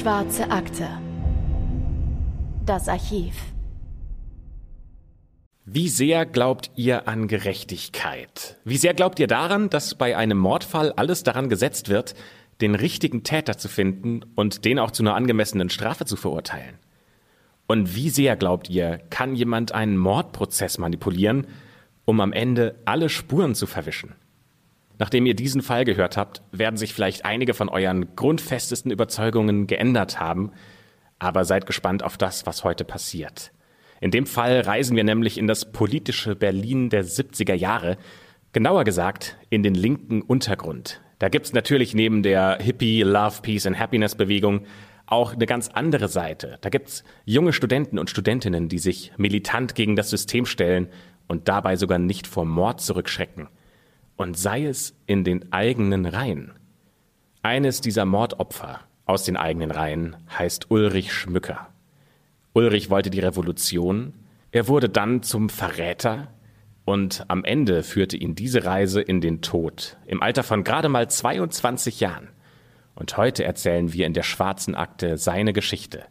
Schwarze 0.00 0.50
Akte. 0.50 0.88
Das 2.64 2.88
Archiv. 2.88 3.34
Wie 5.66 5.90
sehr 5.90 6.24
glaubt 6.24 6.70
ihr 6.74 7.06
an 7.06 7.28
Gerechtigkeit? 7.28 8.56
Wie 8.64 8.78
sehr 8.78 8.94
glaubt 8.94 9.18
ihr 9.18 9.26
daran, 9.26 9.68
dass 9.68 9.94
bei 9.96 10.16
einem 10.16 10.38
Mordfall 10.38 10.92
alles 10.92 11.22
daran 11.22 11.50
gesetzt 11.50 11.90
wird, 11.90 12.14
den 12.62 12.76
richtigen 12.76 13.24
Täter 13.24 13.58
zu 13.58 13.68
finden 13.68 14.22
und 14.36 14.64
den 14.64 14.78
auch 14.78 14.90
zu 14.90 15.02
einer 15.02 15.16
angemessenen 15.16 15.68
Strafe 15.68 16.06
zu 16.06 16.16
verurteilen? 16.16 16.78
Und 17.66 17.94
wie 17.94 18.08
sehr 18.08 18.36
glaubt 18.36 18.70
ihr, 18.70 19.02
kann 19.10 19.34
jemand 19.34 19.72
einen 19.72 19.98
Mordprozess 19.98 20.78
manipulieren, 20.78 21.46
um 22.06 22.22
am 22.22 22.32
Ende 22.32 22.80
alle 22.86 23.10
Spuren 23.10 23.54
zu 23.54 23.66
verwischen? 23.66 24.14
Nachdem 25.00 25.24
ihr 25.24 25.34
diesen 25.34 25.62
Fall 25.62 25.86
gehört 25.86 26.18
habt, 26.18 26.42
werden 26.52 26.76
sich 26.76 26.92
vielleicht 26.92 27.24
einige 27.24 27.54
von 27.54 27.70
euren 27.70 28.14
grundfestesten 28.16 28.92
Überzeugungen 28.92 29.66
geändert 29.66 30.20
haben, 30.20 30.52
aber 31.18 31.46
seid 31.46 31.64
gespannt 31.64 32.04
auf 32.04 32.18
das, 32.18 32.44
was 32.44 32.64
heute 32.64 32.84
passiert. 32.84 33.50
In 34.02 34.10
dem 34.10 34.26
Fall 34.26 34.60
reisen 34.60 34.96
wir 34.96 35.04
nämlich 35.04 35.38
in 35.38 35.46
das 35.46 35.72
politische 35.72 36.36
Berlin 36.36 36.90
der 36.90 37.06
70er 37.06 37.54
Jahre, 37.54 37.96
genauer 38.52 38.84
gesagt 38.84 39.38
in 39.48 39.62
den 39.62 39.74
linken 39.74 40.20
Untergrund. 40.20 41.00
Da 41.18 41.30
gibt's 41.30 41.54
natürlich 41.54 41.94
neben 41.94 42.22
der 42.22 42.58
Hippie 42.60 43.00
Love, 43.00 43.40
Peace 43.40 43.66
and 43.66 43.78
Happiness 43.78 44.16
Bewegung 44.16 44.66
auch 45.06 45.32
eine 45.32 45.46
ganz 45.46 45.68
andere 45.68 46.08
Seite. 46.08 46.58
Da 46.60 46.68
gibt's 46.68 47.04
junge 47.24 47.54
Studenten 47.54 47.98
und 47.98 48.10
Studentinnen, 48.10 48.68
die 48.68 48.78
sich 48.78 49.12
militant 49.16 49.74
gegen 49.74 49.96
das 49.96 50.10
System 50.10 50.44
stellen 50.44 50.88
und 51.26 51.48
dabei 51.48 51.76
sogar 51.76 51.98
nicht 51.98 52.26
vor 52.26 52.44
Mord 52.44 52.82
zurückschrecken. 52.82 53.48
Und 54.20 54.36
sei 54.36 54.66
es 54.66 54.94
in 55.06 55.24
den 55.24 55.50
eigenen 55.50 56.04
Reihen. 56.04 56.52
Eines 57.40 57.80
dieser 57.80 58.04
Mordopfer 58.04 58.80
aus 59.06 59.24
den 59.24 59.38
eigenen 59.38 59.70
Reihen 59.70 60.14
heißt 60.38 60.70
Ulrich 60.70 61.14
Schmücker. 61.14 61.68
Ulrich 62.52 62.90
wollte 62.90 63.08
die 63.08 63.20
Revolution, 63.20 64.12
er 64.52 64.68
wurde 64.68 64.90
dann 64.90 65.22
zum 65.22 65.48
Verräter 65.48 66.28
und 66.84 67.24
am 67.28 67.44
Ende 67.44 67.82
führte 67.82 68.18
ihn 68.18 68.34
diese 68.34 68.66
Reise 68.66 69.00
in 69.00 69.22
den 69.22 69.40
Tod, 69.40 69.96
im 70.04 70.22
Alter 70.22 70.42
von 70.42 70.64
gerade 70.64 70.90
mal 70.90 71.08
22 71.08 72.00
Jahren. 72.00 72.28
Und 72.94 73.16
heute 73.16 73.44
erzählen 73.44 73.94
wir 73.94 74.04
in 74.04 74.12
der 74.12 74.22
schwarzen 74.22 74.74
Akte 74.74 75.16
seine 75.16 75.54
Geschichte. 75.54 76.04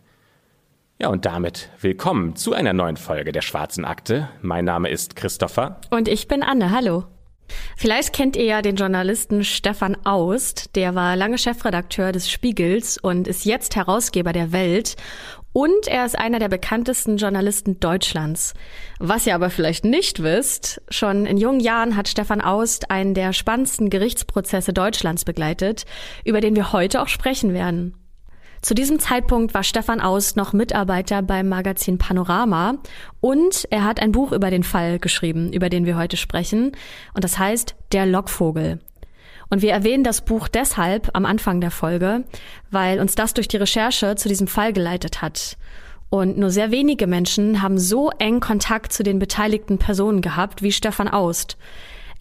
Ja, 0.98 1.10
und 1.10 1.28
damit 1.28 1.70
willkommen 1.80 2.36
zu 2.36 2.54
einer 2.54 2.74
neuen 2.74 2.98
Folge 2.98 3.32
der 3.32 3.42
schwarzen 3.42 3.86
Akte. 3.86 4.30
Mein 4.42 4.66
Name 4.66 4.90
ist 4.90 5.16
Christopher. 5.16 5.80
Und 5.92 6.08
ich 6.08 6.28
bin 6.28 6.42
Anne. 6.42 6.72
Hallo. 6.72 7.06
Vielleicht 7.78 8.14
kennt 8.14 8.36
ihr 8.36 8.46
ja 8.46 8.62
den 8.62 8.76
Journalisten 8.76 9.44
Stefan 9.44 9.98
Aust. 10.06 10.76
Der 10.76 10.96
war 10.96 11.16
lange 11.16 11.38
Chefredakteur 11.38 12.12
des 12.12 12.30
Spiegels 12.30 12.98
und 12.98 13.28
ist 13.28 13.46
jetzt 13.46 13.76
Herausgeber 13.76 14.34
der 14.34 14.52
Welt. 14.52 14.96
Und 15.52 15.88
er 15.88 16.06
ist 16.06 16.18
einer 16.18 16.40
der 16.40 16.50
bekanntesten 16.50 17.18
Journalisten 17.18 17.80
Deutschlands. 17.80 18.54
Was 19.00 19.26
ihr 19.26 19.34
aber 19.34 19.50
vielleicht 19.50 19.84
nicht 19.84 20.22
wisst, 20.22 20.82
schon 20.90 21.26
in 21.26 21.38
jungen 21.38 21.60
Jahren 21.60 21.96
hat 21.96 22.08
Stefan 22.08 22.42
Aust 22.42 22.92
einen 22.92 23.16
der 23.16 23.34
spannendsten 23.34 23.90
Gerichtsprozesse 23.90 24.74
Deutschlands 24.74 25.26
begleitet, 25.26 25.86
über 26.24 26.40
den 26.40 26.56
wir 26.56 26.72
heute 26.72 27.02
auch 27.02 27.08
sprechen 27.08 27.54
werden. 27.54 27.96
Zu 28.62 28.74
diesem 28.74 29.00
Zeitpunkt 29.00 29.54
war 29.54 29.64
Stefan 29.64 30.02
Aust 30.02 30.36
noch 30.36 30.52
Mitarbeiter 30.52 31.22
beim 31.22 31.48
Magazin 31.48 31.98
Panorama 31.98 32.76
und 33.22 33.66
er 33.70 33.86
hat 33.86 34.02
ein 34.02 34.12
Buch 34.12 34.34
über 34.34 34.50
den 34.52 34.64
Fall 34.64 35.00
geschrieben, 35.00 35.54
über 35.54 35.70
den 35.70 35.86
wir 35.86 35.98
heute 35.98 36.18
sprechen. 36.18 36.74
Und 37.14 37.24
das 37.24 37.40
heißt 37.40 37.76
Der 37.94 38.06
Lockvogel. 38.06 38.80
Und 39.50 39.62
wir 39.62 39.72
erwähnen 39.72 40.04
das 40.04 40.22
Buch 40.22 40.48
deshalb 40.48 41.10
am 41.14 41.26
Anfang 41.26 41.62
der 41.62 41.72
Folge, 41.72 42.26
weil 42.70 43.00
uns 43.00 43.16
das 43.16 43.34
durch 43.34 43.48
die 43.48 43.58
Recherche 43.58 44.16
zu 44.16 44.28
diesem 44.28 44.48
Fall 44.48 44.74
geleitet 44.74 45.22
hat. 45.22 45.58
Und 46.10 46.38
nur 46.38 46.50
sehr 46.50 46.72
wenige 46.72 47.08
Menschen 47.08 47.62
haben 47.62 47.78
so 47.78 48.10
eng 48.20 48.42
Kontakt 48.42 48.92
zu 48.92 49.04
den 49.04 49.20
beteiligten 49.20 49.78
Personen 49.78 50.22
gehabt 50.22 50.62
wie 50.62 50.72
Stefan 50.72 51.08
Aust. 51.08 51.58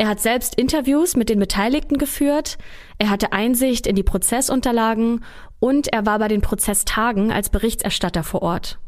Er 0.00 0.08
hat 0.08 0.20
selbst 0.20 0.54
Interviews 0.54 1.16
mit 1.16 1.28
den 1.28 1.40
Beteiligten 1.40 1.98
geführt, 1.98 2.56
er 2.98 3.10
hatte 3.10 3.32
Einsicht 3.32 3.84
in 3.86 3.96
die 3.96 4.04
Prozessunterlagen 4.04 5.24
und 5.60 5.92
er 5.92 6.06
war 6.06 6.18
bei 6.18 6.28
den 6.28 6.40
Prozesstagen 6.40 7.32
als 7.32 7.48
Berichterstatter 7.50 8.22
vor 8.22 8.42
Ort. 8.42 8.78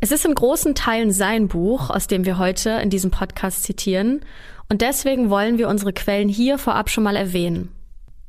Es 0.00 0.10
ist 0.10 0.24
in 0.24 0.34
großen 0.34 0.74
Teilen 0.74 1.12
sein 1.12 1.48
Buch, 1.48 1.90
aus 1.90 2.08
dem 2.08 2.24
wir 2.24 2.38
heute 2.38 2.70
in 2.70 2.90
diesem 2.90 3.10
Podcast 3.10 3.62
zitieren, 3.62 4.24
und 4.68 4.80
deswegen 4.80 5.28
wollen 5.28 5.58
wir 5.58 5.68
unsere 5.68 5.92
Quellen 5.92 6.28
hier 6.28 6.56
vorab 6.56 6.88
schon 6.88 7.04
mal 7.04 7.16
erwähnen. 7.16 7.68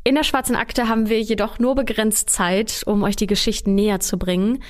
In 0.05 0.15
der 0.15 0.23
schwarzen 0.23 0.57
Akte 0.57 0.89
haben 0.89 1.07
wir 1.07 1.21
jedoch 1.21 1.59
nur 1.59 1.75
begrenzt 1.75 2.29
Zeit, 2.29 2.83
um 2.85 3.03
euch 3.03 3.15
die 3.15 3.27
Geschichten 3.27 3.73
näher 3.73 4.01
zu 4.01 4.17
bringen. 4.17 4.61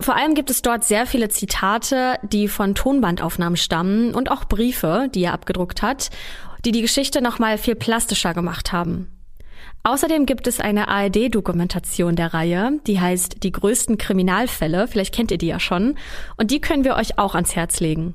Vor 0.00 0.16
allem 0.16 0.34
gibt 0.34 0.50
es 0.50 0.62
dort 0.62 0.82
sehr 0.82 1.06
viele 1.06 1.28
Zitate, 1.28 2.16
die 2.22 2.48
von 2.48 2.74
Tonbandaufnahmen 2.74 3.56
stammen 3.56 4.12
und 4.12 4.28
auch 4.28 4.46
Briefe, 4.46 5.08
die 5.14 5.22
er 5.22 5.34
abgedruckt 5.34 5.82
hat, 5.82 6.10
die 6.64 6.72
die 6.72 6.82
Geschichte 6.82 7.22
nochmal 7.22 7.58
viel 7.58 7.76
plastischer 7.76 8.34
gemacht 8.34 8.72
haben. 8.72 9.11
Außerdem 9.84 10.26
gibt 10.26 10.46
es 10.46 10.60
eine 10.60 10.88
ARD-Dokumentation 10.88 12.14
der 12.14 12.32
Reihe, 12.32 12.78
die 12.86 13.00
heißt 13.00 13.42
Die 13.42 13.50
größten 13.50 13.98
Kriminalfälle, 13.98 14.86
vielleicht 14.86 15.12
kennt 15.12 15.32
ihr 15.32 15.38
die 15.38 15.48
ja 15.48 15.58
schon, 15.58 15.96
und 16.36 16.52
die 16.52 16.60
können 16.60 16.84
wir 16.84 16.94
euch 16.94 17.18
auch 17.18 17.34
ans 17.34 17.56
Herz 17.56 17.80
legen. 17.80 18.14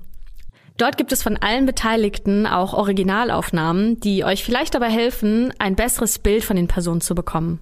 Dort 0.78 0.98
gibt 0.98 1.12
es 1.12 1.24
von 1.24 1.36
allen 1.38 1.66
Beteiligten 1.66 2.46
auch 2.46 2.74
Originalaufnahmen, 2.74 4.00
die 4.00 4.24
euch 4.24 4.44
vielleicht 4.44 4.76
dabei 4.76 4.90
helfen, 4.90 5.52
ein 5.60 5.76
besseres 5.76 6.20
Bild 6.20 6.44
von 6.44 6.56
den 6.56 6.68
Personen 6.68 7.02
zu 7.02 7.16
bekommen. 7.16 7.60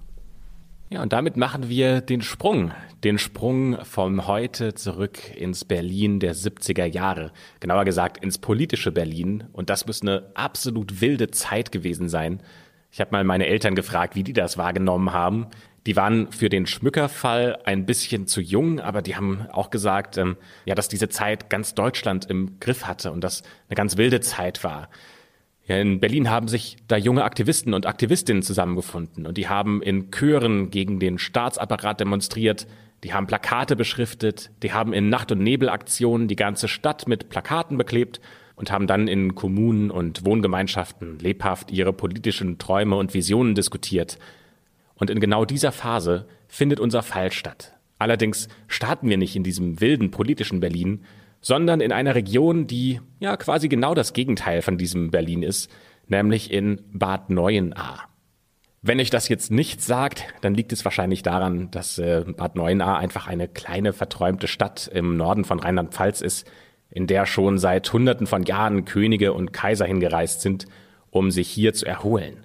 Ja, 0.88 1.02
und 1.02 1.12
damit 1.12 1.36
machen 1.36 1.68
wir 1.68 2.00
den 2.00 2.22
Sprung, 2.22 2.70
den 3.02 3.18
Sprung 3.18 3.78
vom 3.84 4.28
heute 4.28 4.74
zurück 4.74 5.18
ins 5.34 5.64
Berlin 5.64 6.20
der 6.20 6.32
70er 6.32 6.84
Jahre. 6.84 7.32
Genauer 7.58 7.84
gesagt 7.84 8.22
ins 8.22 8.38
politische 8.38 8.92
Berlin. 8.92 9.44
Und 9.52 9.68
das 9.68 9.86
muss 9.86 10.02
eine 10.02 10.30
absolut 10.34 11.00
wilde 11.00 11.32
Zeit 11.32 11.72
gewesen 11.72 12.08
sein. 12.08 12.40
Ich 12.96 13.00
habe 13.02 13.10
mal 13.12 13.24
meine 13.24 13.46
Eltern 13.46 13.74
gefragt, 13.74 14.14
wie 14.16 14.22
die 14.22 14.32
das 14.32 14.56
wahrgenommen 14.56 15.12
haben. 15.12 15.48
Die 15.84 15.96
waren 15.96 16.32
für 16.32 16.48
den 16.48 16.64
Schmückerfall 16.64 17.58
ein 17.66 17.84
bisschen 17.84 18.26
zu 18.26 18.40
jung, 18.40 18.80
aber 18.80 19.02
die 19.02 19.16
haben 19.16 19.46
auch 19.52 19.68
gesagt, 19.68 20.16
ähm, 20.16 20.38
ja, 20.64 20.74
dass 20.74 20.88
diese 20.88 21.10
Zeit 21.10 21.50
ganz 21.50 21.74
Deutschland 21.74 22.24
im 22.30 22.58
Griff 22.58 22.86
hatte 22.86 23.12
und 23.12 23.22
das 23.22 23.42
eine 23.68 23.76
ganz 23.76 23.98
wilde 23.98 24.20
Zeit 24.20 24.64
war. 24.64 24.88
Ja, 25.66 25.76
in 25.76 26.00
Berlin 26.00 26.30
haben 26.30 26.48
sich 26.48 26.78
da 26.88 26.96
junge 26.96 27.24
Aktivisten 27.24 27.74
und 27.74 27.84
Aktivistinnen 27.84 28.42
zusammengefunden 28.42 29.26
und 29.26 29.36
die 29.36 29.46
haben 29.46 29.82
in 29.82 30.10
Chören 30.10 30.70
gegen 30.70 30.98
den 30.98 31.18
Staatsapparat 31.18 32.00
demonstriert, 32.00 32.66
die 33.04 33.12
haben 33.12 33.26
Plakate 33.26 33.76
beschriftet, 33.76 34.52
die 34.62 34.72
haben 34.72 34.94
in 34.94 35.10
Nacht- 35.10 35.30
und 35.30 35.42
Nebelaktionen 35.42 36.28
die 36.28 36.36
ganze 36.36 36.66
Stadt 36.66 37.06
mit 37.06 37.28
Plakaten 37.28 37.76
beklebt 37.76 38.22
und 38.56 38.72
haben 38.72 38.86
dann 38.86 39.06
in 39.06 39.34
Kommunen 39.34 39.90
und 39.90 40.24
Wohngemeinschaften 40.24 41.18
lebhaft 41.18 41.70
ihre 41.70 41.92
politischen 41.92 42.58
Träume 42.58 42.96
und 42.96 43.14
Visionen 43.14 43.54
diskutiert. 43.54 44.18
Und 44.94 45.10
in 45.10 45.20
genau 45.20 45.44
dieser 45.44 45.72
Phase 45.72 46.26
findet 46.48 46.80
unser 46.80 47.02
Fall 47.02 47.30
statt. 47.30 47.74
Allerdings 47.98 48.48
starten 48.66 49.08
wir 49.08 49.18
nicht 49.18 49.36
in 49.36 49.42
diesem 49.42 49.80
wilden 49.80 50.10
politischen 50.10 50.60
Berlin, 50.60 51.04
sondern 51.40 51.80
in 51.80 51.92
einer 51.92 52.14
Region, 52.14 52.66
die 52.66 53.00
ja 53.20 53.36
quasi 53.36 53.68
genau 53.68 53.94
das 53.94 54.14
Gegenteil 54.14 54.62
von 54.62 54.78
diesem 54.78 55.10
Berlin 55.10 55.42
ist, 55.42 55.70
nämlich 56.08 56.50
in 56.50 56.82
Bad 56.92 57.30
Neuenahr. 57.30 58.08
Wenn 58.82 59.00
euch 59.00 59.10
das 59.10 59.28
jetzt 59.28 59.50
nicht 59.50 59.82
sagt, 59.82 60.24
dann 60.42 60.54
liegt 60.54 60.72
es 60.72 60.84
wahrscheinlich 60.84 61.22
daran, 61.22 61.70
dass 61.70 61.98
äh, 61.98 62.24
Bad 62.36 62.56
Neuenahr 62.56 62.98
einfach 62.98 63.26
eine 63.26 63.48
kleine 63.48 63.92
verträumte 63.92 64.46
Stadt 64.46 64.88
im 64.92 65.16
Norden 65.16 65.44
von 65.44 65.58
Rheinland-Pfalz 65.58 66.20
ist, 66.20 66.46
in 66.90 67.06
der 67.06 67.26
schon 67.26 67.58
seit 67.58 67.92
Hunderten 67.92 68.26
von 68.26 68.44
Jahren 68.44 68.84
Könige 68.84 69.32
und 69.32 69.52
Kaiser 69.52 69.86
hingereist 69.86 70.40
sind, 70.40 70.66
um 71.10 71.30
sich 71.30 71.48
hier 71.48 71.74
zu 71.74 71.86
erholen. 71.86 72.44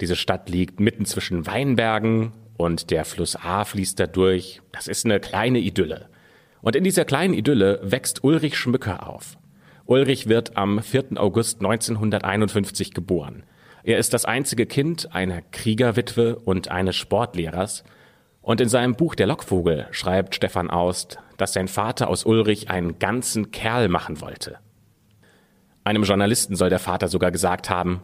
Diese 0.00 0.16
Stadt 0.16 0.48
liegt 0.48 0.80
mitten 0.80 1.04
zwischen 1.04 1.46
Weinbergen 1.46 2.32
und 2.56 2.90
der 2.90 3.04
Fluss 3.04 3.36
A 3.36 3.64
fließt 3.64 3.98
da 3.98 4.06
durch. 4.06 4.60
Das 4.72 4.86
ist 4.86 5.04
eine 5.04 5.20
kleine 5.20 5.58
Idylle. 5.58 6.08
Und 6.60 6.76
in 6.76 6.84
dieser 6.84 7.04
kleinen 7.04 7.34
Idylle 7.34 7.80
wächst 7.82 8.24
Ulrich 8.24 8.56
Schmücker 8.56 9.08
auf. 9.08 9.38
Ulrich 9.86 10.28
wird 10.28 10.56
am 10.56 10.82
4. 10.82 11.12
August 11.16 11.60
1951 11.60 12.92
geboren. 12.92 13.44
Er 13.84 13.98
ist 13.98 14.12
das 14.12 14.24
einzige 14.24 14.66
Kind 14.66 15.14
einer 15.14 15.40
Kriegerwitwe 15.40 16.36
und 16.36 16.68
eines 16.68 16.96
Sportlehrers. 16.96 17.84
Und 18.48 18.62
in 18.62 18.70
seinem 18.70 18.94
Buch 18.94 19.14
Der 19.14 19.26
Lockvogel 19.26 19.88
schreibt 19.90 20.34
Stefan 20.34 20.70
Aust, 20.70 21.18
dass 21.36 21.52
sein 21.52 21.68
Vater 21.68 22.08
aus 22.08 22.24
Ulrich 22.24 22.70
einen 22.70 22.98
ganzen 22.98 23.50
Kerl 23.50 23.88
machen 23.88 24.22
wollte. 24.22 24.56
Einem 25.84 26.04
Journalisten 26.04 26.56
soll 26.56 26.70
der 26.70 26.78
Vater 26.78 27.08
sogar 27.08 27.30
gesagt 27.30 27.68
haben, 27.68 28.00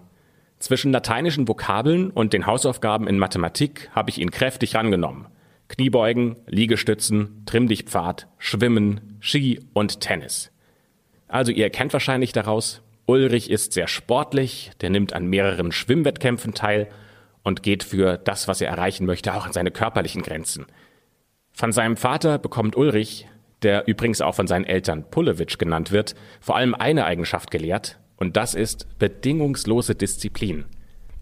zwischen 0.58 0.92
lateinischen 0.92 1.48
Vokabeln 1.48 2.10
und 2.10 2.34
den 2.34 2.44
Hausaufgaben 2.44 3.08
in 3.08 3.18
Mathematik 3.18 3.88
habe 3.94 4.10
ich 4.10 4.20
ihn 4.20 4.30
kräftig 4.30 4.74
rangenommen. 4.74 5.28
Kniebeugen, 5.68 6.36
Liegestützen, 6.46 7.42
Trimmdichtpfad, 7.46 8.28
Schwimmen, 8.36 9.16
Ski 9.20 9.60
und 9.72 10.00
Tennis. 10.00 10.52
Also 11.26 11.52
ihr 11.52 11.64
erkennt 11.64 11.94
wahrscheinlich 11.94 12.32
daraus, 12.32 12.82
Ulrich 13.06 13.50
ist 13.50 13.72
sehr 13.72 13.88
sportlich, 13.88 14.72
der 14.82 14.90
nimmt 14.90 15.14
an 15.14 15.24
mehreren 15.26 15.72
Schwimmwettkämpfen 15.72 16.52
teil 16.52 16.90
und 17.44 17.62
geht 17.62 17.84
für 17.84 18.16
das, 18.18 18.48
was 18.48 18.60
er 18.60 18.68
erreichen 18.68 19.06
möchte, 19.06 19.34
auch 19.34 19.46
an 19.46 19.52
seine 19.52 19.70
körperlichen 19.70 20.22
Grenzen. 20.22 20.66
Von 21.52 21.70
seinem 21.70 21.96
Vater 21.96 22.38
bekommt 22.38 22.74
Ulrich, 22.74 23.28
der 23.62 23.86
übrigens 23.86 24.20
auch 24.20 24.34
von 24.34 24.48
seinen 24.48 24.64
Eltern 24.64 25.08
Pullewitsch 25.08 25.58
genannt 25.58 25.92
wird, 25.92 26.16
vor 26.40 26.56
allem 26.56 26.74
eine 26.74 27.04
Eigenschaft 27.04 27.52
gelehrt, 27.52 28.00
und 28.16 28.36
das 28.36 28.54
ist 28.54 28.86
bedingungslose 28.98 29.94
Disziplin. 29.94 30.64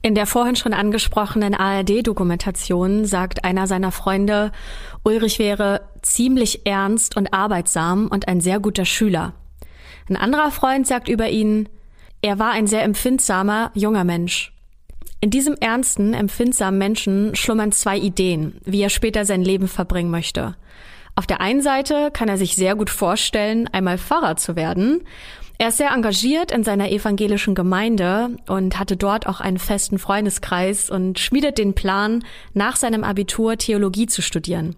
In 0.02 0.14
der 0.14 0.26
vorhin 0.26 0.56
schon 0.56 0.72
angesprochenen 0.72 1.54
ARD-Dokumentation 1.54 3.04
sagt 3.04 3.44
einer 3.44 3.66
seiner 3.66 3.92
Freunde, 3.92 4.50
Ulrich 5.04 5.38
wäre 5.38 5.82
ziemlich 6.02 6.66
ernst 6.66 7.16
und 7.16 7.32
arbeitsam 7.32 8.08
und 8.08 8.26
ein 8.26 8.40
sehr 8.40 8.58
guter 8.58 8.84
Schüler. 8.84 9.34
Ein 10.08 10.16
anderer 10.16 10.50
Freund 10.50 10.86
sagt 10.86 11.08
über 11.08 11.28
ihn, 11.28 11.68
er 12.20 12.38
war 12.40 12.50
ein 12.50 12.66
sehr 12.66 12.82
empfindsamer, 12.82 13.70
junger 13.74 14.04
Mensch. 14.04 14.52
In 15.20 15.30
diesem 15.30 15.54
ernsten, 15.60 16.14
empfindsamen 16.14 16.78
Menschen 16.78 17.34
schlummern 17.34 17.72
zwei 17.72 17.96
Ideen, 17.96 18.56
wie 18.64 18.82
er 18.82 18.90
später 18.90 19.24
sein 19.24 19.42
Leben 19.42 19.68
verbringen 19.68 20.10
möchte. 20.10 20.56
Auf 21.14 21.26
der 21.26 21.40
einen 21.40 21.60
Seite 21.60 22.10
kann 22.12 22.28
er 22.28 22.38
sich 22.38 22.56
sehr 22.56 22.74
gut 22.74 22.90
vorstellen, 22.90 23.68
einmal 23.72 23.98
Pfarrer 23.98 24.36
zu 24.36 24.56
werden 24.56 25.02
er 25.62 25.68
ist 25.68 25.76
sehr 25.76 25.92
engagiert 25.92 26.50
in 26.50 26.64
seiner 26.64 26.90
evangelischen 26.90 27.54
Gemeinde 27.54 28.36
und 28.48 28.80
hatte 28.80 28.96
dort 28.96 29.28
auch 29.28 29.40
einen 29.40 29.60
festen 29.60 30.00
Freundeskreis 30.00 30.90
und 30.90 31.20
schmiedet 31.20 31.56
den 31.56 31.74
Plan, 31.74 32.24
nach 32.52 32.74
seinem 32.74 33.04
Abitur 33.04 33.56
Theologie 33.56 34.06
zu 34.06 34.22
studieren. 34.22 34.74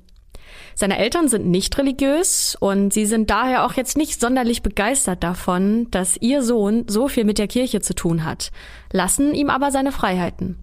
Seine 0.74 0.98
Eltern 0.98 1.28
sind 1.28 1.46
nicht 1.46 1.76
religiös 1.78 2.56
und 2.58 2.92
sie 2.92 3.06
sind 3.06 3.30
daher 3.30 3.64
auch 3.64 3.74
jetzt 3.74 3.96
nicht 3.96 4.20
sonderlich 4.20 4.62
begeistert 4.62 5.22
davon, 5.22 5.90
dass 5.90 6.16
ihr 6.16 6.42
Sohn 6.42 6.84
so 6.88 7.08
viel 7.08 7.24
mit 7.24 7.38
der 7.38 7.48
Kirche 7.48 7.80
zu 7.80 7.94
tun 7.94 8.24
hat, 8.24 8.50
lassen 8.92 9.34
ihm 9.34 9.50
aber 9.50 9.70
seine 9.70 9.92
Freiheiten. 9.92 10.58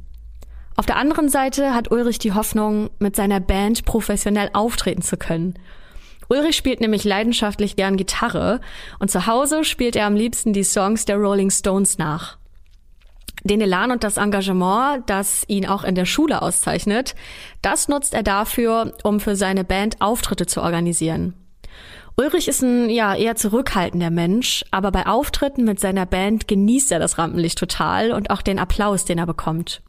Auf 0.76 0.86
der 0.86 0.98
anderen 0.98 1.30
Seite 1.30 1.74
hat 1.74 1.92
Ulrich 1.92 2.20
die 2.20 2.34
Hoffnung, 2.34 2.90
mit 3.00 3.16
seiner 3.16 3.40
Band 3.40 3.86
professionell 3.86 4.50
auftreten 4.54 5.02
zu 5.02 5.18
können 5.18 5.56
Ulrich 6.32 6.56
spielt 6.56 6.80
nämlich 6.80 7.04
leidenschaftlich 7.04 7.76
gern 7.76 7.98
Gitarre 7.98 8.62
und 9.00 9.12
zu 9.12 9.28
Hause 9.28 9.66
spielt 9.66 9.98
er 9.98 10.06
am 10.06 10.16
liebsten 10.16 10.54
die 10.54 10.64
Songs 10.64 11.04
der 11.04 11.18
Rolling 11.18 11.50
Stones 11.50 11.98
nach. 11.98 12.38
Den 13.44 13.62
Elan 13.62 13.92
und 13.92 14.04
das 14.04 14.18
Engagement, 14.18 15.10
das 15.10 15.44
ihn 15.48 15.66
auch 15.66 15.84
in 15.84 15.96
der 15.96 16.06
Schule 16.06 16.42
auszeichnet, 16.42 17.16
das 17.62 17.88
nutzt 17.88 18.14
er 18.14 18.24
dafür, 18.24 18.94
um 19.04 19.20
für 19.20 19.36
seine 19.36 19.64
Band 19.64 20.00
Auftritte 20.00 20.46
zu 20.46 20.62
organisieren. 20.62 21.34
Ulrich 22.18 22.48
ist 22.48 22.62
ein 22.62 22.90
ja 22.90 23.16
eher 23.16 23.36
zurückhaltender 23.36 24.12
Mensch, 24.12 24.64
aber 24.70 24.92
bei 24.92 25.08
Auftritten 25.08 25.64
mit 25.64 25.80
seiner 25.80 26.06
Band 26.06 26.48
genießt 26.48 26.92
er 26.92 27.00
das 27.00 27.18
Rampenlicht 27.18 27.58
total 27.58 28.12
und 28.12 28.30
auch 28.30 28.42
den 28.42 28.60
Applaus, 28.60 29.06
den 29.06 29.18
er 29.18 29.26
bekommt. 29.26 29.82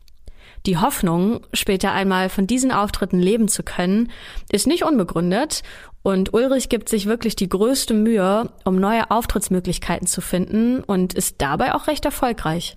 Die 0.65 0.79
Hoffnung, 0.79 1.41
später 1.53 1.93
einmal 1.93 2.29
von 2.29 2.47
diesen 2.47 2.71
Auftritten 2.71 3.19
leben 3.19 3.49
zu 3.49 3.65
können, 3.65 4.11
ist 4.51 4.69
nicht 4.69 4.85
unbegründet 4.85 5.63
und 6.03 6.33
Ulrich 6.35 6.69
gibt 6.69 6.89
sich 6.89 7.07
wirklich 7.07 7.35
die 7.35 7.49
größte 7.49 7.95
Mühe, 7.95 8.51
um 8.65 8.77
neue 8.77 9.11
Auftrittsmöglichkeiten 9.11 10.07
zu 10.07 10.21
finden 10.21 10.83
und 10.85 11.15
ist 11.15 11.43
dabei 11.43 11.75
auch 11.75 11.89
recht 11.89 12.05
erfolgreich. 12.05 12.77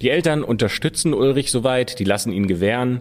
Die 0.00 0.10
Eltern 0.10 0.44
unterstützen 0.44 1.12
Ulrich 1.12 1.50
soweit, 1.50 1.98
die 1.98 2.04
lassen 2.04 2.32
ihn 2.32 2.46
gewähren. 2.46 3.00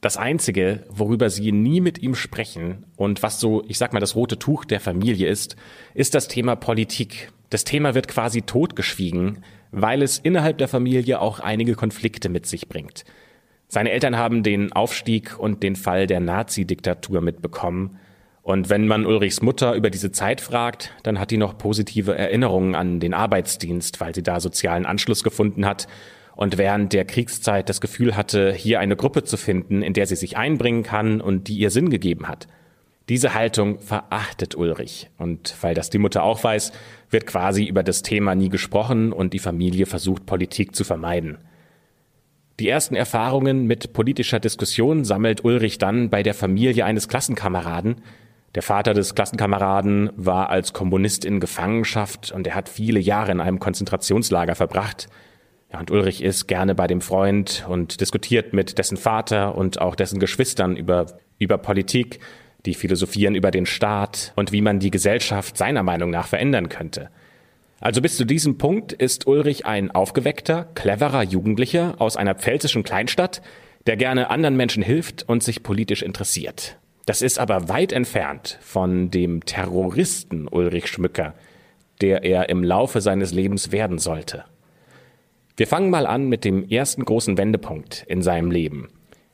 Das 0.00 0.16
Einzige, 0.16 0.84
worüber 0.88 1.30
sie 1.30 1.52
nie 1.52 1.80
mit 1.80 1.98
ihm 2.02 2.16
sprechen 2.16 2.84
und 2.96 3.22
was 3.22 3.38
so, 3.38 3.62
ich 3.68 3.78
sag 3.78 3.92
mal, 3.92 4.00
das 4.00 4.16
rote 4.16 4.38
Tuch 4.38 4.64
der 4.64 4.80
Familie 4.80 5.28
ist, 5.28 5.54
ist 5.94 6.16
das 6.16 6.26
Thema 6.26 6.56
Politik. 6.56 7.30
Das 7.50 7.62
Thema 7.62 7.94
wird 7.94 8.08
quasi 8.08 8.42
totgeschwiegen, 8.42 9.44
weil 9.70 10.02
es 10.02 10.18
innerhalb 10.18 10.58
der 10.58 10.66
Familie 10.66 11.20
auch 11.20 11.38
einige 11.38 11.74
Konflikte 11.74 12.28
mit 12.28 12.46
sich 12.46 12.68
bringt. 12.68 13.04
Seine 13.68 13.92
Eltern 13.92 14.16
haben 14.16 14.42
den 14.42 14.72
Aufstieg 14.72 15.38
und 15.38 15.62
den 15.62 15.76
Fall 15.76 16.08
der 16.08 16.20
Nazi-Diktatur 16.20 17.20
mitbekommen 17.20 17.98
und 18.42 18.68
wenn 18.70 18.88
man 18.88 19.06
Ulrichs 19.06 19.40
Mutter 19.40 19.74
über 19.74 19.88
diese 19.88 20.10
Zeit 20.10 20.40
fragt, 20.40 20.92
dann 21.04 21.20
hat 21.20 21.30
die 21.30 21.36
noch 21.36 21.56
positive 21.56 22.18
Erinnerungen 22.18 22.74
an 22.74 22.98
den 22.98 23.14
Arbeitsdienst, 23.14 24.00
weil 24.00 24.14
sie 24.14 24.24
da 24.24 24.40
sozialen 24.40 24.84
Anschluss 24.84 25.22
gefunden 25.22 25.64
hat 25.64 25.86
und 26.34 26.58
während 26.58 26.92
der 26.92 27.04
Kriegszeit 27.04 27.68
das 27.68 27.80
Gefühl 27.80 28.16
hatte, 28.16 28.52
hier 28.52 28.80
eine 28.80 28.96
Gruppe 28.96 29.24
zu 29.24 29.36
finden, 29.36 29.82
in 29.82 29.92
der 29.92 30.06
sie 30.06 30.16
sich 30.16 30.36
einbringen 30.36 30.82
kann 30.82 31.20
und 31.20 31.48
die 31.48 31.58
ihr 31.58 31.70
Sinn 31.70 31.90
gegeben 31.90 32.28
hat. 32.28 32.48
Diese 33.08 33.34
Haltung 33.34 33.80
verachtet 33.80 34.54
Ulrich. 34.54 35.10
Und 35.18 35.54
weil 35.60 35.74
das 35.74 35.90
die 35.90 35.98
Mutter 35.98 36.22
auch 36.22 36.42
weiß, 36.42 36.72
wird 37.10 37.26
quasi 37.26 37.64
über 37.64 37.82
das 37.82 38.02
Thema 38.02 38.34
nie 38.34 38.48
gesprochen 38.48 39.12
und 39.12 39.32
die 39.32 39.38
Familie 39.38 39.86
versucht, 39.86 40.24
Politik 40.24 40.74
zu 40.74 40.84
vermeiden. 40.84 41.38
Die 42.60 42.68
ersten 42.68 42.94
Erfahrungen 42.94 43.66
mit 43.66 43.92
politischer 43.92 44.38
Diskussion 44.38 45.04
sammelt 45.04 45.44
Ulrich 45.44 45.78
dann 45.78 46.10
bei 46.10 46.22
der 46.22 46.34
Familie 46.34 46.84
eines 46.84 47.08
Klassenkameraden, 47.08 47.96
der 48.54 48.62
Vater 48.62 48.92
des 48.92 49.14
Klassenkameraden 49.14 50.10
war 50.16 50.50
als 50.50 50.74
Kommunist 50.74 51.24
in 51.24 51.40
Gefangenschaft 51.40 52.32
und 52.32 52.46
er 52.46 52.54
hat 52.54 52.68
viele 52.68 53.00
Jahre 53.00 53.32
in 53.32 53.40
einem 53.40 53.58
Konzentrationslager 53.58 54.54
verbracht. 54.54 55.08
Ja, 55.72 55.80
und 55.80 55.90
Ulrich 55.90 56.22
ist 56.22 56.46
gerne 56.48 56.74
bei 56.74 56.86
dem 56.86 57.00
Freund 57.00 57.64
und 57.68 58.00
diskutiert 58.00 58.52
mit 58.52 58.78
dessen 58.78 58.96
Vater 58.96 59.56
und 59.56 59.80
auch 59.80 59.94
dessen 59.94 60.20
Geschwistern 60.20 60.76
über, 60.76 61.06
über 61.38 61.56
Politik, 61.58 62.20
die 62.66 62.74
philosophieren 62.74 63.34
über 63.34 63.50
den 63.50 63.66
Staat 63.66 64.32
und 64.36 64.52
wie 64.52 64.60
man 64.60 64.80
die 64.80 64.90
Gesellschaft 64.90 65.56
seiner 65.56 65.82
Meinung 65.82 66.10
nach 66.10 66.26
verändern 66.26 66.68
könnte. 66.68 67.08
Also 67.80 68.00
bis 68.00 68.16
zu 68.16 68.24
diesem 68.24 68.58
Punkt 68.58 68.92
ist 68.92 69.26
Ulrich 69.26 69.66
ein 69.66 69.90
aufgeweckter, 69.90 70.68
cleverer 70.74 71.24
Jugendlicher 71.24 71.96
aus 71.98 72.16
einer 72.16 72.36
pfälzischen 72.36 72.84
Kleinstadt, 72.84 73.42
der 73.86 73.96
gerne 73.96 74.30
anderen 74.30 74.56
Menschen 74.56 74.82
hilft 74.82 75.28
und 75.28 75.42
sich 75.42 75.64
politisch 75.64 76.02
interessiert. 76.02 76.78
Das 77.06 77.22
ist 77.22 77.40
aber 77.40 77.68
weit 77.68 77.92
entfernt 77.92 78.58
von 78.60 79.10
dem 79.10 79.44
Terroristen 79.44 80.46
Ulrich 80.46 80.86
Schmücker, 80.86 81.34
der 82.00 82.22
er 82.22 82.48
im 82.50 82.62
Laufe 82.62 83.00
seines 83.00 83.32
Lebens 83.32 83.72
werden 83.72 83.98
sollte. 83.98 84.44
Wir 85.56 85.66
fangen 85.66 85.90
mal 85.90 86.06
an 86.06 86.28
mit 86.28 86.44
dem 86.44 86.68
ersten 86.68 87.04
großen 87.04 87.36
Wendepunkt 87.36 88.04
in 88.08 88.22
seinem 88.22 88.50
Leben. 88.50 88.88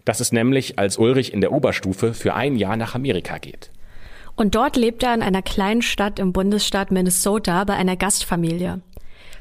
Das 0.05 0.20
ist 0.20 0.32
nämlich, 0.32 0.79
als 0.79 0.99
Ulrich 0.99 1.32
in 1.32 1.41
der 1.41 1.53
Oberstufe 1.53 2.15
für 2.15 2.35
ein 2.35 2.56
Jahr 2.56 2.76
nach 2.76 2.94
Amerika 2.94 3.38
geht. 3.38 3.70
Und 4.35 4.55
dort 4.55 4.76
lebt 4.76 5.03
er 5.03 5.15
in 5.15 5.23
einer 5.23 5.43
kleinen 5.43 5.82
Stadt 5.82 6.19
im 6.19 6.32
Bundesstaat 6.32 6.91
Minnesota 6.91 7.65
bei 7.65 7.75
einer 7.75 7.96
Gastfamilie. 7.96 8.81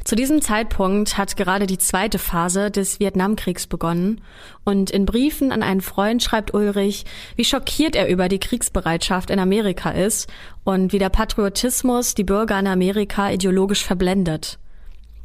Zu 0.03 0.15
diesem 0.15 0.41
Zeitpunkt 0.41 1.17
hat 1.17 1.35
gerade 1.35 1.67
die 1.67 1.77
zweite 1.77 2.17
Phase 2.17 2.71
des 2.71 2.99
Vietnamkriegs 2.99 3.67
begonnen 3.67 4.21
und 4.63 4.89
in 4.89 5.05
Briefen 5.05 5.51
an 5.51 5.63
einen 5.63 5.81
Freund 5.81 6.23
schreibt 6.23 6.53
Ulrich, 6.53 7.05
wie 7.35 7.43
schockiert 7.43 7.95
er 7.95 8.07
über 8.07 8.29
die 8.29 8.39
Kriegsbereitschaft 8.39 9.29
in 9.29 9.39
Amerika 9.39 9.91
ist 9.91 10.29
und 10.63 10.93
wie 10.93 10.99
der 10.99 11.09
Patriotismus 11.09 12.15
die 12.15 12.23
Bürger 12.23 12.57
in 12.57 12.67
Amerika 12.67 13.31
ideologisch 13.31 13.83
verblendet. 13.83 14.59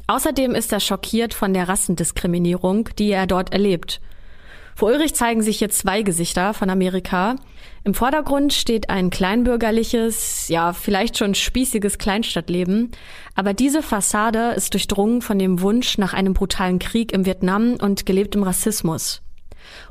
Außerdem 0.07 0.53
ist 0.55 0.73
er 0.73 0.79
schockiert 0.79 1.33
von 1.33 1.53
der 1.53 1.69
Rassendiskriminierung, 1.69 2.89
die 2.97 3.11
er 3.11 3.27
dort 3.27 3.53
erlebt. 3.53 4.01
Für 4.75 4.85
Ulrich 4.85 5.13
zeigen 5.13 5.41
sich 5.41 5.59
hier 5.59 5.69
zwei 5.69 6.01
Gesichter 6.01 6.53
von 6.53 6.69
Amerika, 6.69 7.35
im 7.85 7.93
Vordergrund 7.93 8.53
steht 8.53 8.89
ein 8.89 9.09
kleinbürgerliches, 9.09 10.47
ja, 10.47 10.71
vielleicht 10.71 11.17
schon 11.17 11.35
spießiges 11.35 11.97
Kleinstadtleben, 11.97 12.91
aber 13.35 13.53
diese 13.53 13.83
Fassade 13.83 14.51
ist 14.55 14.73
durchdrungen 14.73 15.21
von 15.21 15.37
dem 15.37 15.59
Wunsch 15.59 15.97
nach 15.97 16.13
einem 16.13 16.33
brutalen 16.33 16.79
Krieg 16.79 17.11
im 17.11 17.25
Vietnam 17.25 17.73
und 17.73 18.05
gelebtem 18.05 18.43
Rassismus. 18.43 19.21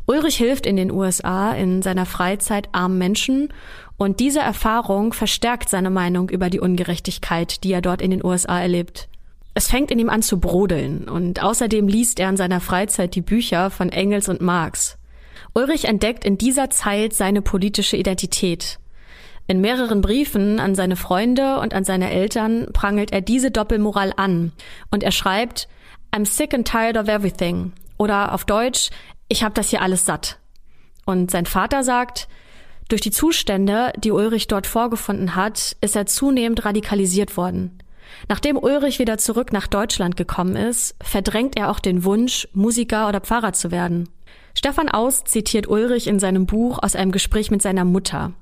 Ulrich 0.06 0.36
hilft 0.36 0.64
in 0.64 0.76
den 0.76 0.90
USA 0.90 1.52
in 1.52 1.82
seiner 1.82 2.06
Freizeit 2.06 2.70
armen 2.72 2.96
Menschen 2.96 3.52
und 3.98 4.20
diese 4.20 4.40
Erfahrung 4.40 5.12
verstärkt 5.12 5.68
seine 5.68 5.90
Meinung 5.90 6.30
über 6.30 6.48
die 6.48 6.60
Ungerechtigkeit, 6.60 7.62
die 7.62 7.72
er 7.72 7.82
dort 7.82 8.00
in 8.00 8.10
den 8.10 8.24
USA 8.24 8.58
erlebt. 8.58 9.08
Es 9.54 9.68
fängt 9.68 9.90
in 9.90 9.98
ihm 9.98 10.08
an 10.08 10.22
zu 10.22 10.40
brodeln 10.40 11.08
und 11.08 11.42
außerdem 11.42 11.86
liest 11.86 12.18
er 12.20 12.30
in 12.30 12.36
seiner 12.36 12.60
Freizeit 12.60 13.14
die 13.14 13.20
Bücher 13.20 13.70
von 13.70 13.90
Engels 13.90 14.28
und 14.28 14.40
Marx. 14.40 14.98
Ulrich 15.54 15.84
entdeckt 15.84 16.24
in 16.24 16.38
dieser 16.38 16.70
Zeit 16.70 17.12
seine 17.12 17.42
politische 17.42 17.96
Identität. 17.96 18.78
In 19.46 19.60
mehreren 19.60 20.00
Briefen 20.00 20.60
an 20.60 20.74
seine 20.74 20.96
Freunde 20.96 21.58
und 21.58 21.74
an 21.74 21.84
seine 21.84 22.10
Eltern 22.10 22.68
prangelt 22.72 23.12
er 23.12 23.20
diese 23.20 23.50
Doppelmoral 23.50 24.12
an 24.16 24.52
und 24.90 25.02
er 25.02 25.12
schreibt 25.12 25.68
I'm 26.14 26.24
sick 26.24 26.54
and 26.54 26.66
tired 26.66 26.96
of 26.96 27.08
everything 27.08 27.72
oder 27.98 28.32
auf 28.32 28.44
Deutsch 28.44 28.90
ich 29.28 29.42
habe 29.42 29.54
das 29.54 29.70
hier 29.70 29.80
alles 29.80 30.04
satt. 30.04 30.38
Und 31.06 31.30
sein 31.30 31.46
Vater 31.46 31.82
sagt, 31.82 32.28
durch 32.88 33.00
die 33.00 33.10
Zustände, 33.10 33.92
die 33.96 34.10
Ulrich 34.10 34.46
dort 34.46 34.66
vorgefunden 34.66 35.34
hat, 35.34 35.74
ist 35.80 35.96
er 35.96 36.04
zunehmend 36.04 36.66
radikalisiert 36.66 37.38
worden. 37.38 37.81
Nachdem 38.28 38.56
Ulrich 38.56 38.98
wieder 38.98 39.18
zurück 39.18 39.52
nach 39.52 39.66
Deutschland 39.66 40.16
gekommen 40.16 40.56
ist, 40.56 40.94
verdrängt 41.02 41.56
er 41.56 41.70
auch 41.70 41.80
den 41.80 42.04
Wunsch, 42.04 42.48
Musiker 42.52 43.08
oder 43.08 43.20
Pfarrer 43.20 43.52
zu 43.52 43.70
werden. 43.70 44.08
Stefan 44.54 44.88
Aust 44.88 45.28
zitiert 45.28 45.68
Ulrich 45.68 46.06
in 46.06 46.18
seinem 46.18 46.46
Buch 46.46 46.78
aus 46.82 46.96
einem 46.96 47.12
Gespräch 47.12 47.50
mit 47.50 47.62
seiner 47.62 47.84
Mutter. 47.84 48.32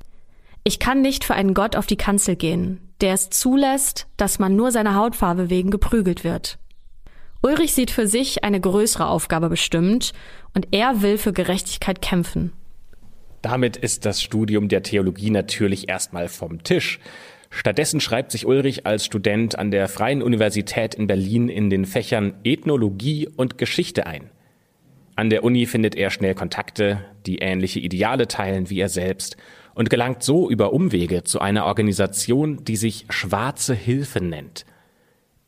Ich 0.65 0.79
kann 0.79 1.01
nicht 1.01 1.25
für 1.25 1.35
einen 1.35 1.55
Gott 1.55 1.77
auf 1.77 1.87
die 1.87 1.97
Kanzel 1.97 2.37
gehen, 2.37 2.81
der 3.01 3.15
es 3.15 3.31
zulässt, 3.31 4.07
dass 4.17 4.39
man 4.39 4.57
nur 4.57 4.73
seiner 4.73 4.95
Hautfarbe 4.95 5.51
wegen 5.51 5.71
geprügelt 5.71 6.25
wird. 6.25 6.59
Ulrich 7.43 7.73
sieht 7.73 7.91
für 7.91 8.07
sich 8.07 8.45
eine 8.45 8.61
größere 8.61 9.07
Aufgabe 9.07 9.49
bestimmt 9.49 10.13
und 10.55 10.69
er 10.73 11.01
will 11.01 11.17
für 11.17 11.33
Gerechtigkeit 11.33 12.03
kämpfen. 12.03 12.53
Damit 13.41 13.79
ist 13.79 14.05
das 14.05 14.21
Studium 14.21 14.69
der 14.69 14.83
Theologie 14.83 15.31
natürlich 15.31 15.89
erstmal 15.89 16.29
vom 16.29 16.63
Tisch. 16.63 16.99
Stattdessen 17.51 18.01
schreibt 18.01 18.31
sich 18.31 18.47
Ulrich 18.47 18.87
als 18.87 19.05
Student 19.05 19.59
an 19.59 19.71
der 19.71 19.89
Freien 19.89 20.23
Universität 20.23 20.95
in 20.95 21.07
Berlin 21.07 21.49
in 21.49 21.69
den 21.69 21.85
Fächern 21.85 22.35
Ethnologie 22.45 23.29
und 23.37 23.59
Geschichte 23.59 24.07
ein. 24.07 24.31
An 25.17 25.29
der 25.29 25.45
Uni 25.45 25.67
findet 25.67 25.97
er 25.97 26.11
schnell 26.11 26.35
Kontakte, 26.35 27.05
die 27.27 27.39
ähnliche 27.39 27.81
Ideale 27.81 28.29
teilen 28.29 28.71
wie 28.71 28.81
er 28.81 28.89
selbst 28.89 29.37
und 29.75 29.91
gelangt 29.91 30.23
so 30.23 30.49
über 30.49 30.73
Umwege 30.73 31.25
zu 31.25 31.41
einer 31.41 31.67
Organisation, 31.67 32.65
die 32.65 32.77
sich 32.77 33.05
Schwarze 33.11 33.75
Hilfe 33.75 34.23
nennt. 34.23 34.65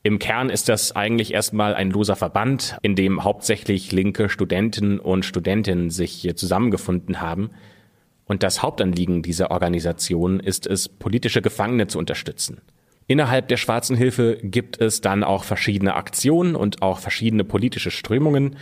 Im 0.02 0.18
Kern 0.18 0.50
ist 0.50 0.68
das 0.68 0.96
eigentlich 0.96 1.32
erstmal 1.32 1.74
ein 1.74 1.90
loser 1.90 2.16
Verband, 2.16 2.76
in 2.82 2.96
dem 2.96 3.22
hauptsächlich 3.22 3.92
linke 3.92 4.28
Studenten 4.28 4.98
und 4.98 5.24
Studentinnen 5.24 5.90
sich 5.90 6.28
zusammengefunden 6.34 7.20
haben. 7.20 7.50
Und 8.32 8.42
das 8.42 8.62
Hauptanliegen 8.62 9.20
dieser 9.22 9.50
Organisation 9.50 10.40
ist 10.40 10.66
es, 10.66 10.88
politische 10.88 11.42
Gefangene 11.42 11.86
zu 11.86 11.98
unterstützen. 11.98 12.62
Innerhalb 13.06 13.48
der 13.48 13.58
Schwarzen 13.58 13.94
Hilfe 13.94 14.38
gibt 14.42 14.80
es 14.80 15.02
dann 15.02 15.22
auch 15.22 15.44
verschiedene 15.44 15.96
Aktionen 15.96 16.56
und 16.56 16.80
auch 16.80 16.98
verschiedene 16.98 17.44
politische 17.44 17.90
Strömungen. 17.90 18.56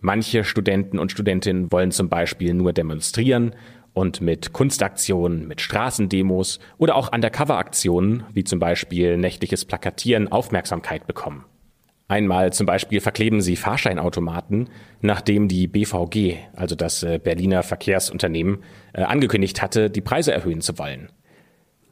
Manche 0.00 0.42
Studenten 0.42 0.98
und 0.98 1.12
Studentinnen 1.12 1.70
wollen 1.70 1.92
zum 1.92 2.08
Beispiel 2.08 2.54
nur 2.54 2.72
demonstrieren, 2.72 3.54
und 3.92 4.20
mit 4.20 4.52
Kunstaktionen, 4.52 5.46
mit 5.46 5.60
Straßendemos 5.60 6.58
oder 6.78 6.96
auch 6.96 7.12
Undercover-Aktionen, 7.12 8.24
wie 8.32 8.42
zum 8.42 8.58
Beispiel 8.58 9.16
nächtliches 9.16 9.64
Plakatieren, 9.64 10.26
Aufmerksamkeit 10.26 11.06
bekommen. 11.06 11.44
Einmal 12.06 12.52
zum 12.52 12.66
Beispiel 12.66 13.00
verkleben 13.00 13.40
sie 13.40 13.56
Fahrscheinautomaten, 13.56 14.68
nachdem 15.00 15.48
die 15.48 15.66
BVG, 15.66 16.36
also 16.54 16.74
das 16.74 17.02
äh, 17.02 17.18
Berliner 17.18 17.62
Verkehrsunternehmen, 17.62 18.62
äh, 18.92 19.02
angekündigt 19.02 19.62
hatte, 19.62 19.88
die 19.88 20.02
Preise 20.02 20.32
erhöhen 20.32 20.60
zu 20.60 20.78
wollen. 20.78 21.08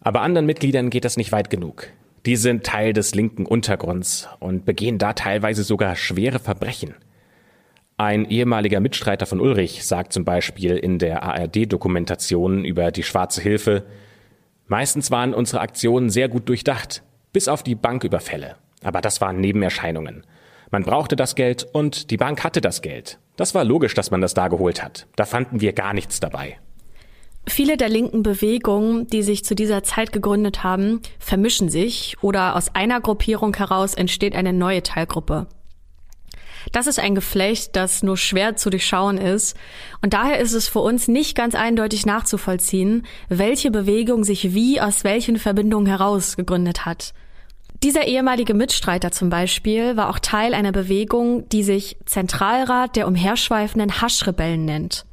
Aber 0.01 0.21
anderen 0.21 0.47
Mitgliedern 0.47 0.91
geht 0.91 1.05
das 1.05 1.17
nicht 1.17 1.33
weit 1.33 1.49
genug. 1.49 1.89
Die 2.27 2.37
sind 2.37 2.65
Teil 2.65 2.93
des 2.93 3.15
linken 3.15 3.47
Untergrunds 3.47 4.29
und 4.39 4.65
begehen 4.65 4.99
da 4.99 5.15
teilweise 5.15 5.63
sogar 5.65 5.97
schwere 5.97 6.39
Verbrechen. 6.39 6.95
Ein 7.97 8.25
ehemaliger 8.27 8.81
Mitstreiter 8.81 9.27
von 9.27 9.41
Ulrich 9.41 9.85
sagt 9.85 10.13
zum 10.13 10.25
Beispiel 10.25 10.77
in 10.77 10.99
der 10.99 11.23
ARD-Dokumentation 11.23 12.65
über 12.65 12.91
die 12.91 13.03
Schwarze 13.03 13.41
Hilfe, 13.41 13.85
meistens 14.67 15.11
waren 15.11 15.35
unsere 15.35 15.61
Aktionen 15.61 16.11
sehr 16.11 16.29
gut 16.29 16.49
durchdacht, 16.49 17.03
bis 17.33 17.49
auf 17.49 17.63
die 17.63 17.75
Banküberfälle. 17.75 18.57
Aber 18.83 19.01
das 19.01 19.21
waren 19.21 19.41
Nebenerscheinungen. 19.41 20.25
Man 20.71 20.85
brauchte 20.85 21.17
das 21.17 21.35
Geld 21.35 21.67
und 21.73 22.11
die 22.11 22.17
Bank 22.17 22.45
hatte 22.45 22.61
das 22.61 22.81
Geld. 22.83 23.19
Das 23.37 23.55
war 23.55 23.65
logisch, 23.65 23.95
dass 23.95 24.11
man 24.11 24.21
das 24.21 24.35
da 24.35 24.49
geholt 24.49 24.83
hat. 24.83 25.07
Da 25.17 25.25
fanden 25.27 25.61
wir 25.61 25.73
gar 25.73 25.93
nichts 25.93 26.21
dabei. 26.21 26.59
Viele 27.47 27.77
der 27.77 27.89
linken 27.89 28.23
Bewegungen, 28.23 29.09
die 29.09 29.23
sich 29.23 29.45
zu 29.45 29.55
dieser 29.55 29.83
Zeit 29.83 30.13
gegründet 30.13 30.63
haben, 30.63 31.01
vermischen 31.19 31.69
sich 31.69 32.17
oder 32.23 32.55
aus 32.57 32.75
einer 32.75 33.01
Gruppierung 33.01 33.55
heraus 33.55 33.95
entsteht 33.95 34.37
eine 34.37 34.53
neue 34.53 34.83
Teilgruppe. 34.83 35.49
Das 36.71 36.87
ist 36.87 37.01
ein 37.01 37.17
Geflecht, 37.17 37.75
das 37.75 38.05
nur 38.05 38.17
schwer 38.17 38.55
zu 38.55 38.71
durchschauen 38.71 39.19
ist. 39.19 39.57
Und 40.03 40.15
daher 40.15 40.39
ist 40.39 40.53
es 40.53 40.69
für 40.69 40.79
uns 40.79 41.09
nicht 41.09 41.37
ganz 41.37 41.57
eindeutig 41.57 42.07
nachzuvollziehen, 42.07 43.05
welche 43.29 43.73
Bewegung 43.73 44.23
sich 44.23 44.55
wie 44.55 44.81
aus 44.81 45.03
welchen 45.03 45.39
Verbindungen 45.39 45.87
heraus 45.87 46.37
gegründet 46.37 46.87
hat. 46.87 47.13
Dieser 47.83 48.07
ehemalige 48.07 48.55
Mitstreiter 48.55 49.11
zum 49.11 49.29
Beispiel 49.29 49.97
war 49.97 50.09
auch 50.09 50.21
Teil 50.21 50.55
einer 50.55 50.71
Bewegung, 50.71 51.49
die 51.49 51.65
sich 51.65 51.97
Zentralrat 52.07 52.95
der 52.95 53.09
umherschweifenden 53.09 54.01
Haschrebellen 54.01 54.65
nennt. 54.65 55.05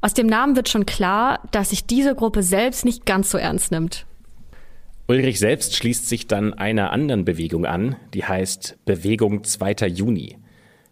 Aus 0.00 0.14
dem 0.14 0.28
Namen 0.28 0.54
wird 0.54 0.68
schon 0.68 0.86
klar, 0.86 1.40
dass 1.50 1.70
sich 1.70 1.86
diese 1.86 2.14
Gruppe 2.14 2.44
selbst 2.44 2.84
nicht 2.84 3.04
ganz 3.04 3.30
so 3.30 3.38
ernst 3.38 3.72
nimmt. 3.72 4.06
Ulrich 5.08 5.40
selbst 5.40 5.74
schließt 5.74 6.08
sich 6.08 6.28
dann 6.28 6.54
einer 6.54 6.92
anderen 6.92 7.24
Bewegung 7.24 7.66
an, 7.66 7.96
die 8.14 8.24
heißt 8.24 8.78
Bewegung 8.84 9.42
2. 9.42 9.88
Juni. 9.88 10.38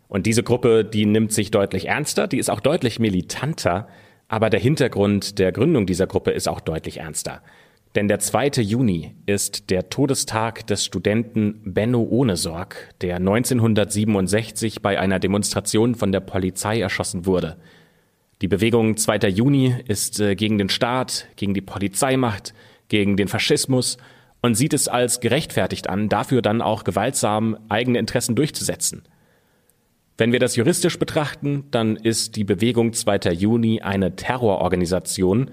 Und 0.08 0.26
diese 0.26 0.42
Gruppe, 0.42 0.84
die 0.84 1.06
nimmt 1.06 1.32
sich 1.32 1.52
deutlich 1.52 1.86
ernster, 1.86 2.26
die 2.26 2.38
ist 2.38 2.50
auch 2.50 2.60
deutlich 2.60 2.98
militanter, 2.98 3.86
aber 4.26 4.50
der 4.50 4.60
Hintergrund 4.60 5.38
der 5.38 5.52
Gründung 5.52 5.86
dieser 5.86 6.08
Gruppe 6.08 6.32
ist 6.32 6.48
auch 6.48 6.60
deutlich 6.60 6.98
ernster. 6.98 7.42
Denn 7.94 8.08
der 8.08 8.20
2. 8.20 8.62
Juni 8.62 9.14
ist 9.26 9.68
der 9.68 9.90
Todestag 9.90 10.66
des 10.66 10.84
Studenten 10.84 11.60
Benno 11.64 12.02
Ohnesorg, 12.02 12.94
der 13.02 13.16
1967 13.16 14.80
bei 14.80 14.98
einer 14.98 15.18
Demonstration 15.18 15.94
von 15.94 16.10
der 16.10 16.20
Polizei 16.20 16.80
erschossen 16.80 17.26
wurde. 17.26 17.58
Die 18.40 18.48
Bewegung 18.48 18.96
2. 18.96 19.28
Juni 19.28 19.74
ist 19.86 20.20
äh, 20.20 20.34
gegen 20.34 20.58
den 20.58 20.70
Staat, 20.70 21.26
gegen 21.36 21.54
die 21.54 21.60
Polizeimacht, 21.60 22.54
gegen 22.88 23.16
den 23.16 23.28
Faschismus 23.28 23.98
und 24.40 24.54
sieht 24.54 24.72
es 24.72 24.88
als 24.88 25.20
gerechtfertigt 25.20 25.88
an, 25.88 26.08
dafür 26.08 26.42
dann 26.42 26.62
auch 26.62 26.84
gewaltsam 26.84 27.56
eigene 27.68 27.98
Interessen 27.98 28.34
durchzusetzen. 28.34 29.02
Wenn 30.18 30.32
wir 30.32 30.40
das 30.40 30.56
juristisch 30.56 30.98
betrachten, 30.98 31.64
dann 31.70 31.96
ist 31.96 32.36
die 32.36 32.44
Bewegung 32.44 32.92
2. 32.92 33.32
Juni 33.32 33.80
eine 33.80 34.16
Terrororganisation. 34.16 35.50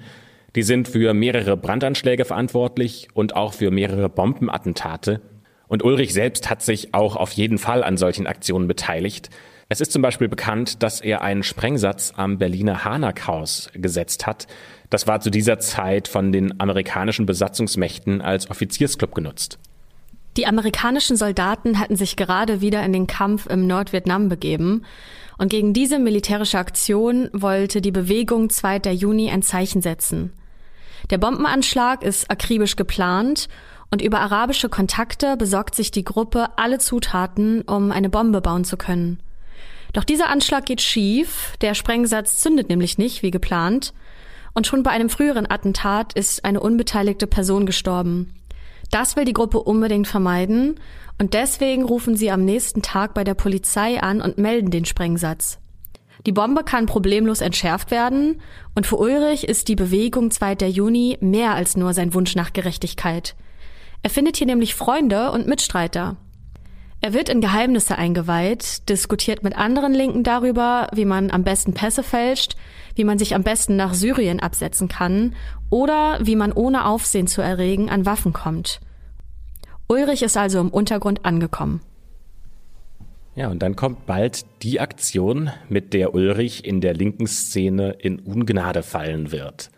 Die 0.55 0.63
sind 0.63 0.87
für 0.87 1.13
mehrere 1.13 1.57
Brandanschläge 1.57 2.25
verantwortlich 2.25 3.07
und 3.13 3.35
auch 3.35 3.53
für 3.53 3.71
mehrere 3.71 4.09
Bombenattentate. 4.09 5.21
Und 5.67 5.83
Ulrich 5.83 6.13
selbst 6.13 6.49
hat 6.49 6.63
sich 6.63 6.93
auch 6.93 7.15
auf 7.15 7.31
jeden 7.31 7.59
Fall 7.59 7.83
an 7.83 7.97
solchen 7.97 8.25
Aktionen 8.25 8.67
beteiligt. 8.67 9.29
Es 9.71 9.81
ist 9.81 9.91
zum 9.91 10.01
Beispiel 10.01 10.27
bekannt, 10.27 10.81
dass 10.81 10.99
er 10.99 11.21
einen 11.21 11.43
Sprengsatz 11.43 12.13
am 12.15 12.39
Berliner 12.39 12.83
Harnackhaus 12.83 13.69
gesetzt 13.75 14.25
hat. 14.25 14.47
Das 14.89 15.05
war 15.05 15.21
zu 15.21 15.29
dieser 15.29 15.59
Zeit 15.59 16.07
von 16.07 16.31
den 16.31 16.59
amerikanischen 16.59 17.27
Besatzungsmächten 17.27 18.21
als 18.21 18.49
Offiziersclub 18.49 19.13
genutzt. 19.13 19.59
Die 20.37 20.47
amerikanischen 20.47 21.17
Soldaten 21.17 21.79
hatten 21.79 21.95
sich 21.95 22.15
gerade 22.15 22.61
wieder 22.61 22.83
in 22.83 22.93
den 22.93 23.05
Kampf 23.05 23.45
im 23.45 23.67
Nordvietnam 23.67 24.29
begeben 24.29 24.85
und 25.37 25.49
gegen 25.49 25.73
diese 25.73 25.99
militärische 25.99 26.57
Aktion 26.57 27.29
wollte 27.31 27.81
die 27.81 27.91
Bewegung 27.91 28.49
2. 28.49 28.91
Juni 28.91 29.29
ein 29.29 29.41
Zeichen 29.41 29.81
setzen. 29.81 30.33
Der 31.09 31.17
Bombenanschlag 31.17 32.03
ist 32.03 32.29
akribisch 32.29 32.75
geplant 32.75 33.47
und 33.91 34.01
über 34.01 34.19
arabische 34.19 34.69
Kontakte 34.69 35.37
besorgt 35.37 35.75
sich 35.75 35.91
die 35.91 36.03
Gruppe 36.03 36.47
alle 36.57 36.79
Zutaten, 36.79 37.61
um 37.61 37.91
eine 37.91 38.09
Bombe 38.09 38.41
bauen 38.41 38.63
zu 38.63 38.77
können. 38.77 39.19
Doch 39.93 40.03
dieser 40.03 40.29
Anschlag 40.29 40.65
geht 40.65 40.81
schief, 40.81 41.55
der 41.61 41.73
Sprengsatz 41.73 42.37
zündet 42.37 42.69
nämlich 42.69 42.97
nicht, 42.97 43.23
wie 43.23 43.31
geplant, 43.31 43.93
und 44.53 44.67
schon 44.67 44.83
bei 44.83 44.91
einem 44.91 45.09
früheren 45.09 45.49
Attentat 45.49 46.13
ist 46.13 46.43
eine 46.43 46.59
unbeteiligte 46.59 47.27
Person 47.27 47.65
gestorben. 47.65 48.33
Das 48.91 49.15
will 49.15 49.25
die 49.25 49.33
Gruppe 49.33 49.59
unbedingt 49.59 50.07
vermeiden 50.07 50.79
und 51.19 51.33
deswegen 51.33 51.83
rufen 51.83 52.17
sie 52.17 52.31
am 52.31 52.43
nächsten 52.43 52.81
Tag 52.81 53.13
bei 53.13 53.23
der 53.23 53.35
Polizei 53.35 54.01
an 54.01 54.21
und 54.21 54.37
melden 54.37 54.71
den 54.71 54.85
Sprengsatz. 54.85 55.58
Die 56.25 56.31
Bombe 56.33 56.63
kann 56.63 56.85
problemlos 56.85 57.41
entschärft 57.41 57.91
werden 57.91 58.41
und 58.75 58.85
für 58.85 58.97
Ulrich 58.97 59.47
ist 59.47 59.67
die 59.67 59.75
Bewegung 59.75 60.31
2. 60.31 60.67
Juni 60.67 61.17
mehr 61.21 61.53
als 61.53 61.77
nur 61.77 61.93
sein 61.93 62.13
Wunsch 62.13 62.35
nach 62.35 62.51
Gerechtigkeit. 62.51 63.35
Er 64.03 64.09
findet 64.09 64.37
hier 64.37 64.47
nämlich 64.47 64.75
Freunde 64.75 65.31
und 65.31 65.47
Mitstreiter. 65.47 66.17
Er 67.01 67.13
wird 67.13 67.29
in 67.29 67.39
Geheimnisse 67.39 67.97
eingeweiht, 67.97 68.89
diskutiert 68.89 69.43
mit 69.43 69.57
anderen 69.57 69.93
Linken 69.93 70.23
darüber, 70.23 70.89
wie 70.93 71.05
man 71.05 71.31
am 71.31 71.43
besten 71.43 71.73
Pässe 71.73 72.03
fälscht, 72.03 72.57
wie 72.95 73.05
man 73.05 73.17
sich 73.17 73.35
am 73.35 73.43
besten 73.43 73.77
nach 73.77 73.93
Syrien 73.93 74.41
absetzen 74.41 74.89
kann 74.89 75.33
oder 75.69 76.19
wie 76.21 76.35
man 76.35 76.51
ohne 76.51 76.85
Aufsehen 76.85 77.27
zu 77.27 77.41
erregen 77.41 77.89
an 77.89 78.05
Waffen 78.05 78.33
kommt. 78.33 78.81
Ulrich 79.87 80.23
ist 80.23 80.35
also 80.35 80.59
im 80.59 80.69
Untergrund 80.69 81.23
angekommen. 81.23 81.81
Ja, 83.39 83.47
und 83.47 83.63
dann 83.63 83.77
kommt 83.77 84.05
bald 84.05 84.45
die 84.63 84.81
Aktion, 84.81 85.49
mit 85.69 85.93
der 85.93 86.13
Ulrich 86.13 86.65
in 86.65 86.81
der 86.81 86.93
linken 86.93 87.25
Szene 87.25 87.91
in 87.91 88.19
Ungnade 88.19 88.83
fallen 88.83 89.31
wird. 89.31 89.71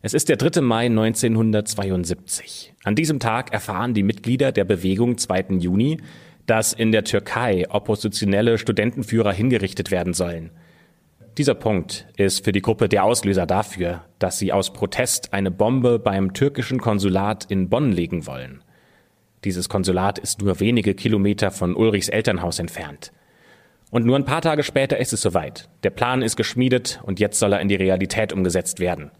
Es 0.00 0.14
ist 0.14 0.28
der 0.28 0.36
3. 0.36 0.60
Mai 0.60 0.86
1972. 0.86 2.72
An 2.84 2.94
diesem 2.94 3.18
Tag 3.18 3.52
erfahren 3.52 3.94
die 3.94 4.04
Mitglieder 4.04 4.52
der 4.52 4.64
Bewegung 4.64 5.18
2. 5.18 5.56
Juni, 5.58 5.98
dass 6.46 6.72
in 6.72 6.92
der 6.92 7.02
Türkei 7.02 7.68
oppositionelle 7.68 8.58
Studentenführer 8.58 9.32
hingerichtet 9.32 9.90
werden 9.90 10.14
sollen. 10.14 10.52
Dieser 11.36 11.56
Punkt 11.56 12.06
ist 12.16 12.44
für 12.44 12.52
die 12.52 12.62
Gruppe 12.62 12.88
der 12.88 13.02
Auslöser 13.02 13.44
dafür, 13.44 14.04
dass 14.20 14.38
sie 14.38 14.52
aus 14.52 14.72
Protest 14.72 15.32
eine 15.32 15.50
Bombe 15.50 15.98
beim 15.98 16.32
türkischen 16.32 16.78
Konsulat 16.78 17.50
in 17.50 17.68
Bonn 17.68 17.90
legen 17.90 18.28
wollen. 18.28 18.62
Dieses 19.44 19.68
Konsulat 19.68 20.18
ist 20.18 20.40
nur 20.40 20.58
wenige 20.60 20.94
Kilometer 20.94 21.50
von 21.50 21.76
Ulrichs 21.76 22.08
Elternhaus 22.08 22.58
entfernt. 22.58 23.12
Und 23.90 24.06
nur 24.06 24.16
ein 24.16 24.24
paar 24.24 24.40
Tage 24.40 24.62
später 24.62 24.98
ist 24.98 25.12
es 25.12 25.20
soweit. 25.20 25.68
Der 25.82 25.90
Plan 25.90 26.22
ist 26.22 26.36
geschmiedet 26.36 27.00
und 27.04 27.20
jetzt 27.20 27.38
soll 27.38 27.52
er 27.52 27.60
in 27.60 27.68
die 27.68 27.74
Realität 27.74 28.32
umgesetzt 28.32 28.80
werden. 28.80 29.10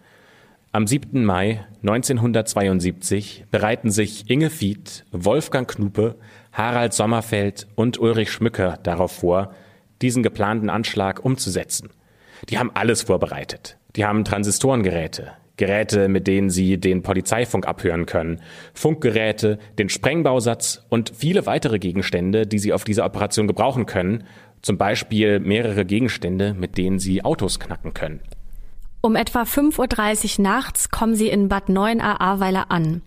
Am 0.73 0.89
7. 0.89 1.25
Mai 1.25 1.65
1972 1.83 3.45
bereiten 3.51 3.93
sich 3.93 4.29
Inge 4.29 4.51
Fied, 4.51 5.05
Wolfgang 5.13 5.71
Knupe, 5.71 6.17
Harald 6.53 6.93
Sommerfeld 6.95 7.69
und 7.77 8.01
Ulrich 8.01 8.33
Schmücker 8.33 8.79
darauf 8.83 9.13
vor, 9.13 9.55
diesen 10.03 10.25
geplanten 10.25 10.71
Anschlag 10.71 11.25
umzusetzen. 11.25 11.91
Die 12.49 12.59
haben 12.59 12.73
alles 12.75 13.03
vorbereitet. 13.03 13.77
Die 13.95 14.05
haben 14.05 14.25
Transistorengeräte, 14.25 15.35
Geräte, 15.57 16.09
mit 16.09 16.27
denen 16.27 16.51
sie 16.51 16.79
den 16.79 17.03
Polizeifunk 17.03 17.67
abhören 17.67 18.07
können, 18.07 18.41
Funkgeräte, 18.73 19.59
den 19.79 19.89
Sprengbausatz 19.89 20.85
und 20.89 21.13
viele 21.15 21.47
weitere 21.47 21.79
Gegenstände, 21.79 22.47
die 22.47 22.59
sie 22.59 22.73
auf 22.73 22.85
dieser 22.85 23.05
Operation 23.05 23.47
gebrauchen 23.47 23.87
können, 23.87 24.25
zum 24.63 24.79
Beispiel 24.79 25.41
mehrere 25.41 25.85
Gegenstände, 25.85 26.55
mit 26.55 26.77
denen 26.79 26.99
sie 26.99 27.25
Autos 27.25 27.61
knacken 27.61 27.95
können. 27.95 28.21
Um 29.01 29.17
etwa 29.17 29.43
5.30 29.43 30.39
Uhr 30.39 30.43
nachts 30.43 30.91
kommen 30.91 31.15
sie 31.15 31.29
in 31.29 31.49
Bad 31.49 31.69
9a 31.69 32.21
Ahrweiler 32.21 32.71
an. 32.71 33.03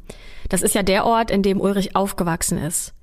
Das 0.48 0.62
ist 0.62 0.76
ja 0.76 0.84
der 0.84 1.06
Ort, 1.06 1.32
in 1.32 1.42
dem 1.42 1.60
Ulrich 1.60 1.96
aufgewachsen 1.96 2.60
ist. 2.60 2.94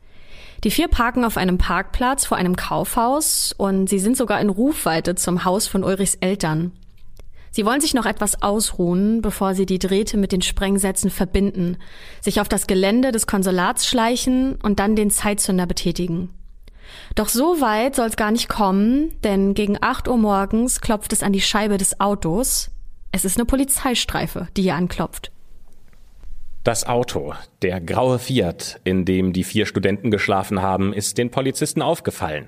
Die 0.63 0.71
vier 0.71 0.89
parken 0.89 1.25
auf 1.25 1.37
einem 1.37 1.59
Parkplatz 1.59 2.25
vor 2.25 2.39
einem 2.39 2.57
Kaufhaus 2.57 3.53
und 3.57 3.89
sie 3.89 3.99
sind 3.99 4.17
sogar 4.17 4.41
in 4.41 4.49
Rufweite 4.49 5.15
zum 5.15 5.45
Haus 5.45 5.67
von 5.67 5.85
Ulrichs 5.85 6.15
Eltern. 6.15 6.73
Sie 7.55 7.65
wollen 7.65 7.81
sich 7.81 7.95
noch 7.95 8.05
etwas 8.05 8.43
ausruhen, 8.43 9.23
bevor 9.23 9.55
sie 9.55 9.65
die 9.65 9.79
Drähte 9.79 10.17
mit 10.17 10.33
den 10.33 10.43
Sprengsätzen 10.43 11.09
verbinden, 11.09 11.77
sich 12.21 12.41
auf 12.41 12.49
das 12.49 12.67
Gelände 12.67 13.13
des 13.13 13.29
Konsulats 13.29 13.87
schleichen 13.87 14.57
und 14.61 14.81
dann 14.81 14.97
den 14.97 15.13
Zeitzünder 15.13 15.65
betätigen. 15.65 16.31
Doch 17.15 17.29
so 17.29 17.61
weit 17.61 17.95
soll 17.95 18.09
es 18.09 18.17
gar 18.17 18.33
nicht 18.33 18.49
kommen, 18.49 19.13
denn 19.23 19.55
gegen 19.55 19.79
8 19.81 20.09
Uhr 20.09 20.17
morgens 20.17 20.81
klopft 20.81 21.13
es 21.13 21.23
an 21.23 21.33
die 21.33 21.41
Scheibe 21.41 21.79
des 21.79 22.01
Autos, 22.01 22.73
es 23.13 23.25
ist 23.25 23.39
eine 23.39 23.45
Polizeistreife, 23.45 24.49
die 24.57 24.63
hier 24.63 24.75
anklopft. 24.75 25.31
Das 26.65 26.85
Auto, 26.89 27.35
der 27.63 27.81
graue 27.81 28.19
Fiat, 28.19 28.81
in 28.83 29.05
dem 29.05 29.33
die 29.33 29.45
vier 29.45 29.67
Studenten 29.67 30.11
geschlafen 30.11 30.61
haben, 30.61 30.93
ist 30.93 31.19
den 31.19 31.31
Polizisten 31.31 31.83
aufgefallen. 31.83 32.47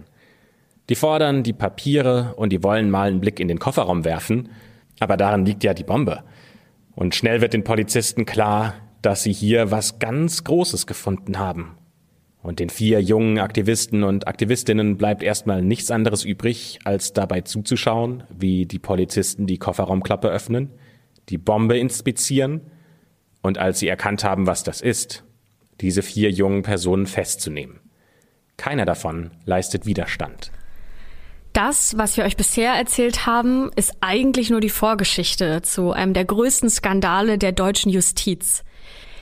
Die 0.88 0.96
fordern 0.96 1.44
die 1.44 1.52
Papiere 1.52 2.34
und 2.36 2.50
die 2.50 2.64
wollen 2.64 2.90
mal 2.90 3.06
einen 3.06 3.20
Blick 3.20 3.38
in 3.38 3.46
den 3.46 3.60
Kofferraum 3.60 4.04
werfen, 4.04 4.48
aber 5.00 5.16
darin 5.16 5.44
liegt 5.44 5.64
ja 5.64 5.74
die 5.74 5.84
Bombe. 5.84 6.22
Und 6.94 7.14
schnell 7.14 7.40
wird 7.40 7.52
den 7.52 7.64
Polizisten 7.64 8.24
klar, 8.24 8.74
dass 9.02 9.22
sie 9.22 9.32
hier 9.32 9.70
was 9.70 9.98
ganz 9.98 10.44
Großes 10.44 10.86
gefunden 10.86 11.38
haben. 11.38 11.76
Und 12.42 12.60
den 12.60 12.70
vier 12.70 13.02
jungen 13.02 13.38
Aktivisten 13.38 14.04
und 14.04 14.28
Aktivistinnen 14.28 14.96
bleibt 14.96 15.22
erstmal 15.22 15.62
nichts 15.62 15.90
anderes 15.90 16.24
übrig, 16.24 16.78
als 16.84 17.12
dabei 17.12 17.40
zuzuschauen, 17.40 18.22
wie 18.30 18.66
die 18.66 18.78
Polizisten 18.78 19.46
die 19.46 19.58
Kofferraumklappe 19.58 20.28
öffnen, 20.28 20.70
die 21.28 21.38
Bombe 21.38 21.76
inspizieren 21.76 22.60
und 23.42 23.58
als 23.58 23.80
sie 23.80 23.88
erkannt 23.88 24.22
haben, 24.22 24.46
was 24.46 24.62
das 24.62 24.80
ist, 24.80 25.24
diese 25.80 26.02
vier 26.02 26.30
jungen 26.30 26.62
Personen 26.62 27.06
festzunehmen. 27.06 27.80
Keiner 28.56 28.84
davon 28.84 29.32
leistet 29.44 29.84
Widerstand. 29.84 30.52
Das, 31.56 31.96
was 31.96 32.18
wir 32.18 32.24
euch 32.24 32.36
bisher 32.36 32.74
erzählt 32.74 33.24
haben, 33.24 33.70
ist 33.76 33.94
eigentlich 34.02 34.50
nur 34.50 34.60
die 34.60 34.68
Vorgeschichte 34.68 35.62
zu 35.62 35.92
einem 35.92 36.12
der 36.12 36.26
größten 36.26 36.68
Skandale 36.68 37.38
der 37.38 37.52
deutschen 37.52 37.90
Justiz. 37.90 38.62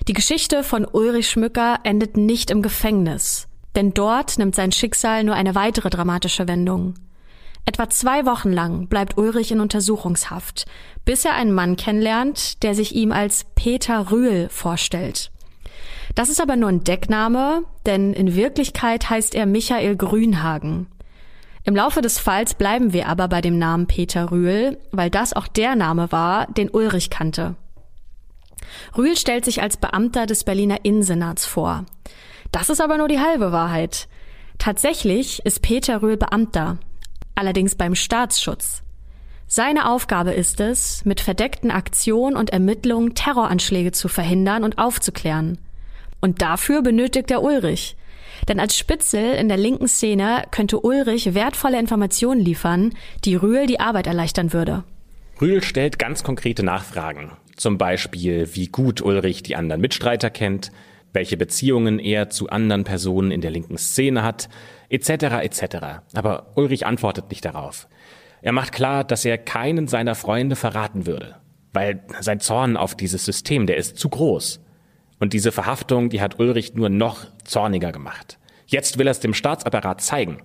Die 0.09 0.15
Geschichte 0.15 0.65
von 0.65 0.85
Ulrich 0.85 1.31
Schmücker 1.31 1.79
endet 1.85 2.17
nicht 2.17 2.51
im 2.51 2.61
Gefängnis, 2.61 3.47
denn 3.77 3.95
dort 3.95 4.37
nimmt 4.37 4.57
sein 4.57 4.73
Schicksal 4.73 5.23
nur 5.23 5.37
eine 5.37 5.55
weitere 5.55 5.91
dramatische 5.91 6.49
Wendung. 6.49 6.95
Etwa 7.67 7.89
zwei 7.89 8.27
Wochen 8.27 8.51
lang 8.51 8.89
bleibt 8.89 9.17
Ulrich 9.17 9.53
in 9.53 9.61
Untersuchungshaft, 9.61 10.67
bis 11.05 11.25
er 11.25 11.35
einen 11.37 11.53
Mann 11.53 11.77
kennenlernt, 11.77 12.65
der 12.65 12.75
sich 12.75 12.97
ihm 12.97 13.13
als 13.13 13.47
Peter 13.55 14.11
Rühl 14.11 14.49
vorstellt. 14.49 15.31
Das 16.17 16.29
ist 16.29 16.41
aber 16.41 16.57
nur 16.57 16.71
ein 16.71 16.83
Deckname, 16.83 17.63
denn 17.87 18.13
in 18.13 18.35
Wirklichkeit 18.35 19.09
heißt 19.09 19.37
er 19.37 19.47
Michael 19.47 19.95
Grünhagen. 19.95 20.89
Im 21.67 21.75
Laufe 21.75 22.03
des 22.03 22.19
Falls 22.19 22.55
bleiben 22.55 22.93
wir 22.93 23.09
aber 23.09 23.27
bei 23.29 23.41
dem 23.41 23.59
Namen 23.59 23.87
Peter 23.87 24.31
Rühl, 24.31 24.79
weil 24.93 25.09
das 25.09 25.33
auch 25.33 25.49
der 25.49 25.77
Name 25.77 26.13
war, 26.13 26.47
den 26.49 26.69
Ulrich 26.69 27.09
kannte. 27.09 27.57
Rühl 28.97 29.17
stellt 29.17 29.47
sich 29.47 29.63
als 29.63 29.79
Beamter 29.79 30.27
des 30.27 30.45
Berliner 30.45 30.85
Innensenats 30.85 31.47
vor. 31.47 31.87
Das 32.53 32.69
ist 32.69 32.83
aber 32.83 32.99
nur 32.99 33.09
die 33.09 33.19
halbe 33.19 33.51
Wahrheit. 33.51 34.09
Tatsächlich 34.59 35.45
ist 35.47 35.63
Peter 35.63 36.03
Rühl 36.03 36.19
Beamter, 36.19 36.79
allerdings 37.35 37.75
beim 37.77 37.95
Staatsschutz. 37.95 38.83
Seine 39.47 39.89
Aufgabe 39.89 40.33
ist 40.33 40.61
es, 40.61 41.05
mit 41.05 41.21
verdeckten 41.21 41.71
Aktionen 41.71 42.37
und 42.37 42.51
Ermittlungen 42.51 43.15
Terroranschläge 43.15 43.93
zu 43.93 44.09
verhindern 44.09 44.65
und 44.65 44.79
aufzuklären. 44.79 45.59
Und 46.21 46.43
dafür 46.43 46.83
benötigt 46.83 47.31
er 47.31 47.43
Ulrich. 47.43 47.97
Denn 48.49 48.61
als 48.61 48.77
Spitzel 48.77 49.35
in 49.35 49.49
der 49.49 49.57
linken 49.57 49.89
Szene 49.89 50.45
könnte 50.51 50.81
Ulrich 50.81 51.35
wertvolle 51.35 51.79
Informationen 51.79 52.41
liefern, 52.41 52.95
die 53.25 53.35
Rühl 53.35 53.67
die 53.67 53.81
Arbeit 53.81 54.07
erleichtern 54.07 54.53
würde. 54.53 54.85
Rühl 55.41 55.63
stellt 55.63 55.99
ganz 55.99 56.23
konkrete 56.23 56.63
Nachfragen. 56.63 57.33
Zum 57.57 57.79
Beispiel, 57.79 58.49
wie 58.55 58.69
gut 58.69 59.01
Ulrich 59.01 59.43
die 59.43 59.57
anderen 59.57 59.81
Mitstreiter 59.81 60.31
kennt, 60.31 60.71
welche 61.13 61.37
Beziehungen 61.37 61.99
er 61.99 62.29
zu 62.29 62.49
anderen 62.49 62.85
Personen 62.85 63.31
in 63.31 63.41
der 63.41 63.51
linken 63.51 63.79
Szene 63.79 64.23
hat, 64.23 64.49
etc. 64.89 65.11
etc. 65.43 65.77
Aber 66.15 66.53
Ulrich 66.57 66.87
antwortet 66.87 67.31
nicht 67.31 67.45
darauf. 67.45 67.89
Er 68.43 68.53
macht 68.53 68.73
klar, 68.73 69.05
dass 69.05 69.25
er 69.25 69.39
keinen 69.39 69.89
seiner 69.89 70.15
Freunde 70.15 70.57
verraten 70.57 71.07
würde, 71.07 71.37
weil 71.73 72.03
sein 72.21 72.41
Zorn 72.41 72.77
auf 72.77 72.95
dieses 72.95 73.25
System, 73.25 73.67
der 73.67 73.77
ist 73.77 73.97
zu 73.97 74.09
groß. 74.09 74.61
Und 75.25 75.33
diese 75.33 75.53
Verhaftung, 75.53 76.11
die 76.11 76.21
hat 76.21 76.39
Ulrich 76.39 76.75
nur 76.75 76.91
noch 76.91 77.25
zorniger 77.45 77.93
gemacht. 77.93 78.39
Jetzt 78.67 78.99
will 78.99 79.09
er 79.09 79.13
es 79.13 79.21
dem 79.21 79.33
Staatsapparat 79.33 80.03
zeigen. 80.03 80.43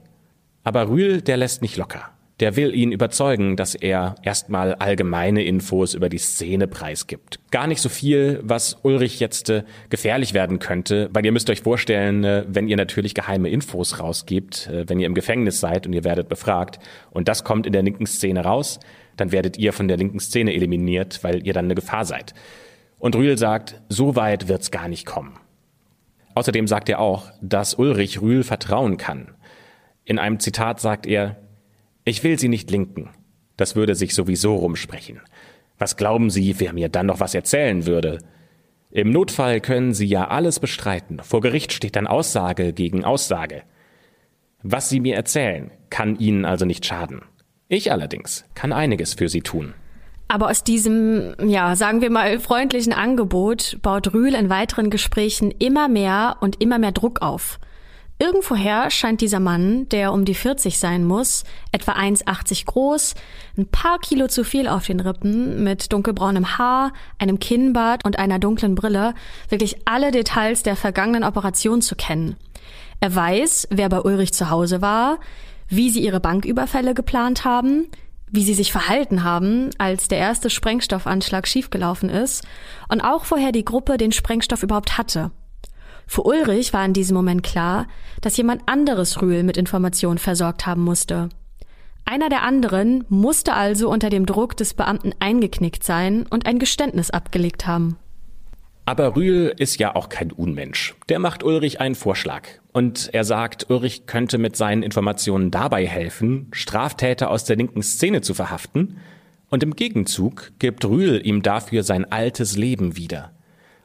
Aber 0.63 0.88
Rühl, 0.88 1.22
der 1.22 1.36
lässt 1.36 1.62
nicht 1.62 1.76
locker 1.76 2.12
der 2.39 2.56
will 2.56 2.74
ihn 2.74 2.92
überzeugen, 2.92 3.56
dass 3.56 3.76
er 3.76 4.15
erstmal 4.24 4.76
allgemeine 4.76 5.44
Infos 5.44 5.94
über 5.94 6.10
die 6.10 6.18
Szene 6.18 6.68
preisgibt. 6.68 7.39
Gar 7.52 7.68
nicht 7.68 7.82
so 7.82 7.89
viel, 7.89 8.39
was 8.44 8.78
Ulrich 8.84 9.20
jetzt 9.20 9.50
äh, 9.50 9.63
gefährlich 9.89 10.34
werden 10.34 10.60
könnte, 10.60 11.10
weil 11.12 11.26
ihr 11.26 11.32
müsst 11.32 11.50
euch 11.50 11.62
vorstellen, 11.62 12.24
äh, 12.24 12.46
wenn 12.48 12.68
ihr 12.68 12.78
natürlich 12.78 13.13
geheime 13.13 13.50
Infos 13.50 14.00
rausgibt, 14.00 14.68
äh, 14.68 14.88
wenn 14.88 15.00
ihr 15.00 15.08
im 15.08 15.15
Gefängnis 15.15 15.60
seid 15.60 15.86
und 15.86 15.94
ihr 15.94 16.04
werdet 16.04 16.30
befragt 16.30 16.80
und 17.12 17.28
das 17.28 17.44
kommt 17.44 17.65
in 17.65 17.74
der 17.74 17.84
linken 17.84 18.06
Szene 18.06 18.42
raus, 18.42 18.80
dann 19.18 19.34
werdet 19.34 19.58
ihr 19.58 19.74
von 19.74 19.89
der 19.89 19.98
linken 19.98 20.20
Szene 20.20 20.54
eliminiert, 20.54 21.20
weil 21.24 21.46
ihr 21.46 21.54
dann 21.54 21.65
eine 21.65 21.76
Gefahr 21.76 22.06
seid. 22.06 22.34
Und 23.00 23.16
Rühl 23.16 23.38
sagt, 23.38 23.82
so 23.90 24.16
weit 24.16 24.48
wird's 24.48 24.72
gar 24.72 24.88
nicht 24.88 25.06
kommen. 25.06 25.40
Außerdem 26.36 26.68
sagt 26.68 26.90
er 26.90 27.00
auch, 27.00 27.32
dass 27.42 27.74
Ulrich 27.74 28.22
Rühl 28.22 28.44
vertrauen 28.44 28.98
kann. 28.98 29.32
In 30.06 30.20
einem 30.20 30.40
Zitat 30.40 30.80
sagt 30.80 31.08
er, 31.08 31.38
ich 32.04 32.24
will 32.24 32.38
Sie 32.38 32.48
nicht 32.50 32.70
linken. 32.72 33.10
Das 33.58 33.76
würde 33.76 33.96
sich 33.96 34.14
sowieso 34.14 34.56
rumsprechen. 34.56 35.22
Was 35.78 35.98
glauben 35.98 36.30
Sie, 36.30 36.60
wer 36.60 36.74
mir 36.74 36.90
dann 36.90 37.08
noch 37.08 37.20
was 37.20 37.34
erzählen 37.34 37.86
würde? 37.86 38.20
Im 38.92 39.12
Notfall 39.12 39.62
können 39.62 39.94
Sie 39.94 40.08
ja 40.08 40.28
alles 40.28 40.60
bestreiten. 40.60 41.20
Vor 41.24 41.42
Gericht 41.42 41.74
steht 41.74 41.96
dann 41.96 42.08
Aussage 42.08 42.74
gegen 42.74 43.06
Aussage. 43.06 43.64
Was 44.64 44.90
Sie 44.90 45.00
mir 45.00 45.16
erzählen, 45.16 45.72
kann 45.90 46.18
Ihnen 46.18 46.44
also 46.44 46.66
nicht 46.66 46.86
schaden. 46.86 47.22
Ich 47.68 47.92
allerdings 47.92 48.46
kann 48.56 48.74
einiges 48.74 49.14
für 49.14 49.30
Sie 49.30 49.42
tun. 49.42 49.74
Aber 50.32 50.52
aus 50.52 50.63
diesem, 50.63 51.34
ja, 51.44 51.76
sagen 51.76 52.02
wir 52.02 52.12
mal, 52.12 52.39
freundlichen 52.39 52.94
Angebot 52.94 53.80
baut 53.82 54.13
Rühl 54.13 54.36
in 54.36 54.50
weiteren 54.50 54.92
Gesprächen 54.92 55.50
immer 55.50 55.89
mehr 55.89 56.38
und 56.39 56.62
immer 56.62 56.78
mehr 56.78 56.92
Druck 56.92 57.24
auf. 57.24 57.60
Irgendwoher 58.20 58.92
scheint 58.92 59.22
dieser 59.22 59.39
Mann, 59.39 59.89
der 59.89 60.13
um 60.13 60.26
die 60.26 60.36
40 60.36 60.78
sein 60.78 61.04
muss, 61.04 61.46
etwa 61.72 61.94
1,80 61.94 62.65
groß, 62.65 63.15
ein 63.58 63.65
paar 63.65 63.98
Kilo 63.98 64.28
zu 64.28 64.44
viel 64.44 64.68
auf 64.68 64.86
den 64.86 65.00
Rippen, 65.00 65.63
mit 65.63 65.92
dunkelbraunem 65.92 66.60
Haar, 66.60 66.94
einem 67.18 67.39
Kinnbart 67.39 68.06
und 68.06 68.20
einer 68.20 68.38
dunklen 68.38 68.76
Brille, 68.76 69.15
wirklich 69.48 69.78
alle 69.86 70.12
Details 70.12 70.62
der 70.62 70.76
vergangenen 70.76 71.24
Operation 71.24 71.82
zu 71.82 71.96
kennen. 71.96 72.36
Er 73.00 73.15
weiß, 73.15 73.70
wer 73.72 73.89
bei 73.89 74.02
Ulrich 74.02 74.34
zu 74.34 74.52
Hause 74.52 74.82
war, 74.82 75.20
wie 75.70 75.89
sie 75.89 76.02
ihre 76.02 76.20
Banküberfälle 76.20 76.94
geplant 76.94 77.46
haben, 77.46 77.88
wie 78.32 78.44
sie 78.44 78.54
sich 78.54 78.72
verhalten 78.72 79.24
haben, 79.24 79.70
als 79.78 80.08
der 80.08 80.18
erste 80.18 80.50
Sprengstoffanschlag 80.50 81.48
schiefgelaufen 81.48 82.10
ist 82.10 82.44
und 82.88 83.02
auch 83.02 83.26
woher 83.30 83.52
die 83.52 83.65
Gruppe 83.65 83.98
den 83.98 84.12
Sprengstoff 84.12 84.63
überhaupt 84.63 84.98
hatte. 84.98 85.32
Für 86.08 86.24
Ulrich 86.24 86.74
war 86.74 86.84
in 86.86 86.94
diesem 86.94 87.15
Moment 87.15 87.44
klar, 87.44 87.88
dass 88.22 88.38
jemand 88.38 88.63
anderes 88.65 89.22
Rühl 89.22 89.44
mit 89.44 89.58
Informationen 89.58 90.18
versorgt 90.18 90.65
haben 90.65 90.84
musste. 90.84 91.30
Einer 92.04 92.30
der 92.30 92.42
anderen 92.42 93.06
musste 93.10 93.54
also 93.54 93.89
unter 93.89 94.10
dem 94.10 94.26
Druck 94.26 94.58
des 94.58 94.74
Beamten 94.74 95.13
eingeknickt 95.20 95.84
sein 95.84 96.26
und 96.28 96.48
ein 96.48 96.58
Geständnis 96.58 97.12
abgelegt 97.12 97.68
haben. 97.68 97.98
Aber 98.89 99.15
Rühl 99.15 99.54
ist 99.56 99.78
ja 99.78 99.95
auch 99.95 100.10
kein 100.10 100.32
Unmensch. 100.32 100.95
Der 101.10 101.19
macht 101.19 101.43
Ulrich 101.43 101.80
einen 101.80 101.93
Vorschlag. 101.93 102.47
Und 102.71 103.12
er 103.13 103.23
sagt, 103.23 103.69
Ulrich 103.69 104.08
könnte 104.08 104.39
mit 104.39 104.56
seinen 104.56 104.82
Informationen 104.82 105.52
dabei 105.52 105.86
helfen, 105.86 106.47
Straftäter 106.54 107.30
aus 107.30 107.43
der 107.43 107.56
linken 107.56 107.84
Szene 107.84 108.21
zu 108.21 108.34
verhaften 108.34 108.97
Und 109.52 109.62
im 109.62 109.75
Gegenzug 109.75 110.54
gibt 110.58 110.86
Rühl 110.86 111.21
ihm 111.23 111.43
dafür 111.43 111.84
sein 111.84 112.12
altes 112.12 112.58
Leben 112.58 112.97
wieder. 112.97 113.32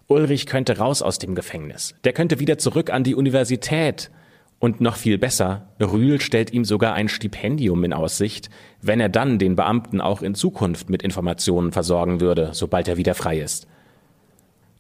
Ulrich 0.07 0.47
könnte 0.47 0.79
raus 0.79 1.03
aus 1.03 1.19
dem 1.19 1.35
Gefängnis. 1.35 1.95
Der 2.05 2.15
könnte 2.15 2.41
wieder 2.41 2.57
zurück 2.57 2.89
an 2.89 3.05
die 3.05 3.15
Universität. 3.15 4.11
Und 4.59 4.81
noch 4.81 4.97
viel 4.97 5.19
besser, 5.19 5.69
Rühl 5.83 6.19
stellt 6.19 6.51
ihm 6.51 6.65
sogar 6.65 6.95
ein 6.95 7.11
Stipendium 7.11 7.85
in 7.85 7.93
Aussicht, 7.93 8.49
wenn 8.81 9.01
er 9.01 9.11
dann 9.11 9.39
den 9.39 9.55
Beamten 9.55 10.01
auch 10.01 10.23
in 10.23 10.35
Zukunft 10.35 10.89
mit 10.89 11.03
Informationen 11.03 11.73
versorgen 11.73 12.23
würde, 12.23 12.53
sobald 12.55 12.89
er 12.89 12.97
wieder 12.97 13.15
frei 13.15 13.41
ist. 13.41 13.67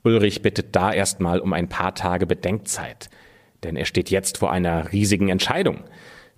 Ulrich 0.04 0.42
bittet 0.42 0.76
da 0.76 0.92
erstmal 0.92 1.40
um 1.40 1.52
ein 1.52 1.68
paar 1.68 1.94
Tage 1.94 2.26
Bedenkzeit, 2.26 3.08
denn 3.64 3.74
er 3.74 3.86
steht 3.86 4.10
jetzt 4.10 4.38
vor 4.38 4.52
einer 4.52 4.92
riesigen 4.92 5.30
Entscheidung. 5.30 5.84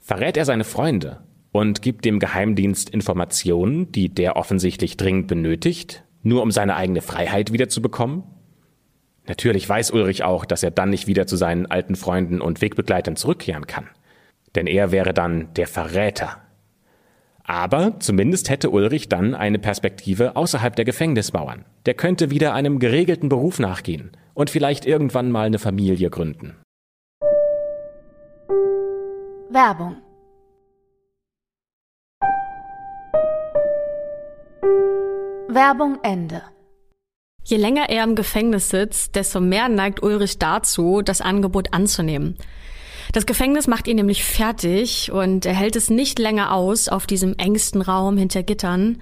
Verrät 0.00 0.36
er 0.36 0.44
seine 0.44 0.64
Freunde 0.64 1.24
und 1.50 1.82
gibt 1.82 2.04
dem 2.04 2.20
Geheimdienst 2.20 2.88
Informationen, 2.88 3.90
die 3.90 4.08
der 4.08 4.36
offensichtlich 4.36 4.96
dringend 4.96 5.26
benötigt, 5.26 6.04
nur 6.22 6.42
um 6.42 6.52
seine 6.52 6.76
eigene 6.76 7.02
Freiheit 7.02 7.52
wiederzubekommen? 7.52 8.22
Natürlich 9.26 9.68
weiß 9.68 9.90
Ulrich 9.90 10.22
auch, 10.22 10.44
dass 10.44 10.62
er 10.62 10.70
dann 10.70 10.90
nicht 10.90 11.08
wieder 11.08 11.26
zu 11.26 11.34
seinen 11.36 11.66
alten 11.66 11.96
Freunden 11.96 12.40
und 12.40 12.60
Wegbegleitern 12.60 13.16
zurückkehren 13.16 13.66
kann. 13.66 13.88
Denn 14.54 14.68
er 14.68 14.92
wäre 14.92 15.12
dann 15.12 15.52
der 15.54 15.66
Verräter. 15.66 16.40
Aber 17.48 18.00
zumindest 18.00 18.50
hätte 18.50 18.70
Ulrich 18.70 19.08
dann 19.08 19.34
eine 19.34 19.60
Perspektive 19.60 20.34
außerhalb 20.34 20.74
der 20.74 20.84
Gefängnismauern. 20.84 21.64
Der 21.86 21.94
könnte 21.94 22.30
wieder 22.30 22.54
einem 22.54 22.80
geregelten 22.80 23.28
Beruf 23.28 23.60
nachgehen 23.60 24.10
und 24.34 24.50
vielleicht 24.50 24.84
irgendwann 24.84 25.30
mal 25.30 25.46
eine 25.46 25.60
Familie 25.60 26.10
gründen. 26.10 26.56
Werbung 29.48 29.96
Werbung 35.48 35.98
Ende 36.02 36.42
Je 37.44 37.56
länger 37.56 37.88
er 37.88 38.02
im 38.02 38.16
Gefängnis 38.16 38.70
sitzt, 38.70 39.14
desto 39.14 39.38
mehr 39.38 39.68
neigt 39.68 40.02
Ulrich 40.02 40.40
dazu, 40.40 41.00
das 41.00 41.20
Angebot 41.20 41.72
anzunehmen. 41.72 42.36
Das 43.12 43.26
Gefängnis 43.26 43.66
macht 43.66 43.88
ihn 43.88 43.96
nämlich 43.96 44.24
fertig 44.24 45.12
und 45.12 45.46
er 45.46 45.54
hält 45.54 45.76
es 45.76 45.90
nicht 45.90 46.18
länger 46.18 46.52
aus 46.52 46.88
auf 46.88 47.06
diesem 47.06 47.34
engsten 47.38 47.82
Raum 47.82 48.16
hinter 48.16 48.42
Gittern. 48.42 48.98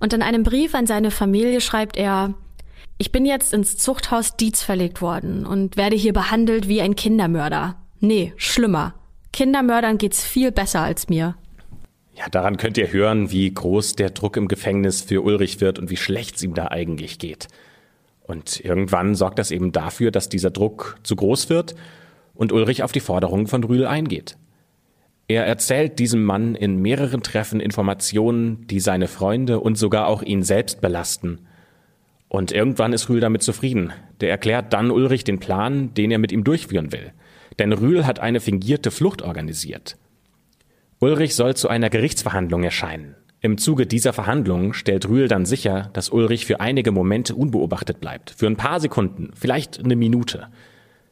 Und 0.00 0.12
in 0.12 0.22
einem 0.22 0.42
Brief 0.42 0.74
an 0.74 0.86
seine 0.86 1.10
Familie 1.10 1.60
schreibt 1.60 1.96
er, 1.96 2.34
ich 2.98 3.12
bin 3.12 3.24
jetzt 3.24 3.52
ins 3.52 3.76
Zuchthaus 3.76 4.36
Dietz 4.36 4.62
verlegt 4.62 5.00
worden 5.00 5.46
und 5.46 5.76
werde 5.76 5.96
hier 5.96 6.12
behandelt 6.12 6.68
wie 6.68 6.80
ein 6.80 6.96
Kindermörder. 6.96 7.76
Nee, 8.00 8.32
schlimmer. 8.36 8.94
Kindermördern 9.32 9.98
geht's 9.98 10.24
viel 10.24 10.50
besser 10.50 10.80
als 10.80 11.08
mir. 11.08 11.36
Ja, 12.16 12.28
daran 12.28 12.56
könnt 12.56 12.76
ihr 12.76 12.92
hören, 12.92 13.30
wie 13.30 13.52
groß 13.52 13.94
der 13.94 14.10
Druck 14.10 14.36
im 14.36 14.48
Gefängnis 14.48 15.02
für 15.02 15.22
Ulrich 15.22 15.60
wird 15.60 15.78
und 15.78 15.90
wie 15.90 15.96
schlecht 15.96 16.36
es 16.36 16.42
ihm 16.42 16.54
da 16.54 16.68
eigentlich 16.68 17.20
geht. 17.20 17.46
Und 18.22 18.60
irgendwann 18.60 19.14
sorgt 19.14 19.38
das 19.38 19.52
eben 19.52 19.70
dafür, 19.70 20.10
dass 20.10 20.28
dieser 20.28 20.50
Druck 20.50 20.98
zu 21.04 21.14
groß 21.14 21.48
wird 21.48 21.76
und 22.38 22.52
Ulrich 22.52 22.84
auf 22.84 22.92
die 22.92 23.00
Forderungen 23.00 23.48
von 23.48 23.64
Rühl 23.64 23.84
eingeht. 23.84 24.38
Er 25.26 25.44
erzählt 25.44 25.98
diesem 25.98 26.22
Mann 26.22 26.54
in 26.54 26.80
mehreren 26.80 27.20
Treffen 27.20 27.58
Informationen, 27.58 28.64
die 28.68 28.78
seine 28.78 29.08
Freunde 29.08 29.58
und 29.58 29.76
sogar 29.76 30.06
auch 30.06 30.22
ihn 30.22 30.44
selbst 30.44 30.80
belasten. 30.80 31.40
Und 32.28 32.52
irgendwann 32.52 32.92
ist 32.92 33.08
Rühl 33.08 33.18
damit 33.18 33.42
zufrieden. 33.42 33.92
Der 34.20 34.30
erklärt 34.30 34.72
dann 34.72 34.92
Ulrich 34.92 35.24
den 35.24 35.40
Plan, 35.40 35.92
den 35.94 36.12
er 36.12 36.18
mit 36.18 36.30
ihm 36.30 36.44
durchführen 36.44 36.92
will. 36.92 37.12
Denn 37.58 37.72
Rühl 37.72 38.06
hat 38.06 38.20
eine 38.20 38.38
fingierte 38.38 38.92
Flucht 38.92 39.20
organisiert. 39.20 39.96
Ulrich 41.00 41.34
soll 41.34 41.56
zu 41.56 41.68
einer 41.68 41.90
Gerichtsverhandlung 41.90 42.62
erscheinen. 42.62 43.16
Im 43.40 43.58
Zuge 43.58 43.86
dieser 43.86 44.12
Verhandlungen 44.12 44.74
stellt 44.74 45.08
Rühl 45.08 45.26
dann 45.26 45.44
sicher, 45.44 45.90
dass 45.92 46.10
Ulrich 46.10 46.46
für 46.46 46.60
einige 46.60 46.92
Momente 46.92 47.34
unbeobachtet 47.34 48.00
bleibt. 48.00 48.30
Für 48.30 48.46
ein 48.46 48.56
paar 48.56 48.78
Sekunden, 48.78 49.30
vielleicht 49.34 49.82
eine 49.82 49.96
Minute. 49.96 50.48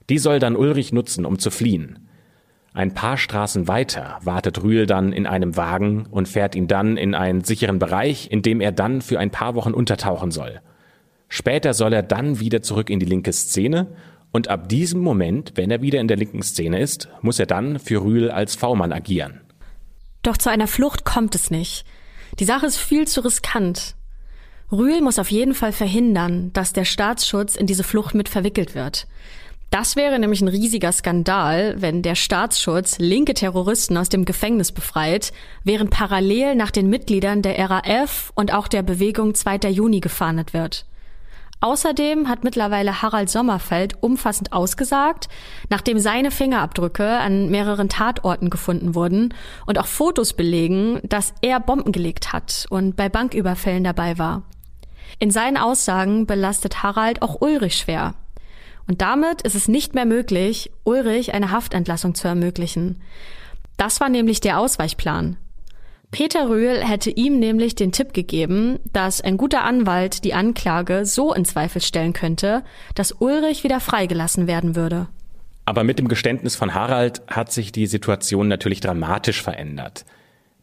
Die 0.08 0.18
soll 0.18 0.38
dann 0.38 0.56
Ulrich 0.56 0.92
nutzen, 0.92 1.24
um 1.24 1.38
zu 1.38 1.50
fliehen. 1.50 2.08
Ein 2.72 2.92
paar 2.92 3.16
Straßen 3.16 3.68
weiter 3.68 4.18
wartet 4.22 4.62
Rühl 4.62 4.86
dann 4.86 5.12
in 5.12 5.26
einem 5.26 5.56
Wagen 5.56 6.06
und 6.10 6.28
fährt 6.28 6.54
ihn 6.54 6.68
dann 6.68 6.96
in 6.96 7.14
einen 7.14 7.42
sicheren 7.42 7.78
Bereich, 7.78 8.30
in 8.30 8.42
dem 8.42 8.60
er 8.60 8.70
dann 8.70 9.00
für 9.00 9.18
ein 9.18 9.30
paar 9.30 9.54
Wochen 9.54 9.72
untertauchen 9.72 10.30
soll. 10.30 10.60
Später 11.28 11.74
soll 11.74 11.92
er 11.92 12.02
dann 12.02 12.38
wieder 12.38 12.62
zurück 12.62 12.90
in 12.90 13.00
die 13.00 13.06
linke 13.06 13.32
Szene 13.32 13.88
und 14.30 14.48
ab 14.48 14.68
diesem 14.68 15.00
Moment, 15.00 15.52
wenn 15.54 15.70
er 15.70 15.80
wieder 15.80 16.00
in 16.00 16.08
der 16.08 16.18
linken 16.18 16.42
Szene 16.42 16.78
ist, 16.78 17.08
muss 17.22 17.38
er 17.38 17.46
dann 17.46 17.78
für 17.78 18.02
Rühl 18.02 18.30
als 18.30 18.54
V-Mann 18.54 18.92
agieren. 18.92 19.40
Doch 20.22 20.36
zu 20.36 20.50
einer 20.50 20.66
Flucht 20.66 21.04
kommt 21.06 21.34
es 21.34 21.50
nicht. 21.50 21.86
Die 22.38 22.44
Sache 22.44 22.66
ist 22.66 22.76
viel 22.76 23.08
zu 23.08 23.24
riskant. 23.24 23.94
Rühl 24.70 25.00
muss 25.00 25.18
auf 25.18 25.30
jeden 25.30 25.54
Fall 25.54 25.72
verhindern, 25.72 26.52
dass 26.52 26.74
der 26.74 26.84
Staatsschutz 26.84 27.56
in 27.56 27.66
diese 27.66 27.84
Flucht 27.84 28.14
mit 28.14 28.28
verwickelt 28.28 28.74
wird. 28.74 29.06
Das 29.70 29.96
wäre 29.96 30.18
nämlich 30.18 30.40
ein 30.40 30.48
riesiger 30.48 30.92
Skandal, 30.92 31.74
wenn 31.78 32.02
der 32.02 32.14
Staatsschutz 32.14 32.98
linke 32.98 33.34
Terroristen 33.34 33.96
aus 33.96 34.08
dem 34.08 34.24
Gefängnis 34.24 34.72
befreit, 34.72 35.32
während 35.64 35.90
parallel 35.90 36.54
nach 36.54 36.70
den 36.70 36.88
Mitgliedern 36.88 37.42
der 37.42 37.58
RAF 37.58 38.32
und 38.34 38.54
auch 38.54 38.68
der 38.68 38.82
Bewegung 38.82 39.34
2. 39.34 39.68
Juni 39.70 40.00
gefahndet 40.00 40.52
wird. 40.52 40.86
Außerdem 41.60 42.28
hat 42.28 42.44
mittlerweile 42.44 43.00
Harald 43.02 43.30
Sommerfeld 43.30 44.02
umfassend 44.02 44.52
ausgesagt, 44.52 45.28
nachdem 45.70 45.98
seine 45.98 46.30
Fingerabdrücke 46.30 47.08
an 47.08 47.48
mehreren 47.48 47.88
Tatorten 47.88 48.50
gefunden 48.50 48.94
wurden 48.94 49.32
und 49.64 49.78
auch 49.78 49.86
Fotos 49.86 50.34
belegen, 50.34 51.00
dass 51.02 51.32
er 51.40 51.58
Bomben 51.58 51.92
gelegt 51.92 52.32
hat 52.32 52.66
und 52.68 52.94
bei 52.94 53.08
Banküberfällen 53.08 53.84
dabei 53.84 54.18
war. 54.18 54.42
In 55.18 55.30
seinen 55.30 55.56
Aussagen 55.56 56.26
belastet 56.26 56.82
Harald 56.82 57.22
auch 57.22 57.40
Ulrich 57.40 57.78
schwer. 57.78 58.14
Und 58.88 59.02
damit 59.02 59.42
ist 59.42 59.54
es 59.54 59.68
nicht 59.68 59.94
mehr 59.94 60.06
möglich, 60.06 60.70
Ulrich 60.84 61.34
eine 61.34 61.50
Haftentlassung 61.50 62.14
zu 62.14 62.28
ermöglichen. 62.28 63.00
Das 63.76 64.00
war 64.00 64.08
nämlich 64.08 64.40
der 64.40 64.58
Ausweichplan. 64.58 65.36
Peter 66.12 66.48
Rühl 66.48 66.82
hätte 66.82 67.10
ihm 67.10 67.38
nämlich 67.38 67.74
den 67.74 67.92
Tipp 67.92 68.14
gegeben, 68.14 68.78
dass 68.92 69.20
ein 69.20 69.36
guter 69.36 69.64
Anwalt 69.64 70.24
die 70.24 70.34
Anklage 70.34 71.04
so 71.04 71.34
in 71.34 71.44
Zweifel 71.44 71.82
stellen 71.82 72.12
könnte, 72.12 72.62
dass 72.94 73.12
Ulrich 73.12 73.64
wieder 73.64 73.80
freigelassen 73.80 74.46
werden 74.46 74.76
würde. 74.76 75.08
Aber 75.64 75.82
mit 75.82 75.98
dem 75.98 76.06
Geständnis 76.06 76.54
von 76.54 76.74
Harald 76.74 77.22
hat 77.26 77.50
sich 77.50 77.72
die 77.72 77.86
Situation 77.86 78.46
natürlich 78.46 78.80
dramatisch 78.80 79.42
verändert. 79.42 80.04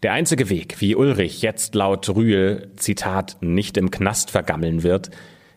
Der 0.01 0.13
einzige 0.13 0.49
Weg, 0.49 0.79
wie 0.79 0.95
Ulrich 0.95 1.41
jetzt 1.41 1.75
laut 1.75 2.09
Rühl, 2.09 2.71
Zitat, 2.77 3.38
nicht 3.41 3.77
im 3.77 3.91
Knast 3.91 4.31
vergammeln 4.31 4.81
wird, 4.81 5.12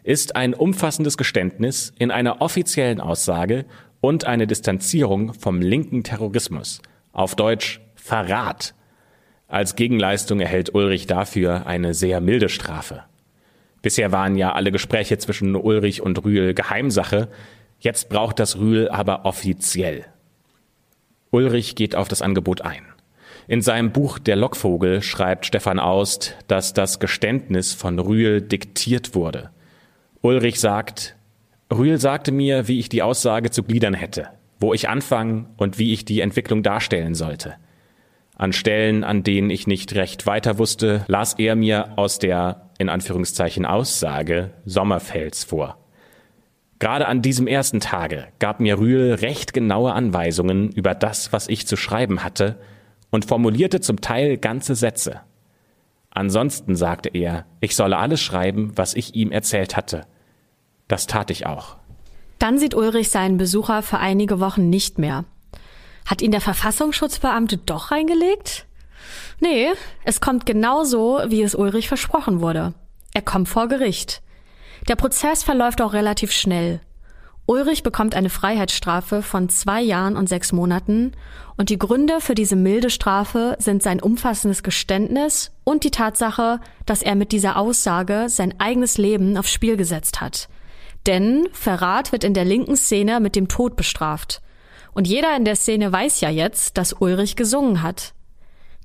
ist 0.07 0.37
ein 0.37 0.55
umfassendes 0.55 1.16
Geständnis 1.16 1.92
in 1.99 2.12
einer 2.12 2.40
offiziellen 2.40 3.01
Aussage 3.01 3.64
und 4.01 4.25
eine 4.25 4.47
Distanzierung 4.47 5.35
vom 5.35 5.61
linken 5.61 6.05
Terrorismus. 6.05 6.81
Auf 7.12 7.35
Deutsch 7.35 7.81
Verrat 7.97 8.75
als 9.49 9.75
Gegenleistung 9.75 10.38
erhält 10.38 10.75
Ulrich 10.75 11.09
dafür 11.09 11.66
eine 11.66 11.92
sehr 11.92 12.21
milde 12.21 12.49
Strafe. 12.49 13.03
Bisher 13.83 14.12
waren 14.12 14.37
ja 14.37 14.53
alle 14.53 14.71
Gespräche 14.71 15.19
zwischen 15.19 15.57
Ulrich 15.57 16.03
und 16.03 16.25
Rühl 16.25 16.55
Geheimsache, 16.55 17.29
jetzt 17.81 18.09
braucht 18.09 18.38
das 18.38 18.59
Rühl 18.59 18.88
aber 18.88 19.25
offiziell. 19.25 20.05
Ulrich 21.33 21.75
geht 21.75 21.97
auf 21.97 22.07
das 22.07 22.23
Angebot 22.23 22.61
ein. 22.61 22.87
In 23.49 23.61
seinem 23.61 23.90
Buch 23.90 24.21
Der 24.21 24.37
Lockvogel 24.37 25.03
schreibt 25.03 25.47
Stefan 25.47 25.81
Aust, 25.81 26.37
dass 26.47 26.75
das 26.75 27.01
Geständnis 27.01 27.75
von 27.75 27.99
Rühl 27.99 28.40
diktiert 28.40 29.16
wurde. 29.16 29.51
Ulrich 30.26 30.58
sagt, 30.58 31.14
Rühl 31.72 32.00
sagte 32.00 32.32
mir, 32.32 32.66
wie 32.66 32.80
ich 32.80 32.88
die 32.88 33.04
Aussage 33.04 33.52
zu 33.52 33.62
gliedern 33.62 33.94
hätte, 33.94 34.30
wo 34.58 34.74
ich 34.74 34.88
anfangen 34.88 35.46
und 35.56 35.78
wie 35.78 35.92
ich 35.92 36.04
die 36.04 36.20
Entwicklung 36.20 36.64
darstellen 36.64 37.14
sollte. 37.14 37.54
An 38.34 38.52
Stellen, 38.52 39.04
an 39.04 39.22
denen 39.22 39.50
ich 39.50 39.68
nicht 39.68 39.94
recht 39.94 40.26
weiter 40.26 40.58
wusste, 40.58 41.04
las 41.06 41.34
er 41.34 41.54
mir 41.54 41.96
aus 41.96 42.18
der, 42.18 42.70
in 42.78 42.88
Anführungszeichen, 42.88 43.64
Aussage 43.64 44.50
Sommerfels 44.64 45.44
vor. 45.44 45.78
Gerade 46.80 47.06
an 47.06 47.22
diesem 47.22 47.46
ersten 47.46 47.78
Tage 47.78 48.26
gab 48.40 48.58
mir 48.58 48.80
Rühl 48.80 49.14
recht 49.14 49.52
genaue 49.52 49.92
Anweisungen 49.92 50.72
über 50.72 50.96
das, 50.96 51.32
was 51.32 51.48
ich 51.48 51.68
zu 51.68 51.76
schreiben 51.76 52.24
hatte, 52.24 52.58
und 53.10 53.26
formulierte 53.26 53.80
zum 53.80 54.00
Teil 54.00 54.38
ganze 54.38 54.74
Sätze. 54.74 55.20
Ansonsten 56.10 56.74
sagte 56.74 57.10
er, 57.10 57.46
ich 57.60 57.76
solle 57.76 57.96
alles 57.96 58.20
schreiben, 58.20 58.72
was 58.74 58.94
ich 58.94 59.14
ihm 59.14 59.30
erzählt 59.30 59.76
hatte. 59.76 60.04
Das 60.88 61.07
tat 61.07 61.31
ich 61.31 61.46
auch. 61.46 61.77
Dann 62.38 62.59
sieht 62.59 62.75
Ulrich 62.75 63.11
seinen 63.11 63.38
Besucher 63.38 63.83
für 63.83 63.99
einige 63.99 64.40
Wochen 64.40 64.68
nicht 64.68 64.99
mehr. 64.99 65.25
Hat 66.05 66.22
ihn 66.22 66.31
der 66.31 66.40
Verfassungsschutzbeamte 66.40 67.59
doch 67.59 67.90
reingelegt? 67.90 68.66
Nee, 69.40 69.68
es 70.05 70.20
kommt 70.20 70.46
genau 70.46 70.85
so, 70.85 71.20
wie 71.27 71.42
es 71.42 71.55
Ulrich 71.55 71.88
versprochen 71.88 72.40
wurde. 72.40 72.75
Er 73.14 73.22
kommt 73.22 73.49
vor 73.49 73.68
Gericht. 73.68 74.22
Der 74.88 74.96
Prozess 74.96 75.42
verläuft 75.42 75.81
auch 75.81 75.92
relativ 75.92 76.33
schnell. 76.33 76.81
Ulrich 77.46 77.83
bekommt 77.85 78.14
eine 78.14 78.29
Freiheitsstrafe 78.29 79.22
von 79.22 79.49
zwei 79.49 79.81
Jahren 79.81 80.16
und 80.16 80.29
sechs 80.29 80.53
Monaten 80.53 81.12
und 81.57 81.70
die 81.70 81.79
Gründe 81.79 82.20
für 82.20 82.35
diese 82.35 82.57
milde 82.57 82.90
Strafe 82.90 83.57
sind 83.61 83.83
sein 83.83 84.03
umfassendes 84.03 84.64
Geständnis 84.64 85.53
und 85.62 85.85
die 85.85 85.92
Tatsache, 85.92 86.61
dass 86.87 87.03
er 87.03 87.14
mit 87.14 87.31
dieser 87.31 87.57
Aussage 87.57 88.27
sein 88.29 88.59
eigenes 88.59 88.99
Leben 88.99 89.37
aufs 89.37 89.53
Spiel 89.53 89.77
gesetzt 89.77 90.20
hat. 90.20 90.49
Denn 91.07 91.49
Verrat 91.53 92.12
wird 92.12 92.25
in 92.25 92.35
der 92.35 92.45
linken 92.45 92.77
Szene 92.77 93.21
mit 93.21 93.37
dem 93.37 93.49
Tod 93.49 93.77
bestraft. 93.77 94.42
Und 94.92 95.07
jeder 95.07 95.37
in 95.37 95.45
der 95.45 95.57
Szene 95.57 95.92
weiß 95.92 96.21
ja 96.21 96.31
jetzt, 96.31 96.79
dass 96.79 96.95
Ulrich 96.95 97.37
gesungen 97.37 97.83
hat. 97.83 98.14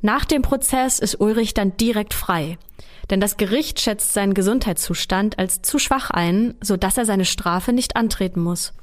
Nach 0.01 0.25
dem 0.25 0.41
Prozess 0.41 0.99
ist 0.99 1.19
Ulrich 1.19 1.53
dann 1.53 1.77
direkt 1.77 2.13
frei. 2.13 2.57
Denn 3.09 3.19
das 3.19 3.37
Gericht 3.37 3.79
schätzt 3.79 4.13
seinen 4.13 4.33
Gesundheitszustand 4.33 5.39
als 5.39 5.61
zu 5.61 5.79
schwach 5.79 6.09
ein, 6.11 6.55
sodass 6.61 6.97
er 6.97 7.05
seine 7.05 7.25
Strafe 7.25 7.73
nicht 7.73 7.95
antreten 7.95 8.41
muss. 8.41 8.73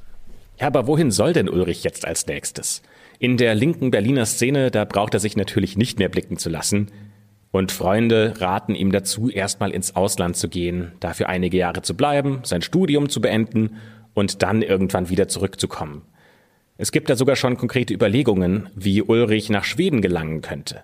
Ja, 0.58 0.66
aber 0.66 0.86
wohin 0.86 1.10
soll 1.10 1.32
denn 1.32 1.48
Ulrich 1.48 1.84
jetzt 1.84 2.04
als 2.04 2.26
nächstes? 2.26 2.82
In 3.18 3.36
der 3.36 3.54
linken 3.54 3.90
Berliner 3.90 4.26
Szene, 4.26 4.70
da 4.70 4.84
braucht 4.84 5.14
er 5.14 5.20
sich 5.20 5.36
natürlich 5.36 5.76
nicht 5.76 5.98
mehr 5.98 6.08
blicken 6.08 6.36
zu 6.36 6.48
lassen. 6.48 6.90
Und 7.50 7.72
Freunde 7.72 8.34
raten 8.38 8.74
ihm 8.74 8.92
dazu, 8.92 9.30
erstmal 9.30 9.70
ins 9.70 9.96
Ausland 9.96 10.36
zu 10.36 10.48
gehen, 10.48 10.92
dafür 11.00 11.28
einige 11.28 11.56
Jahre 11.56 11.82
zu 11.82 11.96
bleiben, 11.96 12.40
sein 12.44 12.62
Studium 12.62 13.08
zu 13.08 13.20
beenden 13.20 13.76
und 14.14 14.42
dann 14.42 14.62
irgendwann 14.62 15.08
wieder 15.08 15.28
zurückzukommen. 15.28 16.02
Es 16.76 16.92
gibt 16.92 17.10
da 17.10 17.16
sogar 17.16 17.36
schon 17.36 17.56
konkrete 17.56 17.94
Überlegungen, 17.94 18.68
wie 18.74 19.02
Ulrich 19.02 19.50
nach 19.50 19.64
Schweden 19.64 20.02
gelangen 20.02 20.42
könnte. 20.42 20.82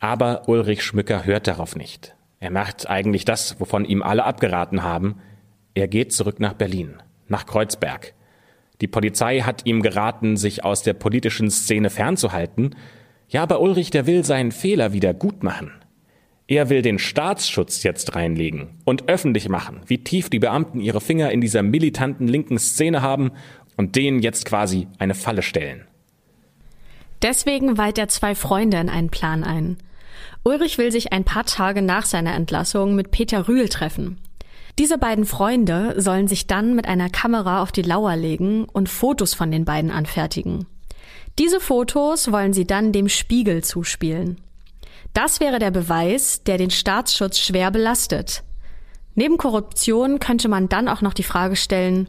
Aber 0.00 0.48
Ulrich 0.48 0.82
Schmücker 0.82 1.24
hört 1.24 1.46
darauf 1.46 1.76
nicht. 1.76 2.16
Er 2.40 2.50
macht 2.50 2.88
eigentlich 2.88 3.24
das, 3.24 3.60
wovon 3.60 3.84
ihm 3.84 4.02
alle 4.02 4.24
abgeraten 4.24 4.82
haben. 4.82 5.16
Er 5.74 5.88
geht 5.88 6.12
zurück 6.12 6.40
nach 6.40 6.54
Berlin, 6.54 6.94
nach 7.28 7.46
Kreuzberg. 7.46 8.14
Die 8.80 8.88
Polizei 8.88 9.40
hat 9.40 9.64
ihm 9.64 9.80
geraten, 9.80 10.36
sich 10.36 10.64
aus 10.64 10.82
der 10.82 10.92
politischen 10.92 11.50
Szene 11.50 11.88
fernzuhalten. 11.88 12.74
Ja, 13.28 13.42
aber 13.42 13.60
Ulrich, 13.60 13.90
der 13.90 14.06
will 14.06 14.24
seinen 14.24 14.52
Fehler 14.52 14.92
wieder 14.92 15.14
gut 15.14 15.42
machen. 15.42 15.72
Er 16.48 16.70
will 16.70 16.82
den 16.82 17.00
Staatsschutz 17.00 17.82
jetzt 17.82 18.14
reinlegen 18.14 18.68
und 18.84 19.08
öffentlich 19.08 19.48
machen, 19.48 19.80
wie 19.86 19.98
tief 19.98 20.30
die 20.30 20.38
Beamten 20.38 20.80
ihre 20.80 21.00
Finger 21.00 21.32
in 21.32 21.40
dieser 21.40 21.62
militanten 21.62 22.28
linken 22.28 22.58
Szene 22.58 23.02
haben 23.02 23.32
und 23.76 23.96
denen 23.96 24.20
jetzt 24.20 24.44
quasi 24.44 24.86
eine 24.98 25.14
Falle 25.14 25.42
stellen. 25.42 25.86
Deswegen 27.22 27.78
weiht 27.78 27.98
er 27.98 28.08
zwei 28.08 28.36
Freunde 28.36 28.76
in 28.76 28.88
einen 28.88 29.10
Plan 29.10 29.42
ein. 29.42 29.76
Ulrich 30.44 30.78
will 30.78 30.92
sich 30.92 31.12
ein 31.12 31.24
paar 31.24 31.44
Tage 31.44 31.82
nach 31.82 32.06
seiner 32.06 32.34
Entlassung 32.34 32.94
mit 32.94 33.10
Peter 33.10 33.48
Rühl 33.48 33.68
treffen. 33.68 34.18
Diese 34.78 34.98
beiden 34.98 35.24
Freunde 35.24 36.00
sollen 36.00 36.28
sich 36.28 36.46
dann 36.46 36.76
mit 36.76 36.86
einer 36.86 37.08
Kamera 37.08 37.62
auf 37.62 37.72
die 37.72 37.82
Lauer 37.82 38.14
legen 38.14 38.66
und 38.66 38.88
Fotos 38.88 39.34
von 39.34 39.50
den 39.50 39.64
beiden 39.64 39.90
anfertigen. 39.90 40.66
Diese 41.38 41.60
Fotos 41.60 42.32
wollen 42.32 42.52
sie 42.52 42.66
dann 42.66 42.92
dem 42.92 43.08
Spiegel 43.08 43.62
zuspielen. 43.62 44.40
Das 45.12 45.40
wäre 45.40 45.58
der 45.58 45.70
Beweis, 45.70 46.42
der 46.44 46.58
den 46.58 46.70
Staatsschutz 46.70 47.38
schwer 47.38 47.70
belastet. 47.70 48.42
Neben 49.14 49.38
Korruption 49.38 50.18
könnte 50.18 50.48
man 50.48 50.68
dann 50.68 50.88
auch 50.88 51.02
noch 51.02 51.14
die 51.14 51.22
Frage 51.22 51.56
stellen, 51.56 52.08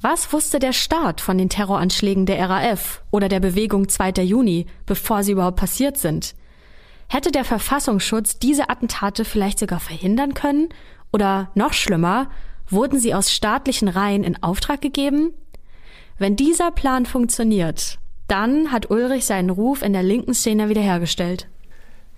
was 0.00 0.32
wusste 0.32 0.58
der 0.58 0.72
Staat 0.72 1.20
von 1.20 1.36
den 1.36 1.48
Terroranschlägen 1.48 2.26
der 2.26 2.48
RAF 2.48 3.02
oder 3.10 3.28
der 3.28 3.40
Bewegung 3.40 3.88
2. 3.88 4.22
Juni, 4.22 4.66
bevor 4.86 5.22
sie 5.22 5.32
überhaupt 5.32 5.58
passiert 5.58 5.98
sind? 5.98 6.34
Hätte 7.08 7.32
der 7.32 7.44
Verfassungsschutz 7.44 8.38
diese 8.38 8.70
Attentate 8.70 9.24
vielleicht 9.24 9.58
sogar 9.58 9.80
verhindern 9.80 10.32
können? 10.32 10.70
Oder 11.12 11.50
noch 11.54 11.72
schlimmer, 11.72 12.30
wurden 12.68 12.98
sie 12.98 13.14
aus 13.14 13.32
staatlichen 13.32 13.88
Reihen 13.88 14.24
in 14.24 14.42
Auftrag 14.42 14.80
gegeben? 14.80 15.34
Wenn 16.18 16.36
dieser 16.36 16.70
Plan 16.70 17.04
funktioniert, 17.04 17.98
dann 18.30 18.72
hat 18.72 18.90
Ulrich 18.90 19.24
seinen 19.24 19.50
Ruf 19.50 19.82
in 19.82 19.92
der 19.92 20.02
linken 20.02 20.34
Szene 20.34 20.68
wiederhergestellt. 20.68 21.48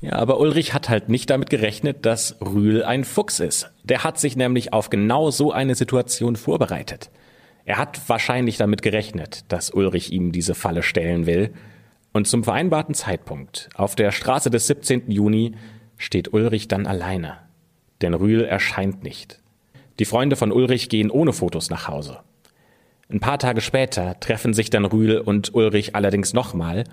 Ja, 0.01 0.15
aber 0.15 0.41
Ulrich 0.41 0.75
hat 0.75 0.89
halt 0.89 1.09
nicht 1.09 1.31
damit 1.31 1.49
gerechnet, 1.49 2.05
dass 2.05 2.37
Rühl 2.41 2.83
ein 2.83 3.05
Fuchs 3.05 3.39
ist. 3.39 3.71
Der 3.85 4.03
hat 4.03 4.19
sich 4.19 4.37
nämlich 4.37 4.73
auf 4.73 4.91
genau 4.91 5.31
so 5.31 5.53
eine 5.53 5.77
Situation 5.77 6.35
vorbereitet. 6.37 7.11
Er 7.65 7.79
hat 7.79 8.01
wahrscheinlich 8.09 8.57
damit 8.57 8.83
gerechnet, 8.83 9.45
dass 9.49 9.71
Ulrich 9.71 10.13
ihm 10.13 10.33
diese 10.33 10.55
Falle 10.55 10.83
stellen 10.83 11.27
will 11.27 11.53
und 12.13 12.27
zum 12.27 12.45
vereinbarten 12.45 12.95
Zeitpunkt, 12.95 13.69
auf 13.75 13.95
der 13.95 14.11
Straße 14.11 14.51
des 14.51 14.67
17. 14.67 15.11
Juni, 15.11 15.55
steht 15.97 16.33
Ulrich 16.33 16.69
dann 16.69 16.87
alleine. 16.87 17.39
Denn 18.03 18.15
Rühl 18.15 18.45
erscheint 18.45 19.05
nicht. 19.05 19.41
Die 20.01 20.05
Freunde 20.05 20.35
von 20.35 20.51
Ulrich 20.51 20.89
gehen 20.89 21.11
ohne 21.11 21.33
Fotos 21.33 21.71
nach 21.71 21.87
Hause. 21.87 22.19
Ein 23.13 23.21
paar 23.21 23.39
Tage 23.39 23.61
später 23.61 24.19
treffen 24.21 24.55
sich 24.55 24.71
dann 24.71 24.87
Rühl 24.87 25.19
und 25.19 25.55
Ulrich 25.55 25.95
allerdings 25.95 26.33
nochmal. 26.33 26.85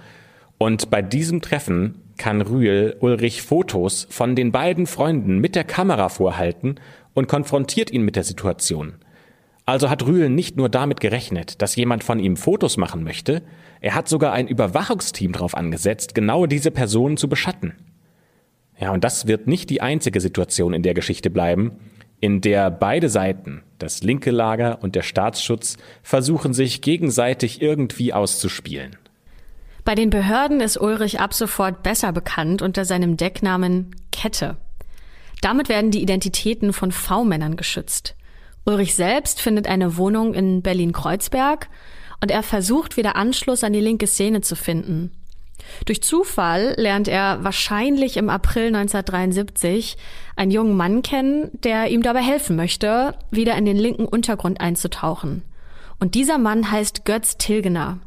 Und 0.57 0.89
bei 0.89 1.01
diesem 1.01 1.41
Treffen 1.41 2.01
kann 2.17 2.41
Rühl 2.41 2.97
Ulrich 2.99 3.41
Fotos 3.41 4.05
von 4.09 4.35
den 4.35 4.51
beiden 4.51 4.85
Freunden 4.85 5.39
mit 5.39 5.55
der 5.55 5.63
Kamera 5.63 6.09
vorhalten 6.09 6.75
und 7.13 7.29
konfrontiert 7.29 7.91
ihn 7.91 8.01
mit 8.01 8.17
der 8.17 8.25
Situation. 8.25 8.95
Also 9.65 9.89
hat 9.89 10.05
Rühl 10.05 10.29
nicht 10.29 10.57
nur 10.57 10.67
damit 10.67 10.99
gerechnet, 10.99 11.61
dass 11.61 11.77
jemand 11.77 12.03
von 12.03 12.19
ihm 12.19 12.35
Fotos 12.35 12.75
machen 12.75 13.03
möchte, 13.03 13.41
er 13.79 13.95
hat 13.95 14.09
sogar 14.09 14.33
ein 14.33 14.49
Überwachungsteam 14.49 15.31
darauf 15.31 15.55
angesetzt, 15.55 16.13
genau 16.13 16.47
diese 16.47 16.71
Personen 16.71 17.15
zu 17.15 17.29
beschatten. 17.29 17.75
Ja, 18.77 18.91
und 18.91 19.05
das 19.05 19.27
wird 19.27 19.47
nicht 19.47 19.69
die 19.69 19.81
einzige 19.81 20.19
Situation 20.19 20.73
in 20.73 20.83
der 20.83 20.93
Geschichte 20.93 21.29
bleiben, 21.29 21.79
in 22.19 22.41
der 22.41 22.69
beide 22.71 23.09
Seiten, 23.09 23.63
das 23.77 24.03
linke 24.03 24.31
Lager 24.31 24.79
und 24.81 24.95
der 24.95 25.03
Staatsschutz, 25.03 25.77
versuchen 26.03 26.53
sich 26.53 26.81
gegenseitig 26.81 27.61
irgendwie 27.61 28.13
auszuspielen. 28.13 28.97
Bei 29.85 29.95
den 29.95 30.09
Behörden 30.09 30.59
ist 30.59 30.79
Ulrich 30.79 31.19
ab 31.19 31.33
sofort 31.33 31.81
besser 31.81 32.11
bekannt 32.11 32.61
unter 32.61 32.85
seinem 32.85 33.17
Decknamen 33.17 33.95
Kette. 34.11 34.57
Damit 35.41 35.69
werden 35.69 35.91
die 35.91 36.01
Identitäten 36.01 36.73
von 36.73 36.91
V-Männern 36.91 37.55
geschützt. 37.55 38.15
Ulrich 38.65 38.93
selbst 38.95 39.41
findet 39.41 39.67
eine 39.67 39.97
Wohnung 39.97 40.33
in 40.33 40.61
Berlin-Kreuzberg 40.61 41.69
und 42.21 42.29
er 42.29 42.43
versucht 42.43 42.97
wieder 42.97 43.15
Anschluss 43.15 43.63
an 43.63 43.73
die 43.73 43.79
linke 43.79 44.07
Szene 44.07 44.41
zu 44.41 44.55
finden. 44.55 45.11
Durch 45.85 46.03
Zufall 46.03 46.73
lernt 46.77 47.07
er 47.07 47.43
wahrscheinlich 47.43 48.17
im 48.17 48.29
April 48.29 48.67
1973 48.67 49.97
einen 50.35 50.51
jungen 50.51 50.75
Mann 50.75 51.01
kennen, 51.01 51.49
der 51.53 51.89
ihm 51.89 52.01
dabei 52.01 52.21
helfen 52.21 52.55
möchte, 52.55 53.15
wieder 53.31 53.55
in 53.55 53.65
den 53.65 53.77
linken 53.77 54.05
Untergrund 54.05 54.61
einzutauchen. 54.61 55.43
Und 55.99 56.15
dieser 56.15 56.37
Mann 56.37 56.71
heißt 56.71 57.05
Götz 57.05 57.37
Tilgener. 57.37 57.99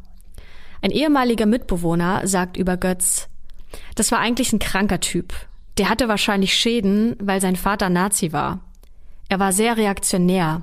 Ein 0.81 0.91
ehemaliger 0.91 1.47
Mitbewohner 1.47 2.27
sagt 2.27 2.57
über 2.57 2.77
Götz, 2.77 3.29
das 3.95 4.11
war 4.11 4.19
eigentlich 4.19 4.53
ein 4.53 4.59
kranker 4.59 5.01
Typ. 5.01 5.35
Der 5.79 5.89
hatte 5.89 6.09
wahrscheinlich 6.09 6.55
Schäden, 6.55 7.17
weil 7.21 7.41
sein 7.41 7.57
Vater 7.57 7.89
Nazi 7.89 8.33
war. 8.33 8.61
Er 9.29 9.39
war 9.39 9.53
sehr 9.53 9.77
reaktionär. 9.77 10.63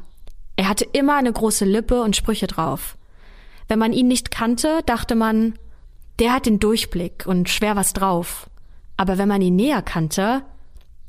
Er 0.56 0.69
hatte 0.69 0.86
immer 0.91 1.15
eine 1.15 1.32
große 1.32 1.65
Lippe 1.65 2.02
und 2.02 2.15
Sprüche 2.15 2.47
drauf. 2.47 2.97
Wenn 3.67 3.80
man 3.80 3.93
ihn 3.93 4.08
nicht 4.08 4.30
kannte, 4.30 4.82
dachte 4.86 5.15
man, 5.15 5.58
der 6.20 6.34
hat 6.34 6.46
den 6.46 6.60
Durchblick 6.60 7.26
und 7.26 7.50
schwer 7.50 7.76
was 7.76 7.94
drauf. 7.94 8.50
Aber 8.98 9.18
wenn 9.18 9.30
man 9.30 9.42
ihn 9.42 9.56
näher 9.56 9.82
kannte, 9.82 10.42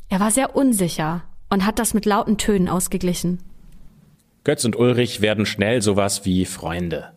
er 0.09 0.21
war 0.21 0.31
sehr 0.31 0.57
unsicher 0.57 1.25
und 1.51 1.67
hat 1.67 1.79
das 1.79 1.95
mit 1.95 2.07
lauten 2.07 2.39
Tönen 2.39 2.69
ausgeglichen. 2.69 3.41
Götz 4.45 4.65
und 4.65 4.77
Ulrich 4.77 5.21
werden 5.21 5.45
schnell 5.45 5.83
sowas 5.83 6.25
wie 6.25 6.45
Freunde. 6.45 7.13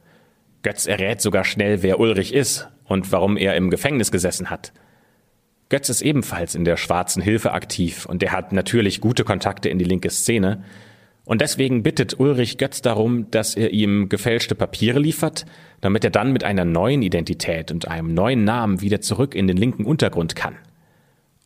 Götz 0.64 0.88
errät 0.88 1.22
sogar 1.22 1.44
schnell, 1.44 1.84
wer 1.84 2.00
Ulrich 2.00 2.34
ist 2.34 2.68
und 2.86 3.12
warum 3.12 3.38
er 3.38 3.56
im 3.56 3.70
Gefängnis 3.70 4.12
gesessen 4.12 4.50
hat. 4.50 4.74
Götz 5.70 5.90
ist 5.90 6.02
ebenfalls 6.02 6.56
in 6.56 6.66
der 6.66 6.78
schwarzen 6.78 7.22
Hilfe 7.22 7.54
aktiv 7.54 8.06
und 8.06 8.22
er 8.24 8.32
hat 8.32 8.52
natürlich 8.52 9.02
gute 9.02 9.24
Kontakte 9.24 9.70
in 9.70 9.80
die 9.80 9.86
linke 9.86 10.10
Szene, 10.10 10.64
und 11.26 11.40
deswegen 11.40 11.84
bittet 11.84 12.20
Ulrich 12.20 12.58
Götz 12.58 12.82
darum, 12.82 13.32
dass 13.32 13.56
er 13.56 13.72
ihm 13.72 14.10
gefälschte 14.10 14.56
Papiere 14.56 15.00
liefert, 15.00 15.46
damit 15.80 16.04
er 16.04 16.10
dann 16.10 16.34
mit 16.34 16.44
einer 16.44 16.66
neuen 16.66 17.02
Identität 17.02 17.72
und 17.72 17.88
einem 17.88 18.14
neuen 18.14 18.44
Namen 18.44 18.82
wieder 18.82 19.00
zurück 19.00 19.34
in 19.34 19.48
den 19.48 19.56
linken 19.56 19.86
Untergrund 19.86 20.36
kann. 20.36 20.56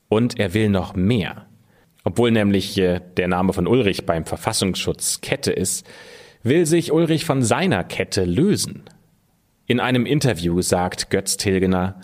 Und 0.10 0.40
er 0.40 0.54
will 0.54 0.70
noch 0.70 0.96
mehr. 0.96 1.46
Obwohl 2.04 2.32
nämlich 2.32 2.78
äh, 2.78 3.02
der 3.18 3.28
Name 3.28 3.54
von 3.54 3.68
Ulrich 3.68 4.06
beim 4.06 4.26
Verfassungsschutz 4.26 5.22
Kette 5.22 5.52
ist, 5.52 5.86
will 6.42 6.66
sich 6.66 6.92
Ulrich 6.92 7.26
von 7.26 7.44
seiner 7.44 7.84
Kette 7.84 8.26
lösen. 8.26 8.84
In 9.68 9.80
einem 9.80 10.06
Interview 10.06 10.62
sagt 10.62 11.12
Götz 11.12 11.38
Tilgener, 11.38 12.00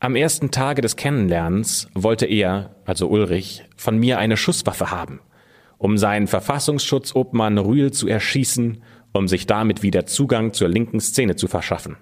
am 0.00 0.16
ersten 0.16 0.50
Tage 0.50 0.82
des 0.82 0.96
Kennenlernens 0.96 1.88
wollte 1.94 2.26
er, 2.26 2.74
also 2.84 3.08
Ulrich, 3.08 3.64
von 3.76 3.96
mir 3.98 4.18
eine 4.18 4.36
Schusswaffe 4.36 4.90
haben 4.90 5.20
um 5.80 5.96
seinen 5.96 6.26
Verfassungsschutzobmann 6.26 7.56
Rühl 7.56 7.90
zu 7.90 8.06
erschießen, 8.06 8.82
um 9.14 9.28
sich 9.28 9.46
damit 9.46 9.82
wieder 9.82 10.04
Zugang 10.04 10.52
zur 10.52 10.68
linken 10.68 11.00
Szene 11.00 11.36
zu 11.36 11.48
verschaffen. 11.48 11.96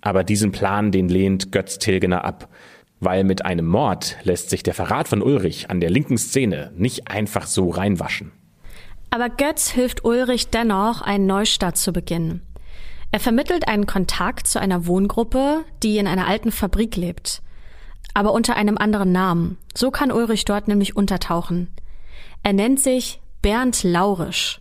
Aber 0.00 0.22
diesen 0.22 0.52
Plan, 0.52 0.92
den 0.92 1.08
lehnt 1.08 1.50
Götz 1.50 1.78
Tilgener 1.78 2.24
ab, 2.24 2.48
weil 3.00 3.24
mit 3.24 3.44
einem 3.44 3.66
Mord 3.66 4.16
lässt 4.22 4.48
sich 4.48 4.62
der 4.62 4.74
Verrat 4.74 5.08
von 5.08 5.22
Ulrich 5.22 5.70
an 5.70 5.80
der 5.80 5.90
linken 5.90 6.16
Szene 6.16 6.72
nicht 6.76 7.08
einfach 7.08 7.48
so 7.48 7.68
reinwaschen. 7.68 8.30
Aber 9.10 9.28
Götz 9.28 9.70
hilft 9.70 10.04
Ulrich 10.04 10.50
dennoch, 10.50 11.02
einen 11.02 11.26
Neustart 11.26 11.76
zu 11.76 11.92
beginnen. 11.92 12.42
Er 13.10 13.18
vermittelt 13.18 13.66
einen 13.66 13.86
Kontakt 13.86 14.46
zu 14.46 14.60
einer 14.60 14.86
Wohngruppe, 14.86 15.64
die 15.82 15.98
in 15.98 16.06
einer 16.06 16.28
alten 16.28 16.52
Fabrik 16.52 16.94
lebt. 16.94 17.42
Aber 18.14 18.32
unter 18.32 18.54
einem 18.54 18.78
anderen 18.78 19.10
Namen. 19.10 19.58
So 19.74 19.90
kann 19.90 20.12
Ulrich 20.12 20.44
dort 20.44 20.68
nämlich 20.68 20.94
untertauchen. 20.94 21.68
Er 22.44 22.52
nennt 22.52 22.78
sich 22.78 23.20
Bernd 23.40 23.82
Laurisch. 23.84 24.60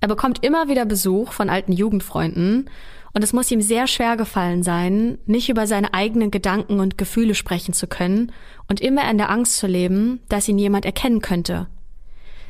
Er 0.00 0.08
bekommt 0.08 0.44
immer 0.44 0.68
wieder 0.68 0.84
Besuch 0.84 1.32
von 1.32 1.48
alten 1.48 1.70
Jugendfreunden 1.70 2.68
und 3.12 3.22
es 3.22 3.32
muss 3.32 3.52
ihm 3.52 3.60
sehr 3.60 3.86
schwer 3.86 4.16
gefallen 4.16 4.64
sein, 4.64 5.16
nicht 5.26 5.48
über 5.48 5.68
seine 5.68 5.94
eigenen 5.94 6.32
Gedanken 6.32 6.80
und 6.80 6.98
Gefühle 6.98 7.36
sprechen 7.36 7.72
zu 7.72 7.86
können 7.86 8.32
und 8.68 8.80
immer 8.80 9.08
in 9.08 9.16
der 9.16 9.30
Angst 9.30 9.58
zu 9.58 9.68
leben, 9.68 10.18
dass 10.28 10.48
ihn 10.48 10.58
jemand 10.58 10.84
erkennen 10.84 11.20
könnte. 11.20 11.68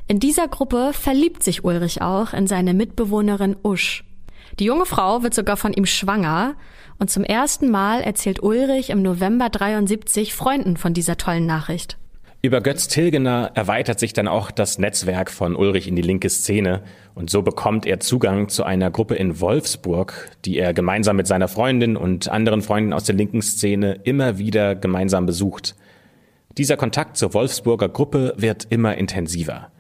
In 0.09 0.19
dieser 0.19 0.49
Gruppe 0.49 0.93
verliebt 0.95 1.43
sich 1.43 1.63
Ulrich 1.63 2.01
auch 2.01 2.33
in 2.33 2.47
seine 2.47 2.73
Mitbewohnerin 2.73 3.57
Usch. 3.63 4.05
Die 4.59 4.65
junge 4.65 4.87
Frau 4.87 5.23
wird 5.23 5.35
sogar 5.35 5.59
von 5.59 5.75
ihm 5.75 5.85
schwanger 5.85 6.55
und 6.99 7.11
zum 7.11 7.25
ersten 7.25 7.71
Mal 7.71 8.01
erzählt 8.01 8.43
Ulrich 8.43 8.89
im 8.89 9.03
November 9.03 9.51
73 9.51 10.33
Freunden 10.33 10.79
von 10.79 10.95
dieser 10.95 11.19
tollen 11.19 11.45
Nachricht. 11.45 11.99
Über 12.43 12.63
Götz 12.63 12.89
Tilgener 12.89 13.51
erweitert 13.55 14.01
sich 14.01 14.15
dann 14.15 14.27
auch 14.27 14.51
das 14.51 14.79
Netzwerk 14.79 15.31
von 15.31 15.55
Ulrich 15.55 15.87
in 15.87 15.95
die 15.95 16.01
linke 16.01 16.31
Szene 16.31 16.83
und 17.15 17.29
so 17.29 17.43
bekommt 17.43 17.85
er 17.85 18.01
Zugang 18.01 18.49
zu 18.49 18.65
einer 18.65 18.91
Gruppe 18.91 19.15
in 19.17 19.41
Wolfsburg, 19.41 20.31
die 20.47 20.57
er 20.57 20.73
gemeinsam 20.73 21.17
mit 21.17 21.27
seiner 21.27 21.49
Freundin 21.49 21.99
und 21.99 22.31
anderen 22.31 22.63
Freunden 22.63 22.95
aus 22.95 23.05
der 23.05 23.15
linken 23.15 23.43
Szene 23.43 24.01
immer 24.05 24.39
wieder 24.39 24.75
gemeinsam 24.75 25.27
besucht. 25.27 25.77
Dieser 26.57 26.79
Kontakt 26.79 27.19
zur 27.19 27.35
Wolfsburger 27.35 27.91
Gruppe 27.91 28.33
wird 28.39 28.67
immer 28.71 28.97
intensiver. 28.97 29.71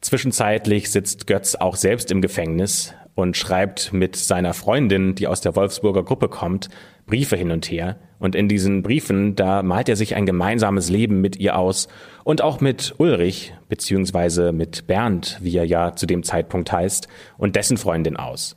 Zwischenzeitlich 0.00 0.90
sitzt 0.90 1.28
Götz 1.28 1.54
auch 1.54 1.76
selbst 1.76 2.10
im 2.10 2.20
Gefängnis 2.20 2.94
und 3.14 3.36
schreibt 3.36 3.92
mit 3.92 4.16
seiner 4.16 4.54
Freundin, 4.54 5.14
die 5.14 5.26
aus 5.26 5.40
der 5.40 5.54
Wolfsburger 5.54 6.02
Gruppe 6.02 6.28
kommt, 6.28 6.68
Briefe 7.06 7.36
hin 7.36 7.50
und 7.50 7.70
her. 7.70 7.96
Und 8.18 8.34
in 8.34 8.48
diesen 8.48 8.82
Briefen, 8.82 9.34
da 9.34 9.62
malt 9.62 9.88
er 9.88 9.96
sich 9.96 10.14
ein 10.14 10.26
gemeinsames 10.26 10.88
Leben 10.88 11.20
mit 11.20 11.36
ihr 11.36 11.58
aus 11.58 11.88
und 12.24 12.40
auch 12.40 12.60
mit 12.60 12.94
Ulrich, 12.98 13.52
beziehungsweise 13.68 14.52
mit 14.52 14.86
Bernd, 14.86 15.38
wie 15.42 15.56
er 15.56 15.66
ja 15.66 15.94
zu 15.94 16.06
dem 16.06 16.22
Zeitpunkt 16.22 16.70
heißt, 16.72 17.08
und 17.36 17.56
dessen 17.56 17.76
Freundin 17.76 18.16
aus. 18.16 18.56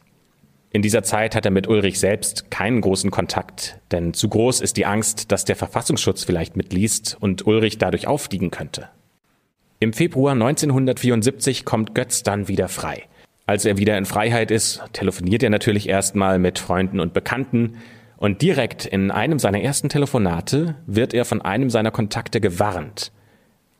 In 0.69 0.81
dieser 0.81 1.03
Zeit 1.03 1.35
hat 1.35 1.45
er 1.45 1.51
mit 1.51 1.67
Ulrich 1.67 1.99
selbst 1.99 2.51
keinen 2.51 2.81
großen 2.81 3.09
Kontakt, 3.09 3.79
denn 3.91 4.13
zu 4.13 4.27
groß 4.27 4.61
ist 4.61 4.77
die 4.77 4.85
Angst, 4.85 5.31
dass 5.31 5.45
der 5.45 5.55
Verfassungsschutz 5.55 6.25
vielleicht 6.25 6.57
mitliest 6.57 7.17
und 7.19 7.47
Ulrich 7.47 7.77
dadurch 7.77 8.07
auffliegen 8.07 8.51
könnte. 8.51 8.89
Im 9.79 9.93
Februar 9.93 10.33
1974 10.33 11.65
kommt 11.65 11.95
Götz 11.95 12.23
dann 12.23 12.47
wieder 12.47 12.67
frei. 12.67 13.03
Als 13.47 13.65
er 13.65 13.77
wieder 13.77 13.97
in 13.97 14.05
Freiheit 14.05 14.49
ist, 14.49 14.81
telefoniert 14.93 15.43
er 15.43 15.51
natürlich 15.51 15.87
erstmal 15.87 16.39
mit 16.39 16.57
Freunden 16.57 16.99
und 16.99 17.13
Bekannten, 17.13 17.77
und 18.17 18.41
direkt 18.41 18.85
in 18.85 19.11
einem 19.11 19.39
seiner 19.39 19.61
ersten 19.61 19.89
Telefonate 19.89 20.75
wird 20.87 21.13
er 21.13 21.25
von 21.25 21.41
einem 21.41 21.69
seiner 21.69 21.91
Kontakte 21.91 22.39
gewarnt. 22.39 23.11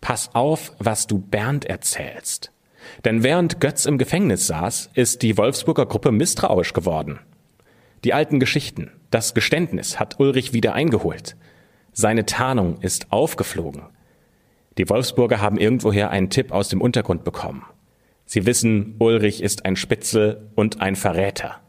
Pass 0.02 0.36
auf, 0.36 0.74
was 0.78 1.08
du 1.08 1.20
Bernd 1.20 1.66
erzählst. 1.66 2.52
Denn 3.06 3.24
während 3.24 3.60
Götz 3.60 3.86
im 3.86 3.98
Gefängnis 3.98 4.46
saß, 4.46 4.92
ist 4.94 5.22
die 5.22 5.38
Wolfsburger 5.38 5.86
Gruppe 5.86 6.12
misstrauisch 6.12 6.74
geworden. 6.74 7.20
Die 8.04 8.14
alten 8.14 8.40
Geschichten, 8.40 8.92
das 9.10 9.34
Geständnis 9.34 10.00
hat 10.00 10.20
Ulrich 10.20 10.54
wieder 10.54 10.74
eingeholt. 10.74 11.36
Seine 11.92 12.26
Tarnung 12.26 12.82
ist 12.82 13.12
aufgeflogen. 13.12 13.84
Die 14.78 14.88
Wolfsburger 14.90 15.42
haben 15.42 15.58
irgendwoher 15.58 16.10
einen 16.12 16.30
Tipp 16.30 16.52
aus 16.52 16.68
dem 16.68 16.82
Untergrund 16.82 17.24
bekommen. 17.24 17.64
Sie 18.26 18.46
wissen, 18.46 18.96
Ulrich 19.00 19.42
ist 19.42 19.66
ein 19.66 19.76
Spitzel 19.76 20.50
und 20.56 20.82
ein 20.82 20.96
Verräter. 20.96 21.62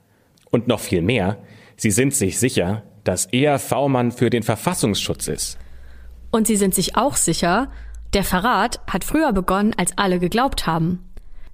Und 0.50 0.68
noch 0.68 0.80
viel 0.80 1.02
mehr, 1.02 1.38
Sie 1.76 1.90
sind 1.90 2.14
sich 2.14 2.38
sicher, 2.38 2.82
dass 3.04 3.26
er 3.26 3.58
V-Mann 3.58 4.10
für 4.10 4.30
den 4.30 4.42
Verfassungsschutz 4.42 5.28
ist. 5.28 5.58
Und 6.30 6.46
sie 6.46 6.56
sind 6.56 6.74
sich 6.74 6.96
auch 6.96 7.16
sicher, 7.16 7.70
der 8.14 8.24
Verrat 8.24 8.80
hat 8.90 9.04
früher 9.04 9.32
begonnen, 9.32 9.74
als 9.76 9.96
alle 9.96 10.18
geglaubt 10.18 10.66
haben. 10.66 11.04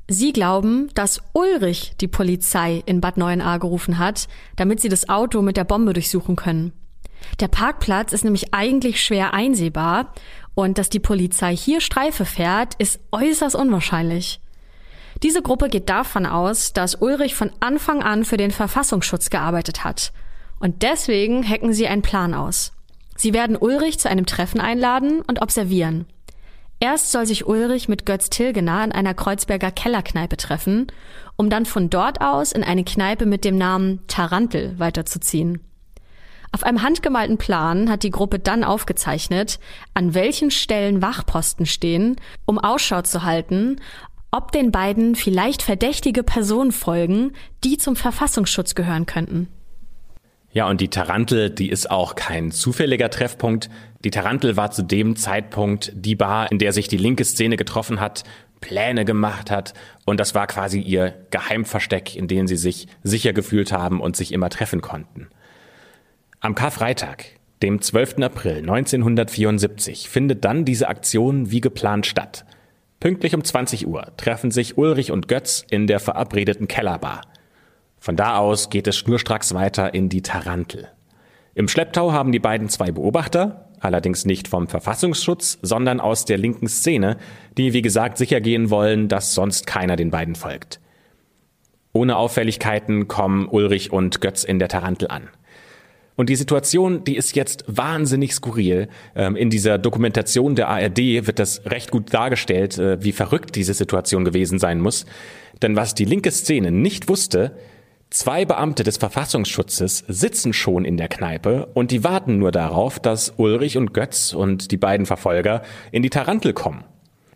Sie 0.08 0.32
glauben, 0.32 0.90
dass 0.94 1.20
Ulrich 1.32 1.94
die 2.00 2.08
Polizei 2.08 2.82
in 2.86 3.00
Bad 3.00 3.16
Neuenahr 3.16 3.58
gerufen 3.58 3.98
hat, 3.98 4.28
damit 4.56 4.80
sie 4.80 4.88
das 4.88 5.08
Auto 5.08 5.42
mit 5.42 5.56
der 5.56 5.64
Bombe 5.64 5.92
durchsuchen 5.92 6.36
können. 6.36 6.72
Der 7.40 7.48
Parkplatz 7.48 8.12
ist 8.12 8.24
nämlich 8.24 8.52
eigentlich 8.52 9.02
schwer 9.02 9.32
einsehbar 9.34 10.12
und 10.54 10.78
dass 10.78 10.90
die 10.90 11.00
Polizei 11.00 11.56
hier 11.56 11.80
Streife 11.80 12.24
fährt, 12.24 12.74
ist 12.74 13.00
äußerst 13.12 13.54
unwahrscheinlich. 13.54 14.40
Diese 15.22 15.42
Gruppe 15.42 15.68
geht 15.68 15.88
davon 15.88 16.26
aus, 16.26 16.72
dass 16.72 16.96
Ulrich 16.96 17.34
von 17.34 17.50
Anfang 17.60 18.02
an 18.02 18.24
für 18.24 18.36
den 18.36 18.50
Verfassungsschutz 18.50 19.30
gearbeitet 19.30 19.84
hat. 19.84 20.12
Und 20.58 20.82
deswegen 20.82 21.48
hacken 21.48 21.72
sie 21.72 21.86
einen 21.86 22.02
Plan 22.02 22.34
aus. 22.34 22.72
Sie 23.16 23.32
werden 23.32 23.56
Ulrich 23.56 24.00
zu 24.00 24.08
einem 24.08 24.26
Treffen 24.26 24.60
einladen 24.60 25.22
und 25.22 25.40
observieren. 25.40 26.06
Erst 26.80 27.12
soll 27.12 27.26
sich 27.26 27.46
Ulrich 27.46 27.88
mit 27.88 28.06
Götz 28.06 28.30
Tilgener 28.30 28.82
in 28.82 28.90
einer 28.90 29.14
Kreuzberger 29.14 29.70
Kellerkneipe 29.70 30.36
treffen, 30.36 30.88
um 31.36 31.48
dann 31.48 31.66
von 31.66 31.90
dort 31.90 32.20
aus 32.20 32.50
in 32.50 32.64
eine 32.64 32.82
Kneipe 32.82 33.24
mit 33.24 33.44
dem 33.44 33.56
Namen 33.56 34.00
Tarantel 34.08 34.76
weiterzuziehen. 34.80 35.60
Auf 36.50 36.64
einem 36.64 36.82
handgemalten 36.82 37.38
Plan 37.38 37.88
hat 37.88 38.02
die 38.02 38.10
Gruppe 38.10 38.38
dann 38.38 38.62
aufgezeichnet, 38.62 39.58
an 39.94 40.14
welchen 40.14 40.50
Stellen 40.50 41.00
Wachposten 41.00 41.64
stehen, 41.64 42.16
um 42.44 42.58
Ausschau 42.58 43.00
zu 43.02 43.22
halten, 43.22 43.80
ob 44.32 44.50
den 44.50 44.72
beiden 44.72 45.14
vielleicht 45.14 45.62
verdächtige 45.62 46.22
Personen 46.24 46.72
folgen, 46.72 47.32
die 47.62 47.76
zum 47.76 47.94
Verfassungsschutz 47.94 48.74
gehören 48.74 49.06
könnten. 49.06 49.48
Ja, 50.52 50.68
und 50.68 50.80
die 50.80 50.88
Tarantel, 50.88 51.50
die 51.50 51.70
ist 51.70 51.90
auch 51.90 52.14
kein 52.14 52.50
zufälliger 52.50 53.08
Treffpunkt. 53.08 53.70
Die 54.04 54.10
Tarantel 54.10 54.56
war 54.56 54.70
zu 54.70 54.82
dem 54.82 55.16
Zeitpunkt 55.16 55.92
die 55.94 56.16
Bar, 56.16 56.50
in 56.50 56.58
der 56.58 56.72
sich 56.72 56.88
die 56.88 56.96
linke 56.96 57.24
Szene 57.24 57.56
getroffen 57.56 58.00
hat, 58.00 58.24
Pläne 58.60 59.04
gemacht 59.04 59.50
hat 59.50 59.74
und 60.06 60.20
das 60.20 60.34
war 60.34 60.46
quasi 60.46 60.80
ihr 60.80 61.14
Geheimversteck, 61.30 62.16
in 62.16 62.28
dem 62.28 62.46
sie 62.46 62.56
sich 62.56 62.86
sicher 63.02 63.32
gefühlt 63.32 63.72
haben 63.72 64.00
und 64.00 64.16
sich 64.16 64.32
immer 64.32 64.48
treffen 64.48 64.80
konnten. 64.80 65.28
Am 66.40 66.54
Karfreitag, 66.54 67.24
dem 67.62 67.80
12. 67.80 68.18
April 68.18 68.58
1974, 68.58 70.08
findet 70.08 70.44
dann 70.44 70.64
diese 70.64 70.88
Aktion 70.88 71.50
wie 71.50 71.60
geplant 71.60 72.06
statt. 72.06 72.44
Pünktlich 73.02 73.34
um 73.34 73.42
20 73.42 73.88
Uhr 73.88 74.12
treffen 74.16 74.52
sich 74.52 74.78
Ulrich 74.78 75.10
und 75.10 75.26
Götz 75.26 75.66
in 75.68 75.88
der 75.88 75.98
verabredeten 75.98 76.68
Kellerbar. 76.68 77.22
Von 77.98 78.14
da 78.14 78.36
aus 78.36 78.70
geht 78.70 78.86
es 78.86 78.96
schnurstracks 78.96 79.54
weiter 79.54 79.92
in 79.92 80.08
die 80.08 80.22
Tarantel. 80.22 80.86
Im 81.56 81.66
Schlepptau 81.66 82.12
haben 82.12 82.30
die 82.30 82.38
beiden 82.38 82.68
zwei 82.68 82.92
Beobachter, 82.92 83.68
allerdings 83.80 84.24
nicht 84.24 84.46
vom 84.46 84.68
Verfassungsschutz, 84.68 85.58
sondern 85.62 85.98
aus 85.98 86.26
der 86.26 86.38
linken 86.38 86.68
Szene, 86.68 87.16
die 87.58 87.72
wie 87.72 87.82
gesagt 87.82 88.18
sicher 88.18 88.40
gehen 88.40 88.70
wollen, 88.70 89.08
dass 89.08 89.34
sonst 89.34 89.66
keiner 89.66 89.96
den 89.96 90.12
beiden 90.12 90.36
folgt. 90.36 90.78
Ohne 91.92 92.16
Auffälligkeiten 92.16 93.08
kommen 93.08 93.48
Ulrich 93.48 93.92
und 93.92 94.20
Götz 94.20 94.44
in 94.44 94.60
der 94.60 94.68
Tarantel 94.68 95.08
an. 95.08 95.28
Und 96.16 96.28
die 96.28 96.36
Situation, 96.36 97.04
die 97.04 97.16
ist 97.16 97.34
jetzt 97.34 97.64
wahnsinnig 97.66 98.34
skurril. 98.34 98.88
Ähm, 99.14 99.36
in 99.36 99.50
dieser 99.50 99.78
Dokumentation 99.78 100.54
der 100.54 100.68
ARD 100.68 101.26
wird 101.26 101.38
das 101.38 101.64
recht 101.66 101.90
gut 101.90 102.12
dargestellt, 102.12 102.78
äh, 102.78 103.02
wie 103.02 103.12
verrückt 103.12 103.56
diese 103.56 103.74
Situation 103.74 104.24
gewesen 104.24 104.58
sein 104.58 104.80
muss. 104.80 105.06
Denn 105.62 105.76
was 105.76 105.94
die 105.94 106.04
linke 106.04 106.30
Szene 106.30 106.70
nicht 106.70 107.08
wusste, 107.08 107.56
zwei 108.10 108.44
Beamte 108.44 108.82
des 108.82 108.98
Verfassungsschutzes 108.98 110.04
sitzen 110.06 110.52
schon 110.52 110.84
in 110.84 110.96
der 110.96 111.08
Kneipe 111.08 111.66
und 111.72 111.90
die 111.90 112.04
warten 112.04 112.38
nur 112.38 112.52
darauf, 112.52 112.98
dass 112.98 113.34
Ulrich 113.38 113.78
und 113.78 113.94
Götz 113.94 114.34
und 114.34 114.70
die 114.70 114.76
beiden 114.76 115.06
Verfolger 115.06 115.62
in 115.92 116.02
die 116.02 116.10
Tarantel 116.10 116.52
kommen. 116.52 116.84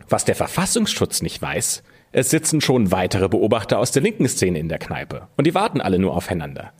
Was 0.09 0.25
der 0.25 0.35
Verfassungsschutz 0.35 1.23
nicht 1.23 1.41
weiß, 1.41 1.83
es 2.13 2.31
sitzen 2.31 2.61
schon 2.61 2.93
weitere 2.93 3.29
Beobachter 3.29 3.79
aus 3.79 3.91
der 3.91 4.03
linken 4.03 4.29
Szene 4.29 4.59
in 4.59 4.69
der 4.69 4.79
Kneipe 4.79 5.29
und 5.37 5.47
die 5.47 5.55
warten 5.55 5.81
alle 5.81 5.99
nur 5.99 6.15
aufeinander. 6.15 6.73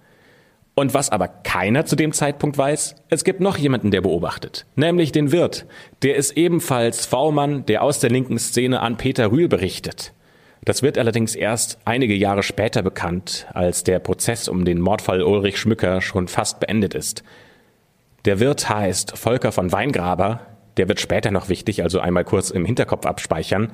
Und 0.79 0.93
was 0.93 1.09
aber 1.09 1.29
keiner 1.29 1.87
zu 1.87 1.97
dem 1.97 2.13
Zeitpunkt 2.13 2.59
weiß, 2.59 2.97
es 3.09 3.25
gibt 3.25 3.41
noch 3.41 3.57
jemanden, 3.57 3.91
der 3.91 4.03
beobachtet, 4.03 4.67
nämlich 4.77 5.11
den 5.11 5.33
Wirt. 5.33 5.65
Der 6.03 6.17
ist 6.17 6.37
ebenfalls 6.37 7.07
V-Mann, 7.07 7.65
der 7.65 7.83
aus 7.83 7.99
der 7.99 8.11
linken 8.11 8.39
Szene 8.39 8.81
an 8.81 8.99
Peter 8.99 9.33
Rühl 9.33 9.49
berichtet. 9.49 10.13
Das 10.67 10.83
wird 10.83 10.99
allerdings 10.99 11.35
erst 11.35 11.79
einige 11.87 12.15
Jahre 12.15 12.43
später 12.43 12.83
bekannt, 12.83 13.47
als 13.55 13.85
der 13.85 14.01
Prozess 14.01 14.49
um 14.49 14.67
den 14.67 14.79
Mordfall 14.79 15.23
Ulrich 15.23 15.57
Schmücker 15.59 16.03
schon 16.03 16.29
fast 16.29 16.61
beendet 16.61 16.93
ist. 16.93 17.25
Der 18.27 18.39
Wirt 18.39 18.69
heißt 18.69 19.17
Volker 19.17 19.53
von 19.53 19.73
Weingraber, 19.73 20.41
der 20.77 20.89
wird 20.89 21.01
später 21.01 21.31
noch 21.31 21.49
wichtig, 21.49 21.83
also 21.85 22.01
einmal 22.01 22.25
kurz 22.25 22.51
im 22.51 22.67
Hinterkopf 22.67 23.07
abspeichern. 23.07 23.73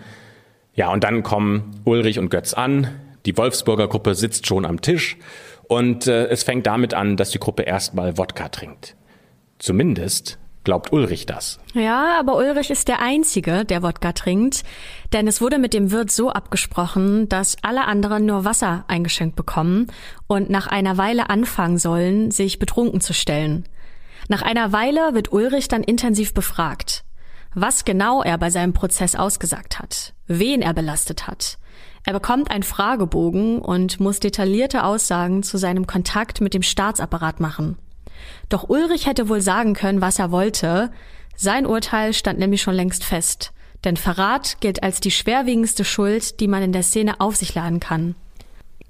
Ja, 0.75 0.93
und 0.93 1.03
dann 1.03 1.25
kommen 1.25 1.81
Ulrich 1.85 2.21
und 2.21 2.31
Götz 2.31 2.55
an, 2.55 2.87
die 3.27 3.37
Wolfsburger 3.37 3.89
Gruppe 3.89 4.15
sitzt 4.15 4.47
schon 4.47 4.65
am 4.65 4.81
Tisch 4.81 5.17
und 5.73 6.07
äh, 6.07 6.27
es 6.27 6.43
fängt 6.43 6.67
damit 6.67 6.93
an, 6.93 7.17
dass 7.17 7.31
die 7.31 7.39
Gruppe 7.39 7.63
erstmal 7.63 8.19
Wodka 8.19 8.51
trinkt. 8.51 8.95
Zumindest 9.59 10.39
glaubt 10.65 10.93
Ulrich 10.93 11.25
das. 11.25 11.61
Ja, 11.73 12.19
aber 12.21 12.37
Ulrich 12.37 12.71
ist 12.71 12.89
der 12.89 13.01
Einzige, 13.01 13.65
der 13.65 13.83
Wodka 13.83 14.13
trinkt, 14.13 14.65
denn 15.15 15.27
es 15.27 15.41
wurde 15.41 15.59
mit 15.59 15.73
dem 15.73 15.91
Wirt 15.91 16.11
so 16.11 16.31
abgesprochen, 16.31 17.27
dass 17.31 17.57
alle 17.63 17.87
anderen 17.87 18.27
nur 18.27 18.45
Wasser 18.45 18.85
eingeschenkt 18.87 19.35
bekommen 19.35 19.87
und 20.27 20.51
nach 20.51 20.67
einer 20.67 20.99
Weile 20.99 21.31
anfangen 21.31 21.79
sollen, 21.79 22.31
sich 22.31 22.59
betrunken 22.59 23.01
zu 23.01 23.15
stellen. 23.15 23.65
Nach 24.29 24.43
einer 24.43 24.73
Weile 24.73 25.15
wird 25.15 25.33
Ulrich 25.33 25.69
dann 25.69 25.83
intensiv 25.83 26.35
befragt, 26.35 27.03
was 27.55 27.87
genau 27.87 28.23
er 28.23 28.37
bei 28.37 28.51
seinem 28.51 28.75
Prozess 28.75 29.15
ausgesagt 29.17 29.79
hat, 29.79 30.13
wen 30.27 30.61
er 30.61 30.75
belastet 30.75 31.27
hat. 31.27 31.57
Er 32.05 32.13
bekommt 32.13 32.51
einen 32.51 32.65
Fragebogen 32.65 33.61
und 33.61 34.01
muss 34.01 34.19
detaillierte 34.19 34.85
Aussagen 34.85 35.43
zu 35.43 35.57
seinem 35.57 35.87
Kontakt 35.87 36.41
mit 36.41 36.53
dem 36.53 36.63
Staatsapparat 36.63 37.39
machen. 37.39 37.79
Doch 38.49 38.69
Ulrich 38.69 39.07
hätte 39.07 39.29
wohl 39.29 39.41
sagen 39.41 39.75
können, 39.75 40.01
was 40.01 40.19
er 40.19 40.31
wollte. 40.31 40.91
Sein 41.37 41.67
Urteil 41.67 42.13
stand 42.13 42.39
nämlich 42.39 42.63
schon 42.63 42.75
längst 42.75 43.05
fest. 43.05 43.53
Denn 43.85 43.97
Verrat 43.97 44.59
gilt 44.61 44.83
als 44.83 45.01
die 45.01 45.11
schwerwiegendste 45.11 45.85
Schuld, 45.85 46.41
die 46.41 46.49
man 46.49 46.63
in 46.63 46.73
der 46.73 46.83
Szene 46.83 47.21
auf 47.21 47.37
sich 47.37 47.55
laden 47.55 47.81
kann. 47.81 48.15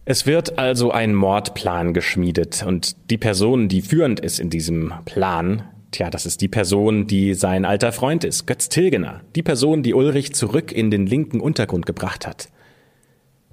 Es 0.04 0.26
wird 0.26 0.58
also 0.58 0.90
ein 0.90 1.14
Mordplan 1.14 1.94
geschmiedet 1.94 2.64
und 2.66 2.96
die 3.10 3.18
Person, 3.18 3.68
die 3.68 3.82
führend 3.82 4.18
ist 4.18 4.40
in 4.40 4.50
diesem 4.50 4.92
Plan, 5.04 5.62
tja, 5.92 6.10
das 6.10 6.26
ist 6.26 6.40
die 6.40 6.48
Person, 6.48 7.06
die 7.06 7.34
sein 7.34 7.64
alter 7.64 7.92
Freund 7.92 8.24
ist, 8.24 8.46
Götz 8.46 8.68
Tilgener, 8.68 9.20
die 9.36 9.44
Person, 9.44 9.84
die 9.84 9.94
Ulrich 9.94 10.34
zurück 10.34 10.72
in 10.72 10.90
den 10.90 11.06
linken 11.06 11.40
Untergrund 11.40 11.86
gebracht 11.86 12.26
hat. 12.26 12.48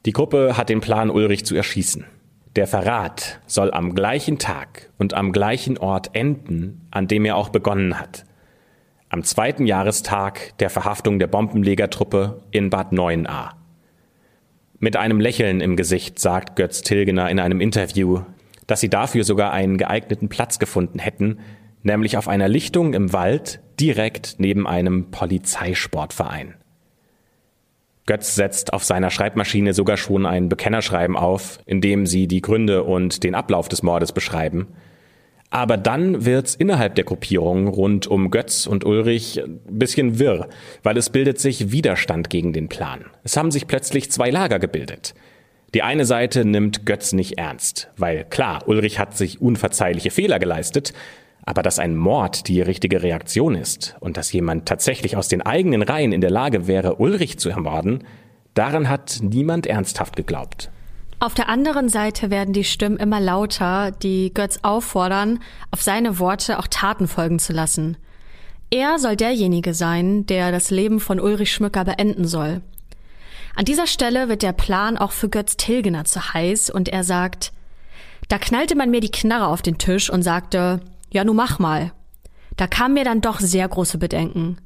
Die 0.06 0.14
Gruppe 0.14 0.56
hat 0.56 0.70
den 0.70 0.80
Plan, 0.80 1.10
Ulrich 1.10 1.46
zu 1.46 1.56
erschießen. 1.56 2.06
Der 2.56 2.68
Verrat 2.68 3.42
soll 3.46 3.72
am 3.72 3.94
gleichen 3.94 4.40
Tag 4.40 4.90
und 4.98 5.14
am 5.14 5.32
gleichen 5.32 5.78
Ort 5.78 6.16
enden, 6.16 6.88
an 6.90 7.08
dem 7.08 7.26
er 7.26 7.36
auch 7.36 7.50
begonnen 7.50 8.00
hat. 8.00 8.26
Am 9.10 9.24
zweiten 9.24 9.66
Jahrestag 9.66 10.58
der 10.60 10.70
Verhaftung 10.70 11.20
der 11.20 11.28
Bombenlegertruppe 11.28 12.44
in 12.52 12.70
Bad 12.70 12.94
9a. 12.94 13.52
Mit 14.80 14.96
einem 14.96 15.20
Lächeln 15.20 15.62
im 15.62 15.76
Gesicht 15.76 16.20
sagt 16.20 16.56
Götz 16.56 16.82
Tilgener 16.82 17.30
in 17.30 17.40
einem 17.40 17.60
Interview, 17.60 18.22
dass 18.68 18.80
sie 18.80 18.90
dafür 18.90 19.24
sogar 19.24 19.52
einen 19.52 19.78
geeigneten 19.78 20.30
Platz 20.30 20.60
gefunden 20.60 21.00
hätten, 21.00 21.40
nämlich 21.84 22.18
auf 22.18 22.28
einer 22.28 22.48
Lichtung 22.48 22.94
im 22.94 23.12
Wald 23.12 23.60
direkt 23.80 24.36
neben 24.38 24.68
einem 24.68 25.12
Polizeisportverein. 25.12 26.56
Götz 28.10 28.34
setzt 28.34 28.74
auf 28.74 28.84
seiner 28.84 29.12
Schreibmaschine 29.12 29.76
sogar 29.76 29.96
schon 29.96 30.26
ein 30.26 30.50
Bekennerschreiben 30.50 31.16
auf, 31.16 31.60
in 31.68 31.80
dem 31.80 32.08
sie 32.08 32.28
die 32.28 32.42
Gründe 32.42 32.84
und 32.84 33.24
den 33.24 33.36
Ablauf 33.36 33.70
des 33.70 33.84
Mordes 33.84 34.14
beschreiben. 34.14 34.68
Aber 35.52 35.78
dann 35.78 36.26
wird's 36.26 36.56
innerhalb 36.56 36.96
der 36.96 37.04
Gruppierung 37.04 37.68
rund 37.68 38.08
um 38.08 38.32
Götz 38.32 38.66
und 38.66 38.84
Ulrich 38.84 39.40
ein 39.44 39.60
bisschen 39.70 40.18
wirr, 40.18 40.50
weil 40.82 40.98
es 40.98 41.12
bildet 41.12 41.40
sich 41.40 41.72
Widerstand 41.72 42.32
gegen 42.32 42.52
den 42.52 42.68
Plan. 42.68 43.06
Es 43.24 43.38
haben 43.38 43.52
sich 43.52 43.68
plötzlich 43.68 44.10
zwei 44.10 44.32
Lager 44.32 44.58
gebildet. 44.58 45.14
Die 45.76 45.84
eine 45.84 46.06
Seite 46.06 46.46
nimmt 46.46 46.88
Götz 46.88 47.14
nicht 47.14 47.38
ernst, 47.38 47.92
weil 47.96 48.26
klar, 48.26 48.68
Ulrich 48.68 48.98
hat 48.98 49.16
sich 49.16 49.40
unverzeihliche 49.40 50.10
Fehler 50.10 50.40
geleistet, 50.40 50.94
aber 51.46 51.62
dass 51.64 51.80
ein 51.80 51.96
Mord 51.96 52.48
die 52.48 52.62
richtige 52.62 53.02
Reaktion 53.02 53.56
ist 53.56 53.96
und 54.00 54.18
dass 54.18 54.32
jemand 54.32 54.68
tatsächlich 54.68 55.18
aus 55.18 55.28
den 55.28 55.42
eigenen 55.42 55.82
Reihen 55.82 56.12
in 56.12 56.22
der 56.22 56.32
Lage 56.32 56.68
wäre, 56.68 56.96
Ulrich 56.96 57.40
zu 57.40 57.50
ermorden, 57.50 58.04
daran 58.54 58.90
hat 58.90 59.20
niemand 59.22 59.68
ernsthaft 59.68 60.16
geglaubt. 60.16 60.70
Auf 61.22 61.34
der 61.34 61.50
anderen 61.50 61.90
Seite 61.90 62.30
werden 62.30 62.54
die 62.54 62.64
Stimmen 62.64 62.98
immer 62.98 63.20
lauter, 63.20 63.92
die 63.92 64.34
Götz 64.34 64.60
auffordern, 64.62 65.40
auf 65.70 65.82
seine 65.82 66.18
Worte 66.20 66.60
auch 66.60 66.68
Taten 66.68 67.08
folgen 67.08 67.40
zu 67.40 67.52
lassen. 67.52 67.98
Er 68.72 69.00
soll 69.00 69.16
derjenige 69.16 69.74
sein, 69.74 70.26
der 70.28 70.52
das 70.52 70.70
Leben 70.70 71.00
von 71.00 71.20
Ulrich 71.20 71.52
Schmücker 71.52 71.84
beenden 71.84 72.26
soll. 72.26 72.62
An 73.56 73.66
dieser 73.66 73.88
Stelle 73.88 74.30
wird 74.30 74.44
der 74.44 74.54
Plan 74.54 74.98
auch 74.98 75.12
für 75.12 75.28
Götz 75.28 75.58
Tilgener 75.58 76.06
zu 76.06 76.34
heiß 76.34 76.70
und 76.70 76.88
er 76.88 77.04
sagt, 77.04 77.52
da 78.30 78.38
knallte 78.38 78.76
man 78.76 78.92
mir 78.92 79.02
die 79.02 79.12
Knarre 79.12 79.48
auf 79.48 79.62
den 79.62 79.78
Tisch 79.80 80.10
und 80.10 80.22
sagte, 80.22 80.80
ja, 81.12 81.24
nu 81.24 81.34
mach 81.34 81.60
mal. 81.60 81.92
Da 82.58 82.68
kamen 82.68 82.96
mir 82.96 83.04
dann 83.04 83.22
doch 83.22 83.40
sehr 83.40 83.68
große 83.68 83.98
Bedenken. 83.98 84.58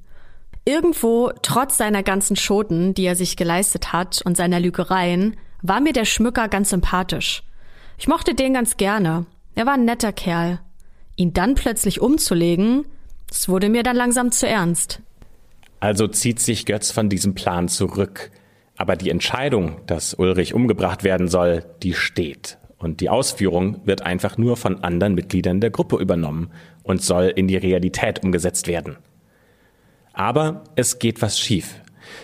Irgendwo, 0.65 1.31
trotz 1.41 1.77
seiner 1.77 2.03
ganzen 2.03 2.35
Schoten, 2.35 2.93
die 2.93 3.03
er 3.03 3.15
sich 3.15 3.35
geleistet 3.35 3.91
hat 3.93 4.21
und 4.23 4.37
seiner 4.37 4.59
Lügereien, 4.59 5.35
war 5.61 5.81
mir 5.81 5.93
der 5.93 6.05
Schmücker 6.05 6.47
ganz 6.47 6.69
sympathisch. 6.69 7.43
Ich 7.97 8.07
mochte 8.07 8.33
den 8.33 8.53
ganz 8.53 8.77
gerne. 8.77 9.25
Er 9.55 9.65
war 9.65 9.73
ein 9.73 9.85
netter 9.85 10.11
Kerl. 10.11 10.59
Ihn 11.15 11.33
dann 11.33 11.55
plötzlich 11.55 12.01
umzulegen, 12.01 12.85
das 13.27 13.49
wurde 13.49 13.69
mir 13.69 13.83
dann 13.83 13.95
langsam 13.95 14.31
zu 14.31 14.47
ernst. 14.47 15.01
Also 15.79 16.07
zieht 16.07 16.39
sich 16.39 16.65
Götz 16.65 16.91
von 16.91 17.09
diesem 17.09 17.35
Plan 17.35 17.67
zurück. 17.67 18.31
Aber 18.77 18.95
die 18.95 19.09
Entscheidung, 19.09 19.81
dass 19.85 20.13
Ulrich 20.13 20.53
umgebracht 20.53 21.03
werden 21.03 21.27
soll, 21.27 21.63
die 21.83 21.93
steht. 21.93 22.57
Und 22.83 22.99
die 22.99 23.09
Ausführung 23.09 23.79
wird 23.85 24.01
einfach 24.01 24.37
nur 24.37 24.57
von 24.57 24.83
anderen 24.83 25.15
Mitgliedern 25.15 25.61
der 25.61 25.69
Gruppe 25.69 25.95
übernommen 25.95 26.49
und 26.83 27.01
soll 27.01 27.31
in 27.33 27.47
die 27.47 27.55
Realität 27.55 28.21
umgesetzt 28.21 28.67
werden. 28.67 28.97
Aber 30.11 30.65
es 30.75 30.99
geht 30.99 31.21
was 31.21 31.39
schief. 31.39 31.79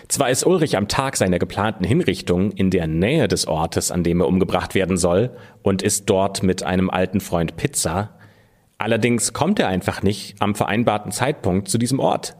Zwar 0.08 0.28
ist 0.28 0.44
Ulrich 0.44 0.76
am 0.76 0.86
Tag 0.86 1.16
seiner 1.16 1.38
geplanten 1.38 1.84
Hinrichtung 1.84 2.52
in 2.52 2.68
der 2.68 2.86
Nähe 2.86 3.26
des 3.26 3.46
Ortes, 3.48 3.90
an 3.90 4.04
dem 4.04 4.20
er 4.20 4.28
umgebracht 4.28 4.74
werden 4.74 4.98
soll, 4.98 5.30
und 5.62 5.80
ist 5.80 6.10
dort 6.10 6.42
mit 6.42 6.62
einem 6.62 6.90
alten 6.90 7.20
Freund 7.20 7.56
Pizza. 7.56 8.10
Allerdings 8.76 9.32
kommt 9.32 9.58
er 9.60 9.68
einfach 9.68 10.02
nicht 10.02 10.42
am 10.42 10.54
vereinbarten 10.54 11.10
Zeitpunkt 11.10 11.68
zu 11.68 11.78
diesem 11.78 12.00
Ort. 12.00 12.36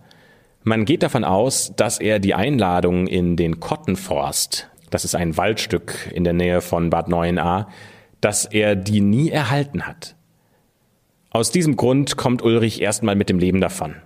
Man 0.63 0.85
geht 0.85 1.03
davon 1.03 1.25
aus, 1.25 1.73
dass 1.75 1.99
er 1.99 2.19
die 2.19 2.35
Einladung 2.35 3.07
in 3.07 3.37
den 3.37 3.61
Kottenforst, 3.61 4.69
das 4.91 5.07
ist 5.07 5.15
ein 5.15 5.39
Waldstück 5.39 6.11
in 6.13 6.25
der 6.25 6.35
Nähe 6.35 6.61
von 6.61 6.91
Bad 6.91 7.09
9a, 7.09 7.67
dass 8.21 8.45
er 8.45 8.77
die 8.77 9.01
nie 9.01 9.31
erhalten 9.31 9.87
hat. 9.87 10.17
Aus 11.31 11.51
diesem 11.53 11.77
Grund 11.77 12.17
kommt 12.17 12.43
Ulrich 12.43 12.83
erstmal 12.83 13.15
mit 13.15 13.29
dem 13.29 13.39
Leben 13.39 13.61
davon. 13.61 13.97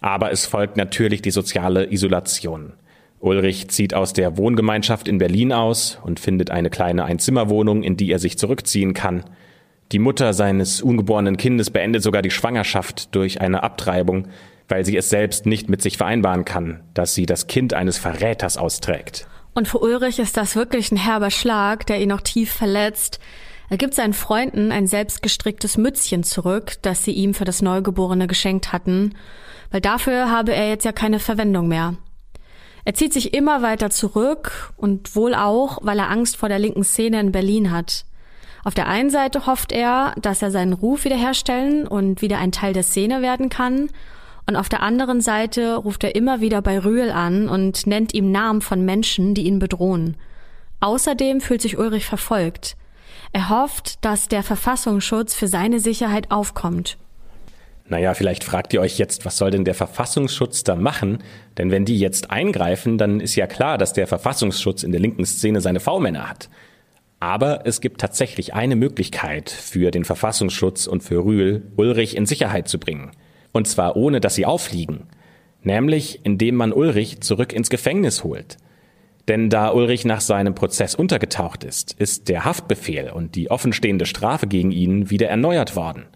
Aber 0.00 0.32
es 0.32 0.46
folgt 0.46 0.76
natürlich 0.76 1.22
die 1.22 1.30
soziale 1.30 1.90
Isolation. 1.92 2.72
Ulrich 3.20 3.68
zieht 3.68 3.94
aus 3.94 4.12
der 4.12 4.36
Wohngemeinschaft 4.36 5.08
in 5.08 5.18
Berlin 5.18 5.52
aus 5.52 5.98
und 6.02 6.20
findet 6.20 6.50
eine 6.50 6.70
kleine 6.70 7.04
Einzimmerwohnung, 7.04 7.82
in 7.82 7.96
die 7.96 8.10
er 8.10 8.18
sich 8.18 8.36
zurückziehen 8.36 8.92
kann. 8.92 9.24
Die 9.92 9.98
Mutter 9.98 10.32
seines 10.32 10.82
ungeborenen 10.82 11.36
Kindes 11.36 11.70
beendet 11.70 12.02
sogar 12.02 12.22
die 12.22 12.30
Schwangerschaft 12.30 13.14
durch 13.14 13.40
eine 13.40 13.62
Abtreibung, 13.62 14.28
weil 14.68 14.84
sie 14.84 14.96
es 14.96 15.10
selbst 15.10 15.46
nicht 15.46 15.68
mit 15.68 15.82
sich 15.82 15.96
vereinbaren 15.96 16.44
kann, 16.44 16.80
dass 16.94 17.14
sie 17.14 17.26
das 17.26 17.46
Kind 17.46 17.74
eines 17.74 17.98
Verräters 17.98 18.56
austrägt. 18.56 19.26
Und 19.54 19.68
für 19.68 19.78
Ulrich 19.78 20.18
ist 20.18 20.36
das 20.36 20.56
wirklich 20.56 20.90
ein 20.90 20.96
herber 20.96 21.30
Schlag, 21.30 21.86
der 21.86 22.00
ihn 22.00 22.08
noch 22.08 22.20
tief 22.20 22.52
verletzt. 22.52 23.20
Er 23.70 23.76
gibt 23.76 23.94
seinen 23.94 24.12
Freunden 24.12 24.72
ein 24.72 24.86
selbstgestricktes 24.86 25.76
Mützchen 25.78 26.24
zurück, 26.24 26.74
das 26.82 27.04
sie 27.04 27.12
ihm 27.12 27.34
für 27.34 27.44
das 27.44 27.62
Neugeborene 27.62 28.26
geschenkt 28.26 28.72
hatten, 28.72 29.14
weil 29.70 29.80
dafür 29.80 30.30
habe 30.30 30.52
er 30.54 30.68
jetzt 30.68 30.84
ja 30.84 30.92
keine 30.92 31.18
Verwendung 31.18 31.68
mehr. 31.68 31.94
Er 32.84 32.94
zieht 32.94 33.14
sich 33.14 33.32
immer 33.32 33.62
weiter 33.62 33.88
zurück 33.88 34.72
und 34.76 35.16
wohl 35.16 35.34
auch, 35.34 35.78
weil 35.82 35.98
er 35.98 36.10
Angst 36.10 36.36
vor 36.36 36.50
der 36.50 36.58
linken 36.58 36.84
Szene 36.84 37.20
in 37.20 37.32
Berlin 37.32 37.70
hat. 37.70 38.04
Auf 38.64 38.74
der 38.74 38.88
einen 38.88 39.10
Seite 39.10 39.46
hofft 39.46 39.72
er, 39.72 40.14
dass 40.20 40.42
er 40.42 40.50
seinen 40.50 40.72
Ruf 40.72 41.04
wiederherstellen 41.04 41.86
und 41.86 42.20
wieder 42.20 42.38
ein 42.38 42.52
Teil 42.52 42.72
der 42.72 42.82
Szene 42.82 43.22
werden 43.22 43.48
kann, 43.48 43.88
und 44.46 44.56
auf 44.56 44.68
der 44.68 44.82
anderen 44.82 45.20
Seite 45.20 45.76
ruft 45.76 46.04
er 46.04 46.14
immer 46.14 46.40
wieder 46.40 46.60
bei 46.60 46.78
Rühl 46.78 47.10
an 47.10 47.48
und 47.48 47.86
nennt 47.86 48.12
ihm 48.14 48.30
Namen 48.30 48.60
von 48.60 48.84
Menschen, 48.84 49.34
die 49.34 49.46
ihn 49.46 49.58
bedrohen. 49.58 50.16
Außerdem 50.80 51.40
fühlt 51.40 51.62
sich 51.62 51.78
Ulrich 51.78 52.04
verfolgt. 52.04 52.76
Er 53.32 53.48
hofft, 53.48 54.04
dass 54.04 54.28
der 54.28 54.42
Verfassungsschutz 54.42 55.34
für 55.34 55.48
seine 55.48 55.80
Sicherheit 55.80 56.30
aufkommt. 56.30 56.98
Naja, 57.86 58.14
vielleicht 58.14 58.44
fragt 58.44 58.72
ihr 58.72 58.80
euch 58.80 58.98
jetzt, 58.98 59.26
was 59.26 59.36
soll 59.36 59.50
denn 59.50 59.64
der 59.64 59.74
Verfassungsschutz 59.74 60.64
da 60.64 60.74
machen? 60.74 61.18
Denn 61.58 61.70
wenn 61.70 61.84
die 61.84 61.98
jetzt 61.98 62.30
eingreifen, 62.30 62.96
dann 62.96 63.20
ist 63.20 63.34
ja 63.34 63.46
klar, 63.46 63.76
dass 63.76 63.92
der 63.92 64.06
Verfassungsschutz 64.06 64.82
in 64.82 64.92
der 64.92 65.00
linken 65.00 65.26
Szene 65.26 65.60
seine 65.60 65.80
V-Männer 65.80 66.28
hat. 66.28 66.48
Aber 67.20 67.66
es 67.66 67.80
gibt 67.80 68.00
tatsächlich 68.00 68.54
eine 68.54 68.76
Möglichkeit 68.76 69.50
für 69.50 69.90
den 69.90 70.04
Verfassungsschutz 70.04 70.86
und 70.86 71.02
für 71.02 71.24
Rühl, 71.24 71.62
Ulrich 71.76 72.16
in 72.16 72.26
Sicherheit 72.26 72.68
zu 72.68 72.78
bringen. 72.78 73.12
Und 73.54 73.68
zwar 73.68 73.94
ohne, 73.96 74.20
dass 74.20 74.34
sie 74.34 74.46
auffliegen. 74.46 75.04
Nämlich, 75.62 76.20
indem 76.24 76.56
man 76.56 76.72
Ulrich 76.72 77.20
zurück 77.20 77.52
ins 77.52 77.70
Gefängnis 77.70 78.24
holt. 78.24 78.58
Denn 79.28 79.48
da 79.48 79.70
Ulrich 79.70 80.04
nach 80.04 80.20
seinem 80.20 80.56
Prozess 80.56 80.96
untergetaucht 80.96 81.62
ist, 81.62 81.92
ist 81.92 82.28
der 82.28 82.44
Haftbefehl 82.44 83.10
und 83.10 83.36
die 83.36 83.52
offenstehende 83.52 84.06
Strafe 84.06 84.48
gegen 84.48 84.72
ihn 84.72 85.08
wieder 85.08 85.28
erneuert 85.28 85.76
worden. 85.76 86.06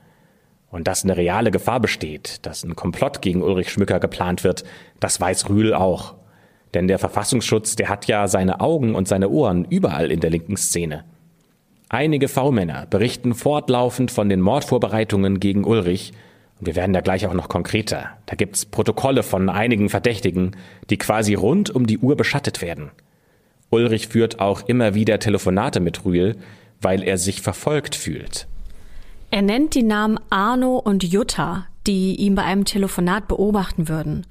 Und 0.68 0.88
dass 0.88 1.04
eine 1.04 1.16
reale 1.16 1.52
Gefahr 1.52 1.78
besteht, 1.78 2.44
dass 2.44 2.64
ein 2.64 2.74
Komplott 2.74 3.22
gegen 3.22 3.40
Ulrich 3.40 3.70
Schmücker 3.70 4.00
geplant 4.00 4.42
wird, 4.42 4.64
das 4.98 5.20
weiß 5.20 5.48
Rühl 5.48 5.72
auch. 5.72 6.16
Denn 6.74 6.88
der 6.88 6.98
Verfassungsschutz, 6.98 7.76
der 7.76 7.88
hat 7.88 8.06
ja 8.08 8.26
seine 8.26 8.60
Augen 8.60 8.96
und 8.96 9.06
seine 9.06 9.28
Ohren 9.28 9.64
überall 9.64 10.10
in 10.10 10.18
der 10.18 10.30
linken 10.30 10.56
Szene. 10.56 11.04
Einige 11.88 12.26
V-Männer 12.26 12.86
berichten 12.90 13.32
fortlaufend 13.32 14.10
von 14.10 14.28
den 14.28 14.40
Mordvorbereitungen 14.40 15.38
gegen 15.38 15.64
Ulrich 15.64 16.12
Wir 16.60 16.74
werden 16.74 16.92
da 16.92 17.00
gleich 17.00 17.26
auch 17.26 17.34
noch 17.34 17.48
konkreter. 17.48 18.10
Da 18.26 18.34
gibt's 18.34 18.66
Protokolle 18.66 19.22
von 19.22 19.48
einigen 19.48 19.88
Verdächtigen, 19.88 20.56
die 20.90 20.98
quasi 20.98 21.34
rund 21.34 21.70
um 21.70 21.86
die 21.86 21.98
Uhr 21.98 22.16
beschattet 22.16 22.62
werden. 22.62 22.90
Ulrich 23.70 24.08
führt 24.08 24.40
auch 24.40 24.62
immer 24.66 24.94
wieder 24.94 25.18
Telefonate 25.18 25.80
mit 25.80 26.04
Rühl, 26.04 26.36
weil 26.80 27.02
er 27.02 27.18
sich 27.18 27.42
verfolgt 27.42 27.94
fühlt. 27.94 28.46
Er 29.30 29.42
nennt 29.42 29.74
die 29.74 29.82
Namen 29.82 30.18
Arno 30.30 30.78
und 30.78 31.04
Jutta, 31.04 31.66
die 31.86 32.16
ihn 32.16 32.34
bei 32.34 32.44
einem 32.44 32.64
Telefonat 32.64 33.28
beobachten 33.28 33.88
würden. 33.88 34.26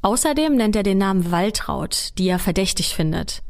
Außerdem 0.00 0.56
nennt 0.56 0.74
er 0.74 0.82
den 0.82 0.98
Namen 0.98 1.30
Waltraud, 1.30 2.18
die 2.18 2.28
er 2.28 2.38
verdächtig 2.38 2.94
findet. 2.94 3.42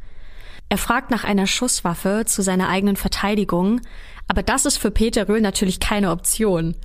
Er 0.67 0.77
fragt 0.77 1.09
nach 1.09 1.23
einer 1.23 1.47
Schusswaffe 1.47 2.23
zu 2.25 2.41
seiner 2.41 2.69
eigenen 2.69 2.95
Verteidigung, 2.95 3.81
aber 4.27 4.43
das 4.43 4.65
ist 4.65 4.77
für 4.77 4.91
Peter 4.91 5.27
Röhl 5.27 5.41
natürlich 5.41 5.79
keine 5.79 6.11
Option. 6.11 6.75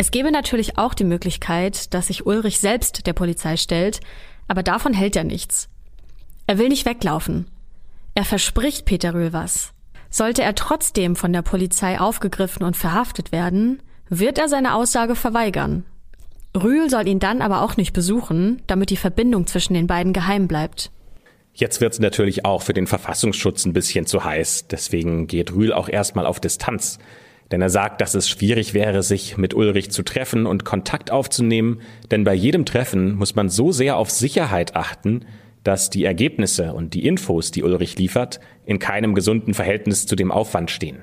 Es 0.00 0.12
gäbe 0.12 0.30
natürlich 0.30 0.78
auch 0.78 0.94
die 0.94 1.04
Möglichkeit, 1.04 1.92
dass 1.92 2.06
sich 2.06 2.24
Ulrich 2.24 2.60
selbst 2.60 3.06
der 3.08 3.12
Polizei 3.14 3.56
stellt, 3.56 4.00
aber 4.46 4.62
davon 4.62 4.94
hält 4.94 5.16
er 5.16 5.24
nichts. 5.24 5.68
Er 6.46 6.56
will 6.56 6.68
nicht 6.68 6.86
weglaufen. 6.86 7.48
Er 8.14 8.24
verspricht 8.24 8.84
Peter 8.84 9.12
Röhl 9.12 9.32
was. 9.32 9.72
Sollte 10.08 10.42
er 10.42 10.54
trotzdem 10.54 11.16
von 11.16 11.32
der 11.32 11.42
Polizei 11.42 11.98
aufgegriffen 12.00 12.62
und 12.64 12.76
verhaftet 12.76 13.32
werden, 13.32 13.82
wird 14.08 14.38
er 14.38 14.48
seine 14.48 14.74
Aussage 14.74 15.16
verweigern. 15.16 15.84
Rühl 16.56 16.88
soll 16.88 17.08
ihn 17.08 17.18
dann 17.18 17.42
aber 17.42 17.62
auch 17.62 17.76
nicht 17.76 17.92
besuchen, 17.92 18.62
damit 18.68 18.90
die 18.90 18.96
Verbindung 18.96 19.48
zwischen 19.48 19.74
den 19.74 19.88
beiden 19.88 20.12
geheim 20.12 20.46
bleibt. 20.46 20.92
Jetzt 21.54 21.80
wird 21.80 21.94
es 21.94 21.98
natürlich 21.98 22.44
auch 22.44 22.62
für 22.62 22.72
den 22.72 22.86
Verfassungsschutz 22.86 23.66
ein 23.66 23.72
bisschen 23.72 24.06
zu 24.06 24.22
heiß. 24.22 24.68
Deswegen 24.68 25.26
geht 25.26 25.52
Rühl 25.52 25.72
auch 25.72 25.88
erstmal 25.88 26.24
auf 26.24 26.38
Distanz. 26.38 26.98
Denn 27.50 27.62
er 27.62 27.70
sagt, 27.70 28.00
dass 28.00 28.14
es 28.14 28.28
schwierig 28.28 28.74
wäre, 28.74 29.02
sich 29.02 29.38
mit 29.38 29.54
Ulrich 29.54 29.90
zu 29.90 30.02
treffen 30.02 30.46
und 30.46 30.64
Kontakt 30.64 31.10
aufzunehmen, 31.10 31.80
denn 32.10 32.24
bei 32.24 32.34
jedem 32.34 32.66
Treffen 32.66 33.14
muss 33.14 33.34
man 33.34 33.48
so 33.48 33.72
sehr 33.72 33.96
auf 33.96 34.10
Sicherheit 34.10 34.76
achten, 34.76 35.24
dass 35.64 35.90
die 35.90 36.04
Ergebnisse 36.04 36.72
und 36.74 36.94
die 36.94 37.06
Infos, 37.06 37.50
die 37.50 37.62
Ulrich 37.62 37.98
liefert, 37.98 38.40
in 38.66 38.78
keinem 38.78 39.14
gesunden 39.14 39.54
Verhältnis 39.54 40.06
zu 40.06 40.14
dem 40.14 40.30
Aufwand 40.30 40.70
stehen. 40.70 41.02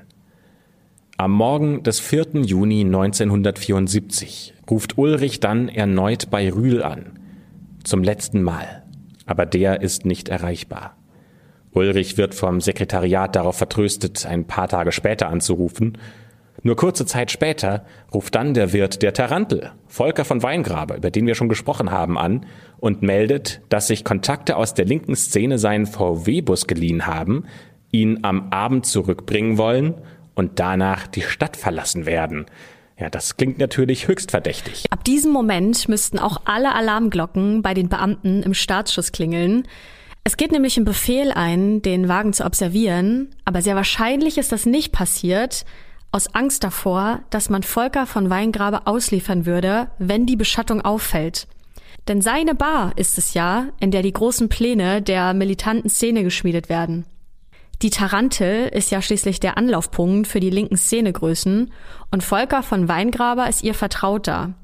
Am 1.18 1.32
Morgen 1.32 1.82
des 1.82 1.98
4. 1.98 2.42
Juni 2.42 2.82
1974 2.82 4.54
ruft 4.70 4.98
Ulrich 4.98 5.40
dann 5.40 5.68
erneut 5.68 6.30
bei 6.30 6.50
Rühl 6.52 6.82
an. 6.82 7.18
Zum 7.84 8.02
letzten 8.02 8.42
Mal. 8.42 8.82
Aber 9.24 9.46
der 9.46 9.80
ist 9.80 10.04
nicht 10.04 10.28
erreichbar. 10.28 10.96
Ulrich 11.72 12.16
wird 12.16 12.34
vom 12.34 12.60
Sekretariat 12.60 13.34
darauf 13.34 13.56
vertröstet, 13.56 14.26
ein 14.26 14.46
paar 14.46 14.68
Tage 14.68 14.92
später 14.92 15.28
anzurufen 15.28 15.98
nur 16.62 16.76
kurze 16.76 17.06
Zeit 17.06 17.30
später 17.30 17.84
ruft 18.12 18.34
dann 18.34 18.54
der 18.54 18.72
Wirt 18.72 19.02
der 19.02 19.12
Tarantel, 19.12 19.72
Volker 19.86 20.24
von 20.24 20.42
Weingrabe, 20.42 20.94
über 20.94 21.10
den 21.10 21.26
wir 21.26 21.34
schon 21.34 21.48
gesprochen 21.48 21.90
haben, 21.90 22.18
an 22.18 22.46
und 22.78 23.02
meldet, 23.02 23.60
dass 23.68 23.86
sich 23.86 24.04
Kontakte 24.04 24.56
aus 24.56 24.74
der 24.74 24.84
linken 24.84 25.16
Szene 25.16 25.58
seinen 25.58 25.86
VW-Bus 25.86 26.66
geliehen 26.66 27.06
haben, 27.06 27.44
ihn 27.92 28.20
am 28.22 28.52
Abend 28.52 28.86
zurückbringen 28.86 29.58
wollen 29.58 29.94
und 30.34 30.58
danach 30.58 31.06
die 31.06 31.22
Stadt 31.22 31.56
verlassen 31.56 32.06
werden. 32.06 32.46
Ja, 32.98 33.10
das 33.10 33.36
klingt 33.36 33.58
natürlich 33.58 34.08
höchst 34.08 34.30
verdächtig. 34.30 34.84
Ab 34.90 35.04
diesem 35.04 35.30
Moment 35.30 35.88
müssten 35.88 36.18
auch 36.18 36.42
alle 36.46 36.74
Alarmglocken 36.74 37.60
bei 37.60 37.74
den 37.74 37.90
Beamten 37.90 38.42
im 38.42 38.54
Staatsschuss 38.54 39.12
klingeln. 39.12 39.68
Es 40.24 40.36
geht 40.36 40.50
nämlich 40.50 40.78
im 40.78 40.84
Befehl 40.84 41.30
ein, 41.30 41.82
den 41.82 42.08
Wagen 42.08 42.32
zu 42.32 42.44
observieren, 42.44 43.28
aber 43.44 43.60
sehr 43.60 43.76
wahrscheinlich 43.76 44.38
ist 44.38 44.50
das 44.50 44.66
nicht 44.66 44.92
passiert, 44.92 45.64
aus 46.12 46.34
Angst 46.34 46.64
davor, 46.64 47.20
dass 47.30 47.50
man 47.50 47.62
Volker 47.62 48.06
von 48.06 48.30
Weingrabe 48.30 48.86
ausliefern 48.86 49.46
würde, 49.46 49.88
wenn 49.98 50.26
die 50.26 50.36
Beschattung 50.36 50.80
auffällt. 50.82 51.46
Denn 52.08 52.22
seine 52.22 52.54
Bar 52.54 52.92
ist 52.96 53.18
es 53.18 53.34
ja, 53.34 53.68
in 53.80 53.90
der 53.90 54.02
die 54.02 54.12
großen 54.12 54.48
Pläne 54.48 55.02
der 55.02 55.34
militanten 55.34 55.90
Szene 55.90 56.22
geschmiedet 56.22 56.68
werden. 56.68 57.04
Die 57.82 57.90
Tarantel 57.90 58.68
ist 58.68 58.90
ja 58.90 59.02
schließlich 59.02 59.40
der 59.40 59.58
Anlaufpunkt 59.58 60.26
für 60.26 60.40
die 60.40 60.50
linken 60.50 60.78
Szenegrößen 60.78 61.72
und 62.10 62.22
Volker 62.22 62.62
von 62.62 62.88
Weingraber 62.88 63.48
ist 63.48 63.62
ihr 63.62 63.74
Vertrauter. 63.74 64.54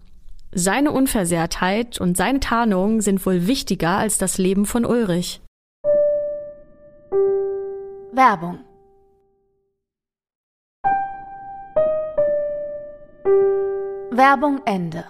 Seine 0.55 0.93
Unversehrtheit 0.93 2.01
und 2.01 2.17
seine 2.17 2.41
Tarnung 2.41 3.01
sind 3.01 3.25
wohl 3.27 3.47
wichtiger 3.47 3.99
als 3.99 4.19
das 4.19 4.39
Leben 4.39 4.65
von 4.65 4.87
Ulrich. 4.87 5.41
Werbung 8.13 8.61
Werbung 13.25 14.61
Ende. 14.67 15.05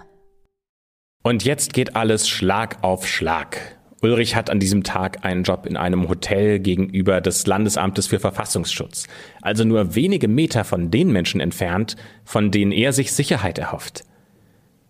Und 1.23 1.43
jetzt 1.43 1.73
geht 1.73 1.95
alles 1.95 2.29
Schlag 2.29 2.77
auf 2.81 3.07
Schlag. 3.07 3.77
Ulrich 4.01 4.35
hat 4.35 4.49
an 4.49 4.59
diesem 4.59 4.83
Tag 4.83 5.25
einen 5.25 5.43
Job 5.43 5.65
in 5.65 5.77
einem 5.77 6.09
Hotel 6.09 6.59
gegenüber 6.59 7.21
des 7.21 7.47
Landesamtes 7.47 8.07
für 8.07 8.19
Verfassungsschutz, 8.19 9.07
also 9.41 9.63
nur 9.63 9.95
wenige 9.95 10.27
Meter 10.27 10.63
von 10.63 10.91
den 10.91 11.11
Menschen 11.11 11.41
entfernt, 11.41 11.95
von 12.23 12.51
denen 12.51 12.71
er 12.71 12.93
sich 12.93 13.13
Sicherheit 13.13 13.57
erhofft. 13.57 14.03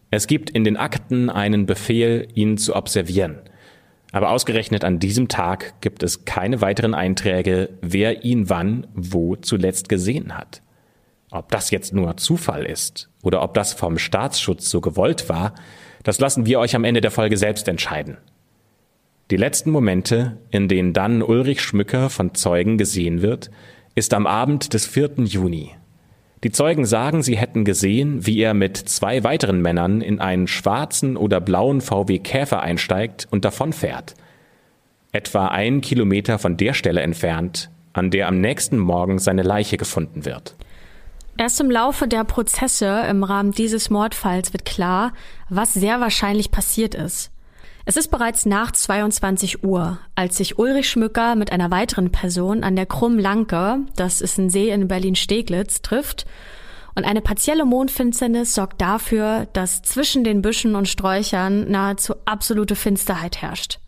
Es 0.10 0.28
gibt 0.28 0.50
in 0.50 0.64
den 0.64 0.78
Akten 0.78 1.30
einen 1.30 1.66
Befehl, 1.66 2.28
ihn 2.36 2.58
zu 2.58 2.76
observieren. 2.76 3.40
Aber 4.12 4.30
ausgerechnet 4.30 4.84
an 4.84 5.00
diesem 5.00 5.28
Tag 5.28 5.82
gibt 5.82 6.04
es 6.04 6.26
keine 6.26 6.62
weiteren 6.62 6.94
Einträge, 6.94 7.70
wer 7.82 8.24
ihn 8.24 8.50
wann, 8.50 8.88
wo 8.94 9.36
zuletzt 9.36 9.90
gesehen 9.90 10.38
hat. 10.38 10.62
Ob 11.32 11.50
das 11.50 11.72
jetzt 11.72 11.94
nur 11.94 12.18
Zufall 12.18 12.64
ist 12.66 13.10
oder 13.24 13.42
ob 13.42 13.56
das 13.56 13.74
vom 13.74 13.98
Staatsschutz 13.98 14.70
so 14.70 14.82
gewollt 14.82 15.28
war, 15.30 15.56
das 16.04 16.20
lassen 16.20 16.46
wir 16.46 16.60
euch 16.60 16.76
am 16.76 16.84
Ende 16.84 17.02
der 17.02 17.12
Folge 17.12 17.38
selbst 17.38 17.68
entscheiden. 17.68 18.18
Die 19.32 19.38
letzten 19.38 19.72
Momente, 19.72 20.38
in 20.52 20.68
denen 20.68 20.94
dann 20.94 21.24
Ulrich 21.24 21.62
Schmücker 21.62 22.12
von 22.12 22.36
Zeugen 22.36 22.78
gesehen 22.78 23.22
wird, 23.22 23.50
ist 23.96 24.14
am 24.14 24.28
Abend 24.28 24.74
des 24.74 24.86
4. 24.86 25.12
Juni. 25.24 25.72
Die 26.44 26.52
Zeugen 26.52 26.86
sagen, 26.86 27.24
sie 27.24 27.38
hätten 27.38 27.64
gesehen, 27.64 28.26
wie 28.26 28.40
er 28.40 28.54
mit 28.54 28.76
zwei 28.76 29.24
weiteren 29.24 29.62
Männern 29.62 30.02
in 30.02 30.20
einen 30.20 30.48
schwarzen 30.48 31.16
oder 31.16 31.40
blauen 31.40 31.80
VW 31.80 32.20
Käfer 32.20 32.62
einsteigt 32.62 33.28
und 33.32 33.46
davonfährt. 33.46 34.14
Etwa 35.14 35.48
einen 35.48 35.80
Kilometer 35.80 36.40
von 36.40 36.58
der 36.58 36.74
Stelle 36.74 37.02
entfernt, 37.02 37.70
an 37.94 38.12
der 38.12 38.28
am 38.28 38.42
nächsten 38.42 38.78
Morgen 38.78 39.20
seine 39.20 39.44
Leiche 39.44 39.78
gefunden 39.78 40.26
wird. 40.26 40.56
Erst 41.38 41.60
im 41.60 41.72
Laufe 41.72 42.08
der 42.08 42.24
Prozesse 42.24 43.04
im 43.10 43.24
Rahmen 43.24 43.52
dieses 43.52 43.90
Mordfalls 43.90 44.54
wird 44.54 44.66
klar, 44.66 45.14
was 45.50 45.74
sehr 45.74 46.00
wahrscheinlich 46.00 46.52
passiert 46.52 46.94
ist. 46.94 47.32
Es 47.86 47.98
ist 47.98 48.12
bereits 48.12 48.46
nach 48.46 48.72
22 48.72 49.64
Uhr, 49.64 49.98
als 50.16 50.38
sich 50.38 50.58
Ulrich 50.58 50.90
Schmücker 50.90 51.36
mit 51.36 51.52
einer 51.52 51.70
weiteren 51.70 52.12
Person 52.12 52.64
an 52.64 52.78
der 52.78 52.86
Krumm-Lanke, 52.86 53.80
das 53.96 54.22
ist 54.22 54.38
ein 54.38 54.50
See 54.50 54.70
in 54.70 54.88
Berlin-Steglitz, 54.88 55.82
trifft 55.82 56.26
und 56.96 57.04
eine 57.06 57.22
partielle 57.22 57.66
Mondfinsternis 57.66 58.54
sorgt 58.54 58.80
dafür, 58.80 59.48
dass 59.54 59.82
zwischen 59.82 60.24
den 60.24 60.42
Büschen 60.42 60.76
und 60.76 60.88
Sträuchern 60.88 61.70
nahezu 61.70 62.14
absolute 62.26 62.76
Finsterheit 62.76 63.42
herrscht. 63.42 63.80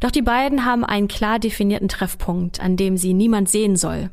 Doch 0.00 0.10
die 0.10 0.22
beiden 0.22 0.66
haben 0.66 0.84
einen 0.84 1.08
klar 1.08 1.38
definierten 1.38 1.88
Treffpunkt, 1.88 2.60
an 2.60 2.76
dem 2.76 2.98
sie 2.98 3.14
niemand 3.14 3.48
sehen 3.48 3.76
soll. 3.76 4.10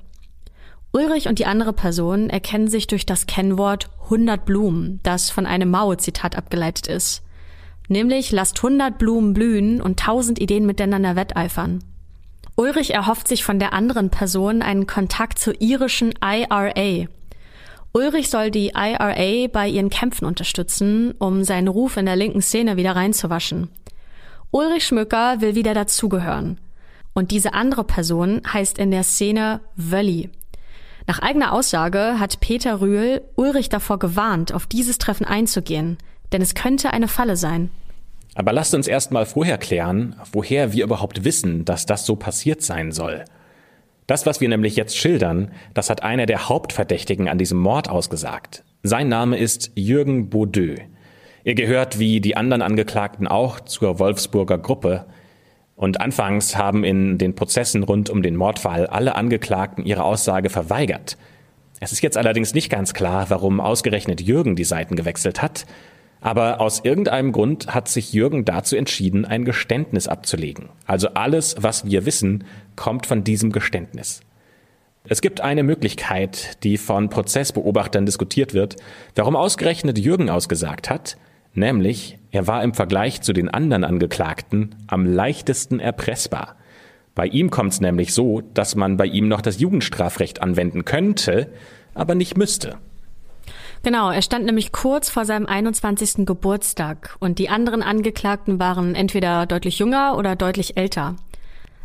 Ulrich 0.96 1.28
und 1.28 1.40
die 1.40 1.48
andere 1.48 1.74
Person 1.74 2.30
erkennen 2.30 2.68
sich 2.68 2.86
durch 2.86 3.08
das 3.08 3.26
Kennwort 3.26 3.90
100 4.04 4.46
Blumen, 4.46 5.00
das 5.02 5.32
von 5.32 5.48
einem 5.48 5.72
Mao-Zitat 5.72 6.38
abgeleitet 6.38 6.86
ist. 6.86 7.24
Nämlich 7.88 8.32
lasst 8.32 8.58
100 8.58 9.00
Blumen 9.00 9.34
blühen 9.34 9.82
und 9.82 10.00
1000 10.00 10.40
Ideen 10.40 10.68
miteinander 10.68 11.16
wetteifern. 11.16 11.84
Ulrich 12.56 12.94
erhofft 12.94 13.28
sich 13.28 13.44
von 13.44 13.58
der 13.58 13.74
anderen 13.74 14.12
Person 14.12 14.62
einen 14.62 14.86
Kontakt 14.86 15.40
zur 15.40 15.60
irischen 15.60 16.14
IRA. 16.24 17.08
Ulrich 17.92 18.30
soll 18.30 18.52
die 18.52 18.74
IRA 18.76 19.48
bei 19.52 19.68
ihren 19.68 19.90
Kämpfen 19.90 20.26
unterstützen, 20.26 21.14
um 21.18 21.44
seinen 21.44 21.70
Ruf 21.70 21.98
in 21.98 22.06
der 22.06 22.16
linken 22.16 22.44
Szene 22.44 22.78
wieder 22.78 22.96
reinzuwaschen. 22.96 23.70
Ulrich 24.52 24.86
Schmücker 24.86 25.42
will 25.42 25.56
wieder 25.56 25.74
dazugehören. 25.74 26.60
Und 27.16 27.32
diese 27.32 27.56
andere 27.56 27.84
Person 27.84 28.42
heißt 28.48 28.78
in 28.78 28.92
der 28.92 29.04
Szene 29.04 29.62
Wölli. 29.76 30.30
Nach 31.06 31.20
eigener 31.20 31.52
Aussage 31.52 32.20
hat 32.20 32.40
Peter 32.40 32.80
Rühl 32.80 33.22
Ulrich 33.36 33.70
davor 33.70 34.00
gewarnt, 34.00 34.54
auf 34.54 34.68
dieses 34.68 34.98
Treffen 34.98 35.26
einzugehen, 35.26 35.98
denn 36.32 36.42
es 36.42 36.56
könnte 36.56 36.92
eine 36.92 37.08
Falle 37.08 37.36
sein. 37.36 37.70
Aber 38.36 38.54
lasst 38.54 38.74
uns 38.74 38.88
erst 38.88 39.12
mal 39.12 39.26
vorher 39.26 39.58
klären, 39.58 40.16
woher 40.32 40.74
wir 40.74 40.84
überhaupt 40.84 41.24
wissen, 41.24 41.66
dass 41.66 41.86
das 41.86 42.06
so 42.06 42.16
passiert 42.16 42.62
sein 42.62 42.92
soll. 42.92 43.26
Das, 44.08 44.26
was 44.26 44.42
wir 44.42 44.50
nämlich 44.50 44.76
jetzt 44.76 44.98
schildern, 44.98 45.52
das 45.74 45.90
hat 45.90 46.04
einer 46.04 46.26
der 46.26 46.50
Hauptverdächtigen 46.50 47.30
an 47.30 47.38
diesem 47.38 47.60
Mord 47.60 47.90
ausgesagt. 47.90 48.64
Sein 48.82 49.08
Name 49.08 49.38
ist 49.38 49.72
Jürgen 49.76 50.30
Baudeux. 50.30 50.82
Er 51.46 51.56
gehört 51.56 52.00
wie 52.00 52.22
die 52.22 52.36
anderen 52.36 52.62
Angeklagten 52.62 53.28
auch 53.28 53.60
zur 53.60 54.00
Wolfsburger 54.00 54.58
Gruppe, 54.58 55.06
und 55.84 56.00
anfangs 56.00 56.56
haben 56.56 56.86
in 56.86 57.18
den 57.18 57.36
Prozessen 57.36 57.84
rund 57.84 58.10
um 58.10 58.24
den 58.24 58.38
Mordfall 58.38 58.88
alle 58.88 59.16
Angeklagten 59.16 59.86
ihre 59.86 60.06
Aussage 60.06 60.50
verweigert. 60.50 61.18
Es 61.82 61.92
ist 61.92 62.02
jetzt 62.02 62.16
allerdings 62.16 62.54
nicht 62.54 62.70
ganz 62.70 62.94
klar, 62.94 63.26
warum 63.30 63.60
ausgerechnet 63.60 64.22
Jürgen 64.22 64.56
die 64.56 64.64
Seiten 64.64 64.96
gewechselt 64.96 65.42
hat. 65.42 65.66
Aber 66.22 66.62
aus 66.62 66.80
irgendeinem 66.86 67.34
Grund 67.34 67.76
hat 67.76 67.90
sich 67.90 68.14
Jürgen 68.14 68.46
dazu 68.46 68.78
entschieden, 68.78 69.26
ein 69.26 69.44
Geständnis 69.44 70.08
abzulegen. 70.08 70.70
Also 70.88 71.10
alles, 71.16 71.58
was 71.60 71.86
wir 71.86 72.06
wissen, 72.06 72.46
kommt 72.78 73.06
von 73.06 73.26
diesem 73.26 73.52
Geständnis. 73.52 74.22
Es 75.10 75.20
gibt 75.20 75.42
eine 75.42 75.64
Möglichkeit, 75.64 76.64
die 76.64 76.78
von 76.78 77.10
Prozessbeobachtern 77.10 78.06
diskutiert 78.06 78.54
wird, 78.54 78.78
warum 79.16 79.36
ausgerechnet 79.36 79.98
Jürgen 79.98 80.30
ausgesagt 80.30 80.90
hat, 80.90 81.18
nämlich 81.54 82.20
er 82.34 82.48
war 82.48 82.64
im 82.64 82.74
Vergleich 82.74 83.22
zu 83.22 83.32
den 83.32 83.48
anderen 83.48 83.84
Angeklagten 83.84 84.76
am 84.88 85.06
leichtesten 85.06 85.80
erpressbar. 85.80 86.56
Bei 87.14 87.28
ihm 87.28 87.52
kommt 87.52 87.74
es 87.74 87.80
nämlich 87.80 88.12
so, 88.12 88.42
dass 88.42 88.76
man 88.76 88.98
bei 88.98 89.06
ihm 89.06 89.28
noch 89.28 89.40
das 89.40 89.60
Jugendstrafrecht 89.60 90.42
anwenden 90.42 90.84
könnte, 90.84 91.54
aber 91.94 92.16
nicht 92.16 92.36
müsste. 92.36 92.80
Genau, 93.84 94.10
er 94.10 94.24
stand 94.24 94.46
nämlich 94.46 94.72
kurz 94.72 95.12
vor 95.12 95.26
seinem 95.26 95.46
21. 95.46 96.26
Geburtstag 96.26 97.16
und 97.20 97.38
die 97.38 97.50
anderen 97.50 97.84
Angeklagten 97.84 98.60
waren 98.60 98.96
entweder 98.96 99.46
deutlich 99.46 99.78
jünger 99.78 100.18
oder 100.18 100.36
deutlich 100.36 100.76
älter. 100.76 101.16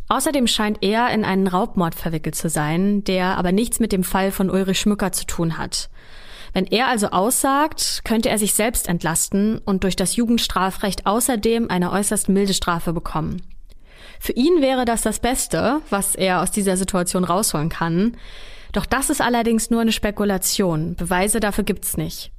Außerdem 0.08 0.46
scheint 0.46 0.78
er 0.80 1.10
in 1.10 1.26
einen 1.26 1.46
Raubmord 1.46 1.94
verwickelt 1.94 2.36
zu 2.36 2.48
sein, 2.48 3.04
der 3.04 3.36
aber 3.36 3.52
nichts 3.52 3.80
mit 3.80 3.92
dem 3.92 4.02
Fall 4.02 4.30
von 4.30 4.48
Ulrich 4.48 4.80
Schmücker 4.80 5.12
zu 5.12 5.26
tun 5.26 5.58
hat. 5.58 5.90
Wenn 6.52 6.66
er 6.66 6.88
also 6.88 7.08
aussagt, 7.08 8.02
könnte 8.04 8.28
er 8.28 8.38
sich 8.38 8.54
selbst 8.54 8.88
entlasten 8.88 9.58
und 9.58 9.84
durch 9.84 9.96
das 9.96 10.16
Jugendstrafrecht 10.16 11.06
außerdem 11.06 11.70
eine 11.70 11.92
äußerst 11.92 12.28
milde 12.28 12.54
Strafe 12.54 12.92
bekommen. 12.92 13.42
Für 14.20 14.32
ihn 14.32 14.60
wäre 14.60 14.84
das 14.84 15.02
das 15.02 15.20
Beste, 15.20 15.80
was 15.90 16.14
er 16.14 16.42
aus 16.42 16.50
dieser 16.50 16.76
Situation 16.76 17.24
rausholen 17.24 17.68
kann. 17.68 18.16
Doch 18.72 18.86
das 18.86 19.10
ist 19.10 19.20
allerdings 19.20 19.70
nur 19.70 19.80
eine 19.80 19.92
Spekulation. 19.92 20.94
Beweise 20.96 21.40
dafür 21.40 21.64
gibt's 21.64 21.96
nicht. 21.96 22.32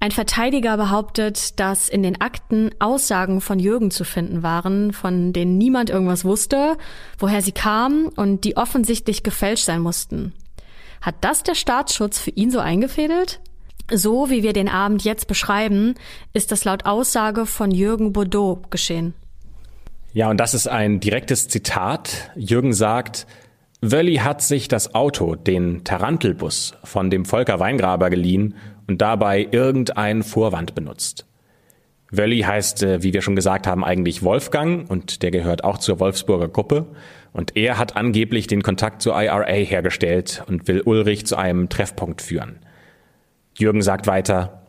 Ein 0.00 0.10
Verteidiger 0.10 0.76
behauptet, 0.76 1.60
dass 1.60 1.88
in 1.88 2.02
den 2.02 2.20
Akten 2.20 2.70
Aussagen 2.80 3.40
von 3.40 3.60
Jürgen 3.60 3.92
zu 3.92 4.04
finden 4.04 4.42
waren, 4.42 4.92
von 4.92 5.32
denen 5.32 5.58
niemand 5.58 5.90
irgendwas 5.90 6.24
wusste, 6.24 6.76
woher 7.18 7.40
sie 7.40 7.52
kamen 7.52 8.08
und 8.08 8.42
die 8.42 8.56
offensichtlich 8.56 9.22
gefälscht 9.22 9.64
sein 9.64 9.80
mussten. 9.80 10.32
Hat 11.02 11.16
das 11.20 11.42
der 11.42 11.56
Staatsschutz 11.56 12.18
für 12.18 12.30
ihn 12.30 12.50
so 12.50 12.60
eingefädelt? 12.60 13.40
So 13.92 14.30
wie 14.30 14.42
wir 14.42 14.52
den 14.52 14.68
Abend 14.68 15.04
jetzt 15.04 15.26
beschreiben, 15.26 15.96
ist 16.32 16.52
das 16.52 16.64
laut 16.64 16.86
Aussage 16.86 17.44
von 17.44 17.72
Jürgen 17.72 18.12
Bordeaux 18.12 18.62
geschehen. 18.70 19.12
Ja, 20.14 20.30
und 20.30 20.38
das 20.38 20.54
ist 20.54 20.68
ein 20.68 21.00
direktes 21.00 21.48
Zitat. 21.48 22.30
Jürgen 22.36 22.72
sagt, 22.72 23.26
Wölli 23.80 24.16
hat 24.16 24.42
sich 24.42 24.68
das 24.68 24.94
Auto, 24.94 25.34
den 25.34 25.82
Tarantelbus, 25.84 26.74
von 26.84 27.10
dem 27.10 27.24
Volker 27.24 27.58
Weingraber 27.58 28.08
geliehen 28.08 28.54
und 28.86 29.02
dabei 29.02 29.48
irgendeinen 29.50 30.22
Vorwand 30.22 30.74
benutzt. 30.76 31.26
Wölli 32.12 32.40
heißt, 32.42 32.82
äh, 32.82 33.02
wie 33.02 33.12
wir 33.12 33.22
schon 33.22 33.34
gesagt 33.34 33.66
haben, 33.66 33.84
eigentlich 33.84 34.22
Wolfgang 34.22 34.88
und 34.88 35.22
der 35.22 35.30
gehört 35.30 35.64
auch 35.64 35.78
zur 35.78 35.98
Wolfsburger 35.98 36.48
Gruppe. 36.48 36.86
Und 37.32 37.56
er 37.56 37.78
hat 37.78 37.96
angeblich 37.96 38.46
den 38.46 38.62
Kontakt 38.62 39.02
zur 39.02 39.20
IRA 39.20 39.52
hergestellt 39.52 40.44
und 40.46 40.68
will 40.68 40.82
Ulrich 40.82 41.26
zu 41.26 41.36
einem 41.36 41.68
Treffpunkt 41.68 42.20
führen. 42.20 42.58
Jürgen 43.56 43.82
sagt 43.82 44.06
weiter, 44.06 44.62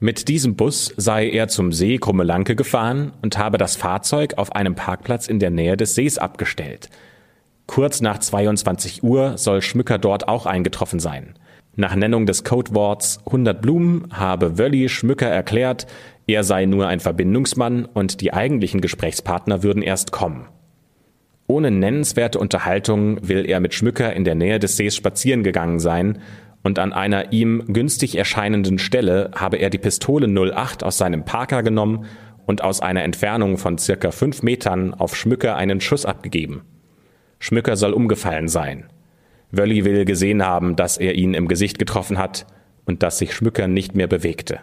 mit 0.00 0.26
diesem 0.26 0.56
Bus 0.56 0.92
sei 0.96 1.30
er 1.30 1.46
zum 1.46 1.70
See 1.70 1.98
Krummelanke 1.98 2.56
gefahren 2.56 3.12
und 3.22 3.38
habe 3.38 3.56
das 3.56 3.76
Fahrzeug 3.76 4.34
auf 4.36 4.52
einem 4.52 4.74
Parkplatz 4.74 5.28
in 5.28 5.38
der 5.38 5.50
Nähe 5.50 5.76
des 5.76 5.94
Sees 5.94 6.18
abgestellt. 6.18 6.90
Kurz 7.68 8.00
nach 8.00 8.18
22 8.18 9.04
Uhr 9.04 9.38
soll 9.38 9.62
Schmücker 9.62 9.98
dort 9.98 10.26
auch 10.26 10.46
eingetroffen 10.46 10.98
sein. 10.98 11.34
Nach 11.76 11.94
Nennung 11.94 12.26
des 12.26 12.42
Codeworts 12.42 13.20
100 13.26 13.62
Blumen 13.62 14.08
habe 14.12 14.58
Wölli 14.58 14.88
Schmücker 14.88 15.28
erklärt, 15.28 15.86
er 16.26 16.42
sei 16.42 16.66
nur 16.66 16.88
ein 16.88 17.00
Verbindungsmann 17.00 17.84
und 17.84 18.20
die 18.20 18.32
eigentlichen 18.32 18.80
Gesprächspartner 18.80 19.62
würden 19.62 19.82
erst 19.82 20.10
kommen. 20.12 20.48
Ohne 21.52 21.70
nennenswerte 21.70 22.38
Unterhaltung 22.38 23.28
will 23.28 23.44
er 23.44 23.60
mit 23.60 23.74
Schmücker 23.74 24.14
in 24.14 24.24
der 24.24 24.34
Nähe 24.34 24.58
des 24.58 24.78
Sees 24.78 24.96
spazieren 24.96 25.42
gegangen 25.42 25.80
sein 25.80 26.22
und 26.62 26.78
an 26.78 26.94
einer 26.94 27.34
ihm 27.34 27.64
günstig 27.66 28.16
erscheinenden 28.16 28.78
Stelle 28.78 29.32
habe 29.34 29.58
er 29.58 29.68
die 29.68 29.76
Pistole 29.76 30.28
08 30.28 30.82
aus 30.82 30.96
seinem 30.96 31.26
Parker 31.26 31.62
genommen 31.62 32.06
und 32.46 32.64
aus 32.64 32.80
einer 32.80 33.02
Entfernung 33.02 33.58
von 33.58 33.76
circa 33.76 34.12
fünf 34.12 34.42
Metern 34.42 34.94
auf 34.94 35.14
Schmücker 35.14 35.54
einen 35.54 35.82
Schuss 35.82 36.06
abgegeben. 36.06 36.62
Schmücker 37.38 37.76
soll 37.76 37.92
umgefallen 37.92 38.48
sein. 38.48 38.84
Wölli 39.50 39.84
will 39.84 40.06
gesehen 40.06 40.42
haben, 40.42 40.74
dass 40.74 40.96
er 40.96 41.16
ihn 41.16 41.34
im 41.34 41.48
Gesicht 41.48 41.78
getroffen 41.78 42.16
hat 42.16 42.46
und 42.86 43.02
dass 43.02 43.18
sich 43.18 43.34
Schmücker 43.34 43.68
nicht 43.68 43.94
mehr 43.94 44.06
bewegte. 44.06 44.60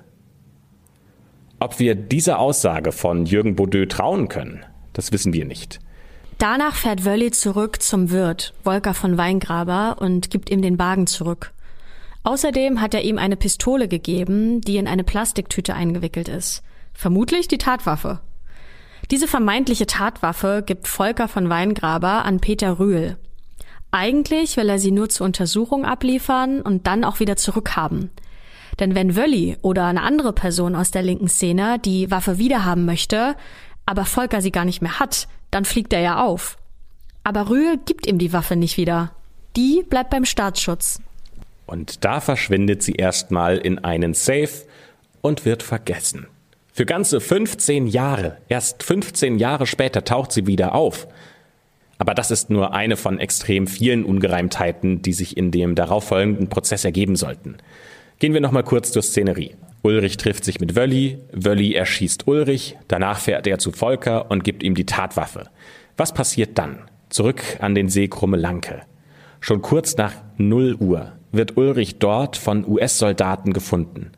Ob 1.60 1.78
wir 1.78 1.94
dieser 1.94 2.40
Aussage 2.40 2.92
von 2.92 3.28
Jürgen 3.28 3.56
Baudeux 3.56 3.90
trauen 3.90 4.28
können, 4.28 4.66
das 4.94 5.12
wissen 5.12 5.34
wir 5.34 5.46
nicht. 5.46 5.80
Danach 6.40 6.76
fährt 6.76 7.04
Wölli 7.04 7.32
zurück 7.32 7.82
zum 7.82 8.12
Wirt, 8.12 8.54
Volker 8.64 8.94
von 8.94 9.18
Weingraber, 9.18 9.98
und 10.00 10.32
gibt 10.32 10.50
ihm 10.50 10.62
den 10.62 10.80
Wagen 10.80 11.06
zurück. 11.06 11.52
Außerdem 12.24 12.80
hat 12.80 12.94
er 12.94 13.04
ihm 13.04 13.18
eine 13.18 13.36
Pistole 13.36 13.90
gegeben, 13.90 14.62
die 14.62 14.78
in 14.78 14.88
eine 14.88 15.04
Plastiktüte 15.04 15.74
eingewickelt 15.74 16.30
ist. 16.30 16.64
Vermutlich 16.94 17.50
die 17.50 17.58
Tatwaffe. 17.58 18.22
Diese 19.12 19.28
vermeintliche 19.28 19.86
Tatwaffe 19.86 20.64
gibt 20.66 20.88
Volker 20.88 21.28
von 21.28 21.50
Weingraber 21.50 22.24
an 22.24 22.40
Peter 22.40 22.80
Rühl. 22.80 23.18
Eigentlich 23.92 24.56
will 24.56 24.70
er 24.70 24.80
sie 24.80 24.92
nur 24.92 25.10
zur 25.10 25.26
Untersuchung 25.26 25.84
abliefern 25.84 26.62
und 26.62 26.88
dann 26.88 27.04
auch 27.04 27.20
wieder 27.20 27.36
zurückhaben. 27.36 28.12
Denn 28.80 28.96
wenn 28.96 29.18
Wölli 29.18 29.58
oder 29.62 29.88
eine 29.88 30.04
andere 30.04 30.32
Person 30.32 30.76
aus 30.76 30.92
der 30.92 31.02
linken 31.02 31.28
Szene 31.28 31.80
die 31.80 32.10
Waffe 32.12 32.38
wiederhaben 32.38 32.86
möchte, 32.86 33.36
aber 33.86 34.06
Volker 34.06 34.42
sie 34.42 34.52
gar 34.52 34.64
nicht 34.64 34.82
mehr 34.82 35.02
hat, 35.02 35.28
dann 35.52 35.66
fliegt 35.66 35.93
er 35.93 36.02
ja 36.02 36.24
auf. 36.24 36.58
Aber 37.24 37.50
Rühl 37.50 37.78
gibt 37.86 38.08
ihm 38.08 38.18
die 38.18 38.34
Waffe 38.34 38.56
nicht 38.56 38.78
wieder. 38.78 39.12
Die 39.56 39.84
bleibt 39.88 40.10
beim 40.10 40.26
Staatsschutz. 40.26 41.02
Und 41.66 42.04
da 42.04 42.22
verschwindet 42.22 42.82
sie 42.82 42.93
erstmal 42.93 43.58
in 43.58 43.80
einen 43.80 44.14
Safe 44.14 44.50
und 45.22 45.45
wird 45.45 45.62
vergessen. 45.62 46.28
Für 46.74 46.86
ganze 46.86 47.20
15 47.20 47.88
Jahre, 47.88 48.38
erst 48.47 48.84
15 48.84 49.38
Jahre 49.38 49.68
später 49.68 50.04
taucht 50.04 50.32
sie 50.32 50.47
wieder 50.47 50.74
auf. 50.74 51.08
Aber 51.97 52.14
das 52.14 52.32
ist 52.32 52.50
nur 52.50 52.74
eine 52.74 52.95
von 52.95 53.20
extrem 53.20 53.68
vielen 53.68 54.06
Ungereimtheiten, 54.06 55.02
die 55.02 55.14
sich 55.14 55.36
in 55.36 55.52
dem 55.52 55.76
darauffolgenden 55.76 56.47
Prozess 56.47 56.86
ergeben 56.86 57.18
sollten. 57.18 57.58
Gehen 58.20 58.34
wir 58.34 58.41
nochmal 58.41 58.64
kurz 58.64 58.91
zur 58.91 59.02
Szenerie. 59.02 59.56
Ulrich 59.82 60.18
trifft 60.18 60.44
sich 60.44 60.60
mit 60.60 60.76
Wölli, 60.76 61.20
Wölli 61.32 61.74
erschießt 61.74 62.28
Ulrich, 62.28 62.78
danach 62.88 63.20
fährt 63.20 63.48
er 63.48 63.60
zu 63.60 63.72
Volker 63.72 64.30
und 64.30 64.44
gibt 64.44 64.62
ihm 64.62 64.76
die 64.76 64.86
Tatwaffe. 64.86 65.50
Was 65.96 66.14
passiert 66.14 66.58
dann? 66.58 66.90
Zurück 67.10 67.42
an 67.60 67.76
den 67.76 67.88
See 67.88 68.08
Krummelanke. 68.08 68.82
Schon 69.40 69.62
kurz 69.62 69.96
nach 69.96 70.14
0 70.38 70.76
Uhr 70.76 71.14
wird 71.32 71.56
Ulrich 71.58 72.00
dort 72.00 72.36
von 72.36 72.68
US-Soldaten 72.68 73.54
gefunden. 73.54 74.12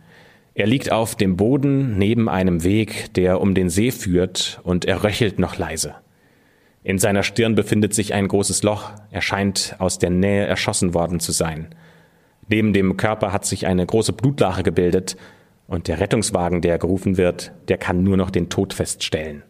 Er 0.55 0.68
liegt 0.68 0.91
auf 0.91 1.16
dem 1.16 1.38
Boden 1.38 1.97
neben 1.97 2.28
einem 2.28 2.64
Weg, 2.64 3.14
der 3.14 3.39
um 3.39 3.53
den 3.53 3.70
See 3.70 3.91
führt, 3.91 4.59
und 4.64 4.86
er 4.86 5.03
röchelt 5.03 5.39
noch 5.39 5.57
leise. 5.57 5.95
In 6.84 6.97
seiner 6.97 7.24
Stirn 7.24 7.53
befindet 7.53 7.93
sich 7.93 8.14
ein 8.14 8.28
großes 8.28 8.64
Loch, 8.64 8.91
er 9.12 9.22
scheint 9.22 9.76
aus 9.78 9.99
der 9.99 10.09
Nähe 10.09 10.45
erschossen 10.45 10.93
worden 10.95 11.20
zu 11.20 11.32
sein. 11.32 11.68
Neben 12.47 12.74
dem 12.74 12.97
Körper 12.97 13.32
hat 13.32 13.45
sich 13.45 13.68
eine 13.68 13.86
große 13.86 14.14
Blutlache 14.14 14.64
gebildet, 14.64 15.16
und 15.72 15.88
der 15.88 16.01
Rettungswagen, 16.01 16.59
der 16.59 16.78
gerufen 16.78 17.15
wird, 17.15 17.53
der 17.69 17.78
kann 17.78 18.03
nur 18.03 18.17
noch 18.17 18.30
den 18.30 18.49
Tod 18.49 18.74
feststellen. 18.74 19.41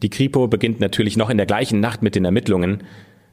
Die 0.00 0.08
Kripo 0.08 0.46
beginnt 0.46 0.78
natürlich 0.78 1.16
noch 1.16 1.28
in 1.28 1.38
der 1.38 1.46
gleichen 1.46 1.80
Nacht 1.80 2.02
mit 2.02 2.14
den 2.14 2.24
Ermittlungen, 2.24 2.84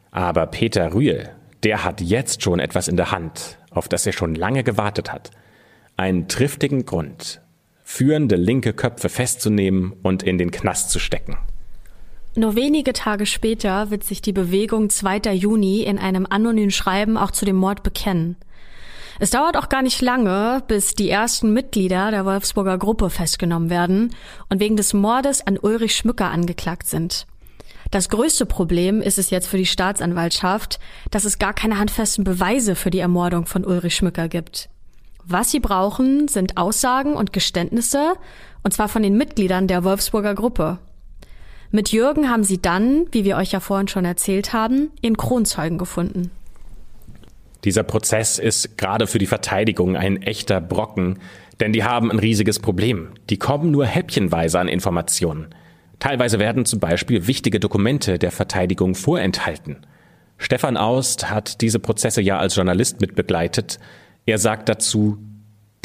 aber 0.09 0.47
Peter 0.47 0.95
Rühl, 0.95 1.29
der 1.61 1.83
hat 1.83 2.01
jetzt 2.01 2.41
schon 2.41 2.59
etwas 2.59 2.87
in 2.87 2.97
der 2.97 3.11
Hand, 3.11 3.59
auf 3.69 3.87
das 3.87 4.07
er 4.07 4.13
schon 4.13 4.33
lange 4.33 4.63
gewartet 4.63 5.13
hat. 5.13 5.29
Einen 5.95 6.27
triftigen 6.27 6.87
Grund, 6.87 7.39
führende 7.83 8.35
linke 8.35 8.73
Köpfe 8.73 9.07
festzunehmen 9.07 9.93
und 10.01 10.23
in 10.23 10.39
den 10.39 10.49
Knast 10.49 10.89
zu 10.89 10.97
stecken. 10.97 11.37
Nur 12.35 12.55
wenige 12.55 12.93
Tage 12.93 13.27
später 13.27 13.91
wird 13.91 14.03
sich 14.03 14.23
die 14.23 14.33
Bewegung 14.33 14.89
2. 14.89 15.33
Juni 15.33 15.83
in 15.83 15.99
einem 15.99 16.25
anonymen 16.27 16.71
Schreiben 16.71 17.15
auch 17.15 17.29
zu 17.29 17.45
dem 17.45 17.57
Mord 17.57 17.83
bekennen. 17.83 18.37
Es 19.21 19.29
dauert 19.29 19.55
auch 19.55 19.69
gar 19.69 19.83
nicht 19.83 20.01
lange, 20.01 20.63
bis 20.67 20.95
die 20.95 21.07
ersten 21.07 21.53
Mitglieder 21.53 22.09
der 22.09 22.25
Wolfsburger 22.25 22.79
Gruppe 22.79 23.11
festgenommen 23.11 23.69
werden 23.69 24.15
und 24.49 24.59
wegen 24.59 24.77
des 24.77 24.95
Mordes 24.95 25.45
an 25.45 25.59
Ulrich 25.59 25.95
Schmücker 25.95 26.31
angeklagt 26.31 26.87
sind. 26.87 27.27
Das 27.91 28.09
größte 28.09 28.47
Problem 28.47 28.99
ist 28.99 29.19
es 29.19 29.29
jetzt 29.29 29.45
für 29.45 29.57
die 29.57 29.67
Staatsanwaltschaft, 29.67 30.79
dass 31.11 31.23
es 31.23 31.37
gar 31.37 31.53
keine 31.53 31.77
handfesten 31.77 32.23
Beweise 32.23 32.73
für 32.73 32.89
die 32.89 32.97
Ermordung 32.97 33.45
von 33.45 33.63
Ulrich 33.63 33.95
Schmücker 33.95 34.27
gibt. 34.27 34.69
Was 35.23 35.51
sie 35.51 35.59
brauchen, 35.59 36.27
sind 36.27 36.57
Aussagen 36.57 37.13
und 37.13 37.31
Geständnisse, 37.31 38.13
und 38.63 38.73
zwar 38.73 38.89
von 38.89 39.03
den 39.03 39.17
Mitgliedern 39.17 39.67
der 39.67 39.83
Wolfsburger 39.83 40.33
Gruppe. 40.33 40.79
Mit 41.69 41.91
Jürgen 41.91 42.27
haben 42.27 42.43
sie 42.43 42.59
dann, 42.59 43.05
wie 43.11 43.23
wir 43.23 43.37
euch 43.37 43.51
ja 43.51 43.59
vorhin 43.59 43.87
schon 43.87 44.03
erzählt 44.03 44.51
haben, 44.51 44.89
ihren 44.99 45.15
Kronzeugen 45.15 45.77
gefunden. 45.77 46.31
Dieser 47.63 47.83
Prozess 47.83 48.39
ist 48.39 48.77
gerade 48.77 49.07
für 49.07 49.19
die 49.19 49.27
Verteidigung 49.27 49.95
ein 49.95 50.21
echter 50.21 50.59
Brocken, 50.61 51.19
Denn 51.61 51.73
die 51.73 51.83
haben 51.83 52.09
ein 52.09 52.17
riesiges 52.17 52.59
Problem. 52.59 53.09
Die 53.29 53.37
kommen 53.37 53.69
nur 53.69 53.85
häppchenweise 53.85 54.59
an 54.59 54.67
Informationen. 54.67 55.53
Teilweise 55.99 56.39
werden 56.39 56.65
zum 56.65 56.79
Beispiel 56.79 57.27
wichtige 57.27 57.59
Dokumente 57.59 58.17
der 58.17 58.31
Verteidigung 58.31 58.95
vorenthalten. 58.95 59.85
Stefan 60.39 60.75
Aust 60.75 61.29
hat 61.29 61.61
diese 61.61 61.77
Prozesse 61.77 62.19
ja 62.19 62.39
als 62.39 62.55
Journalist 62.55 62.99
mitbegleitet. 62.99 63.77
Er 64.25 64.39
sagt 64.39 64.69
dazu, 64.69 65.19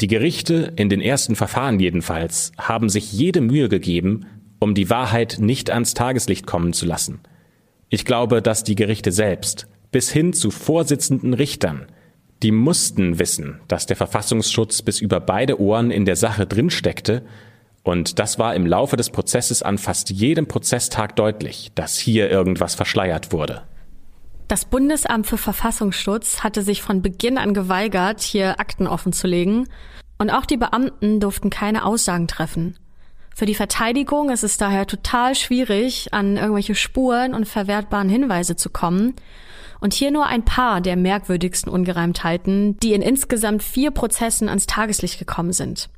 die 0.01 0.07
Gerichte, 0.07 0.73
in 0.75 0.89
den 0.89 1.01
ersten 1.01 1.35
Verfahren 1.35 1.79
jedenfalls, 1.79 2.51
haben 2.57 2.89
sich 2.89 3.13
jede 3.13 3.41
Mühe 3.41 3.69
gegeben, 3.69 4.25
um 4.57 4.73
die 4.73 4.89
Wahrheit 4.89 5.37
nicht 5.39 5.69
ans 5.69 5.93
Tageslicht 5.93 6.47
kommen 6.47 6.73
zu 6.73 6.87
lassen. 6.87 7.19
Ich 7.89 8.03
glaube, 8.03 8.41
dass 8.41 8.63
die 8.63 8.75
Gerichte 8.75 9.11
selbst, 9.11 9.67
bis 9.91 10.11
hin 10.11 10.33
zu 10.33 10.51
Vorsitzenden 10.51 11.33
Richtern, 11.33 11.87
die 12.43 12.51
mussten 12.51 13.19
wissen, 13.19 13.61
dass 13.67 13.85
der 13.85 13.95
Verfassungsschutz 13.95 14.81
bis 14.81 15.01
über 15.01 15.19
beide 15.19 15.59
Ohren 15.59 15.91
in 15.91 16.05
der 16.05 16.15
Sache 16.15 16.45
drinsteckte 16.45 17.23
und 17.87 18.19
das 18.19 18.37
war 18.37 18.53
im 18.53 18.65
Laufe 18.65 18.97
des 18.97 19.09
Prozesses 19.09 19.63
an 19.63 19.77
fast 19.77 20.09
jedem 20.09 20.45
Prozesstag 20.45 21.15
deutlich, 21.15 21.71
dass 21.73 21.97
hier 21.97 22.29
irgendwas 22.29 22.75
verschleiert 22.75 23.31
wurde. 23.31 23.63
Das 24.49 24.65
Bundesamt 24.65 25.25
für 25.25 25.37
Verfassungsschutz 25.37 26.43
hatte 26.43 26.63
sich 26.63 26.81
von 26.81 27.01
Beginn 27.01 27.37
an 27.37 27.53
geweigert, 27.53 28.21
hier 28.21 28.59
Akten 28.59 28.87
offenzulegen, 28.87 29.69
und 30.17 30.31
auch 30.31 30.45
die 30.45 30.57
Beamten 30.57 31.21
durften 31.21 31.49
keine 31.49 31.85
Aussagen 31.85 32.27
treffen. 32.27 32.75
Für 33.33 33.45
die 33.45 33.55
Verteidigung 33.55 34.31
ist 34.31 34.43
es 34.43 34.57
daher 34.57 34.85
total 34.85 35.35
schwierig, 35.35 36.13
an 36.13 36.35
irgendwelche 36.35 36.75
Spuren 36.75 37.33
und 37.33 37.47
verwertbaren 37.47 38.09
Hinweise 38.09 38.57
zu 38.57 38.69
kommen. 38.69 39.13
Und 39.79 39.93
hier 39.93 40.11
nur 40.11 40.25
ein 40.25 40.43
paar 40.43 40.81
der 40.81 40.95
merkwürdigsten 40.95 41.71
Ungereimtheiten, 41.71 42.77
die 42.79 42.93
in 42.93 43.01
insgesamt 43.01 43.63
vier 43.63 43.91
Prozessen 43.91 44.49
ans 44.49 44.65
Tageslicht 44.65 45.19
gekommen 45.19 45.53
sind. 45.53 45.89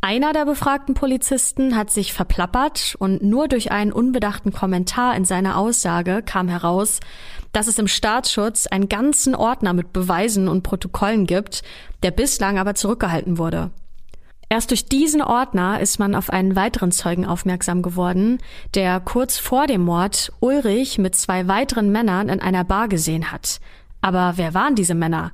Einer 0.00 0.32
der 0.32 0.44
befragten 0.44 0.94
Polizisten 0.94 1.76
hat 1.76 1.90
sich 1.90 2.12
verplappert 2.12 2.94
und 3.00 3.22
nur 3.22 3.48
durch 3.48 3.72
einen 3.72 3.90
unbedachten 3.90 4.52
Kommentar 4.52 5.16
in 5.16 5.24
seiner 5.24 5.58
Aussage 5.58 6.22
kam 6.24 6.48
heraus, 6.48 7.00
dass 7.52 7.66
es 7.66 7.80
im 7.80 7.88
Staatsschutz 7.88 8.68
einen 8.68 8.88
ganzen 8.88 9.34
Ordner 9.34 9.72
mit 9.72 9.92
Beweisen 9.92 10.46
und 10.46 10.62
Protokollen 10.62 11.26
gibt, 11.26 11.62
der 12.04 12.12
bislang 12.12 12.58
aber 12.58 12.76
zurückgehalten 12.76 13.38
wurde. 13.38 13.72
Erst 14.50 14.70
durch 14.70 14.86
diesen 14.86 15.20
Ordner 15.20 15.80
ist 15.80 15.98
man 15.98 16.14
auf 16.14 16.30
einen 16.30 16.56
weiteren 16.56 16.90
Zeugen 16.90 17.26
aufmerksam 17.26 17.82
geworden, 17.82 18.38
der 18.74 18.98
kurz 18.98 19.38
vor 19.38 19.66
dem 19.66 19.82
Mord 19.82 20.32
Ulrich 20.40 20.96
mit 20.96 21.14
zwei 21.14 21.48
weiteren 21.48 21.92
Männern 21.92 22.30
in 22.30 22.40
einer 22.40 22.64
Bar 22.64 22.88
gesehen 22.88 23.30
hat. 23.30 23.60
Aber 24.00 24.34
wer 24.36 24.54
waren 24.54 24.74
diese 24.74 24.94
Männer? 24.94 25.32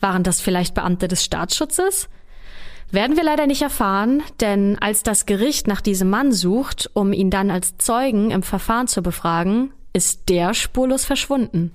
Waren 0.00 0.24
das 0.24 0.40
vielleicht 0.40 0.74
Beamte 0.74 1.06
des 1.06 1.24
Staatsschutzes? 1.24 2.08
Werden 2.90 3.16
wir 3.16 3.24
leider 3.24 3.46
nicht 3.46 3.62
erfahren, 3.62 4.22
denn 4.40 4.78
als 4.80 5.02
das 5.02 5.26
Gericht 5.26 5.68
nach 5.68 5.80
diesem 5.80 6.10
Mann 6.10 6.32
sucht, 6.32 6.90
um 6.94 7.12
ihn 7.12 7.30
dann 7.30 7.50
als 7.50 7.78
Zeugen 7.78 8.30
im 8.30 8.42
Verfahren 8.42 8.88
zu 8.88 9.02
befragen, 9.02 9.72
ist 9.92 10.28
der 10.28 10.54
spurlos 10.54 11.04
verschwunden. 11.04 11.72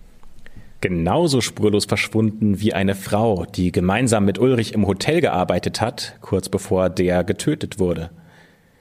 Genauso 0.81 1.41
spurlos 1.41 1.85
verschwunden 1.85 2.59
wie 2.59 2.73
eine 2.73 2.95
Frau, 2.95 3.45
die 3.45 3.71
gemeinsam 3.71 4.25
mit 4.25 4.39
Ulrich 4.39 4.73
im 4.73 4.87
Hotel 4.87 5.21
gearbeitet 5.21 5.79
hat, 5.79 6.17
kurz 6.21 6.49
bevor 6.49 6.89
der 6.89 7.23
getötet 7.23 7.77
wurde. 7.77 8.09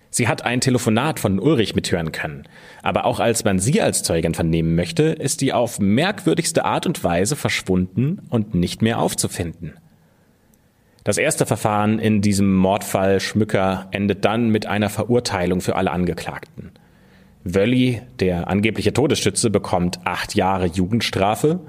Sie 0.09 0.27
hat 0.27 0.45
ein 0.45 0.61
Telefonat 0.61 1.21
von 1.21 1.39
Ulrich 1.39 1.75
mithören 1.75 2.11
können, 2.11 2.45
aber 2.83 3.05
auch 3.05 3.21
als 3.21 3.45
man 3.45 3.59
sie 3.59 3.81
als 3.81 4.03
Zeugin 4.03 4.35
vernehmen 4.35 4.75
möchte, 4.75 5.05
ist 5.05 5.41
die 5.41 5.53
auf 5.53 5.79
merkwürdigste 5.79 6.65
Art 6.65 6.87
und 6.87 7.05
Weise 7.05 7.37
verschwunden 7.37 8.23
und 8.31 8.55
nicht 8.55 8.83
mehr 8.83 8.99
aufzufinden. 8.99 9.75
Das 11.05 11.17
erste 11.17 11.47
Verfahren 11.47 11.99
in 11.99 12.23
diesem 12.23 12.55
Mordfall 12.57 13.21
Schmücker 13.21 13.89
endet 13.91 14.25
dann 14.25 14.49
mit 14.49 14.67
einer 14.67 14.89
Verurteilung 14.89 15.61
für 15.61 15.77
alle 15.77 15.91
Angeklagten. 15.91 16.73
Wölli, 17.45 18.03
der 18.19 18.49
angebliche 18.49 18.93
Todesschütze, 18.93 19.51
bekommt 19.51 20.01
acht 20.05 20.35
Jahre 20.35 20.67
Jugendstrafe. 20.67 21.61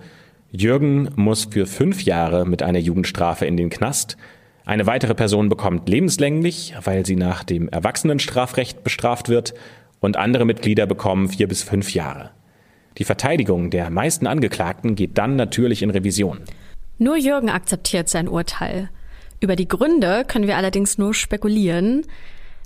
Jürgen 0.51 1.09
muss 1.15 1.45
für 1.45 1.65
fünf 1.65 2.03
Jahre 2.03 2.45
mit 2.45 2.61
einer 2.61 2.79
Jugendstrafe 2.79 3.45
in 3.45 3.55
den 3.55 3.69
Knast. 3.69 4.17
Eine 4.65 4.85
weitere 4.85 5.15
Person 5.15 5.47
bekommt 5.47 5.87
lebenslänglich, 5.87 6.73
weil 6.83 7.05
sie 7.05 7.15
nach 7.15 7.45
dem 7.45 7.69
Erwachsenenstrafrecht 7.69 8.83
bestraft 8.83 9.29
wird. 9.29 9.53
Und 10.01 10.17
andere 10.17 10.45
Mitglieder 10.45 10.87
bekommen 10.87 11.29
vier 11.29 11.47
bis 11.47 11.63
fünf 11.63 11.93
Jahre. 11.93 12.31
Die 12.97 13.05
Verteidigung 13.05 13.69
der 13.69 13.89
meisten 13.89 14.27
Angeklagten 14.27 14.95
geht 14.95 15.17
dann 15.17 15.37
natürlich 15.37 15.83
in 15.83 15.89
Revision. 15.89 16.41
Nur 16.97 17.15
Jürgen 17.15 17.49
akzeptiert 17.49 18.09
sein 18.09 18.27
Urteil. 18.27 18.89
Über 19.39 19.55
die 19.55 19.67
Gründe 19.67 20.25
können 20.27 20.47
wir 20.47 20.57
allerdings 20.57 20.97
nur 20.97 21.13
spekulieren. 21.13 22.05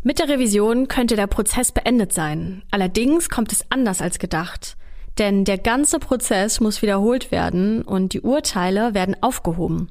Mit 0.04 0.20
der 0.20 0.28
Revision 0.28 0.88
könnte 0.88 1.16
der 1.16 1.28
Prozess 1.28 1.72
beendet 1.72 2.14
sein. 2.14 2.64
Allerdings 2.72 3.30
kommt 3.30 3.52
es 3.52 3.66
anders 3.70 4.02
als 4.02 4.18
gedacht. 4.18 4.76
Denn 5.18 5.46
der 5.46 5.58
ganze 5.58 6.00
Prozess 6.00 6.60
muss 6.60 6.82
wiederholt 6.82 7.32
werden 7.32 7.82
und 7.84 8.14
die 8.14 8.22
Urteile 8.22 8.94
werden 8.94 9.16
aufgehoben. 9.22 9.90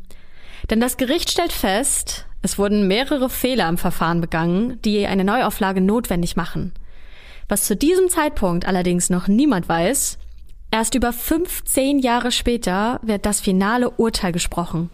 Denn 0.70 0.80
das 0.80 0.96
Gericht 0.96 1.30
stellt 1.30 1.52
fest, 1.52 2.26
es 2.42 2.58
wurden 2.58 2.86
mehrere 2.88 3.30
Fehler 3.30 3.68
im 3.68 3.78
Verfahren 3.78 4.20
begangen, 4.20 4.78
die 4.82 5.06
eine 5.06 5.24
Neuauflage 5.24 5.80
notwendig 5.80 6.36
machen. 6.36 6.72
Was 7.48 7.64
zu 7.64 7.76
diesem 7.76 8.08
Zeitpunkt 8.08 8.66
allerdings 8.66 9.10
noch 9.10 9.28
niemand 9.28 9.68
weiß, 9.68 10.18
erst 10.70 10.94
über 10.94 11.12
15 11.12 11.98
Jahre 11.98 12.32
später 12.32 13.00
wird 13.02 13.24
das 13.26 13.40
finale 13.40 13.90
Urteil 13.90 14.32
gesprochen. 14.32 14.90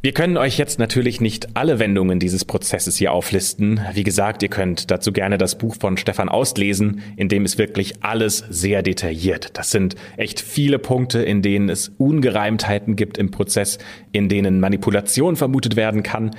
Wir 0.00 0.12
können 0.12 0.36
euch 0.36 0.58
jetzt 0.58 0.78
natürlich 0.78 1.20
nicht 1.20 1.56
alle 1.56 1.80
Wendungen 1.80 2.20
dieses 2.20 2.44
Prozesses 2.44 2.96
hier 2.96 3.12
auflisten. 3.12 3.80
Wie 3.94 4.04
gesagt, 4.04 4.44
ihr 4.44 4.48
könnt 4.48 4.92
dazu 4.92 5.10
gerne 5.10 5.38
das 5.38 5.58
Buch 5.58 5.74
von 5.74 5.96
Stefan 5.96 6.28
Aust 6.28 6.56
lesen, 6.56 7.02
in 7.16 7.28
dem 7.28 7.44
ist 7.44 7.58
wirklich 7.58 8.04
alles 8.04 8.44
sehr 8.48 8.84
detailliert. 8.84 9.58
Das 9.58 9.72
sind 9.72 9.96
echt 10.16 10.38
viele 10.38 10.78
Punkte, 10.78 11.20
in 11.24 11.42
denen 11.42 11.68
es 11.68 11.88
Ungereimtheiten 11.98 12.94
gibt 12.94 13.18
im 13.18 13.32
Prozess, 13.32 13.78
in 14.12 14.28
denen 14.28 14.60
Manipulation 14.60 15.34
vermutet 15.34 15.74
werden 15.74 16.04
kann. 16.04 16.30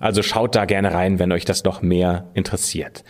Also 0.00 0.24
schaut 0.24 0.56
da 0.56 0.64
gerne 0.64 0.92
rein, 0.92 1.20
wenn 1.20 1.30
euch 1.30 1.44
das 1.44 1.62
noch 1.62 1.82
mehr 1.82 2.28
interessiert. 2.34 3.04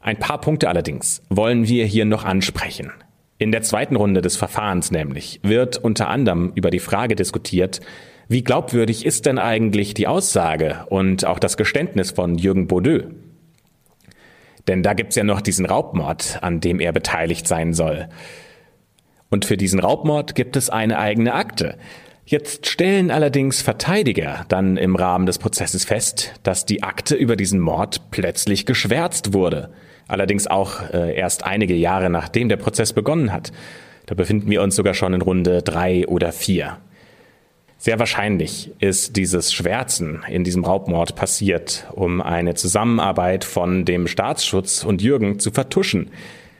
Ein 0.00 0.18
paar 0.18 0.40
Punkte 0.40 0.70
allerdings 0.70 1.20
wollen 1.28 1.68
wir 1.68 1.84
hier 1.84 2.06
noch 2.06 2.24
ansprechen. 2.24 2.90
In 3.36 3.52
der 3.52 3.60
zweiten 3.60 3.96
Runde 3.96 4.22
des 4.22 4.38
Verfahrens 4.38 4.90
nämlich 4.90 5.40
wird 5.42 5.76
unter 5.76 6.08
anderem 6.08 6.52
über 6.54 6.70
die 6.70 6.78
Frage 6.78 7.16
diskutiert, 7.16 7.82
wie 8.28 8.42
glaubwürdig 8.42 9.06
ist 9.06 9.26
denn 9.26 9.38
eigentlich 9.38 9.94
die 9.94 10.08
Aussage 10.08 10.84
und 10.88 11.24
auch 11.24 11.38
das 11.38 11.56
Geständnis 11.56 12.10
von 12.10 12.36
Jürgen 12.36 12.66
Baudeux? 12.66 13.04
Denn 14.66 14.82
da 14.82 14.94
gibt's 14.94 15.14
ja 15.14 15.22
noch 15.22 15.40
diesen 15.40 15.64
Raubmord, 15.64 16.38
an 16.42 16.60
dem 16.60 16.80
er 16.80 16.92
beteiligt 16.92 17.46
sein 17.46 17.72
soll. 17.72 18.08
Und 19.30 19.44
für 19.44 19.56
diesen 19.56 19.78
Raubmord 19.78 20.34
gibt 20.34 20.56
es 20.56 20.70
eine 20.70 20.98
eigene 20.98 21.34
Akte. 21.34 21.76
Jetzt 22.24 22.66
stellen 22.66 23.12
allerdings 23.12 23.62
Verteidiger 23.62 24.44
dann 24.48 24.76
im 24.76 24.96
Rahmen 24.96 25.26
des 25.26 25.38
Prozesses 25.38 25.84
fest, 25.84 26.32
dass 26.42 26.66
die 26.66 26.82
Akte 26.82 27.14
über 27.14 27.36
diesen 27.36 27.60
Mord 27.60 28.10
plötzlich 28.10 28.66
geschwärzt 28.66 29.32
wurde. 29.32 29.70
Allerdings 30.08 30.48
auch 30.48 30.90
äh, 30.92 31.14
erst 31.16 31.44
einige 31.44 31.74
Jahre 31.74 32.10
nachdem 32.10 32.48
der 32.48 32.56
Prozess 32.56 32.92
begonnen 32.92 33.32
hat. 33.32 33.52
Da 34.06 34.16
befinden 34.16 34.50
wir 34.50 34.62
uns 34.62 34.74
sogar 34.74 34.94
schon 34.94 35.14
in 35.14 35.22
Runde 35.22 35.62
drei 35.62 36.06
oder 36.08 36.32
vier. 36.32 36.78
Sehr 37.86 38.00
wahrscheinlich 38.00 38.72
ist 38.80 39.14
dieses 39.14 39.52
Schwärzen 39.52 40.24
in 40.28 40.42
diesem 40.42 40.64
Raubmord 40.64 41.14
passiert, 41.14 41.86
um 41.92 42.20
eine 42.20 42.56
Zusammenarbeit 42.56 43.44
von 43.44 43.84
dem 43.84 44.08
Staatsschutz 44.08 44.82
und 44.82 45.02
Jürgen 45.02 45.38
zu 45.38 45.52
vertuschen. 45.52 46.10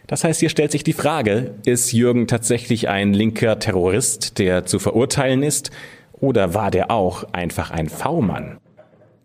Das 0.07 0.23
heißt, 0.23 0.39
hier 0.39 0.51
stellt 0.51 0.71
sich 0.71 0.85
die 0.85 0.93
Frage, 0.93 1.57
ist 1.65 1.91
Jürgen 1.91 2.29
tatsächlich 2.29 2.89
ein 2.89 3.13
linker 3.13 3.59
Terrorist, 3.59 4.39
der 4.39 4.67
zu 4.67 4.79
verurteilen 4.79 5.43
ist, 5.43 5.73
oder 6.13 6.55
war 6.55 6.71
der 6.71 6.93
auch 6.93 7.25
einfach 7.33 7.73
ein 7.73 7.89
V-Mann? 7.89 8.59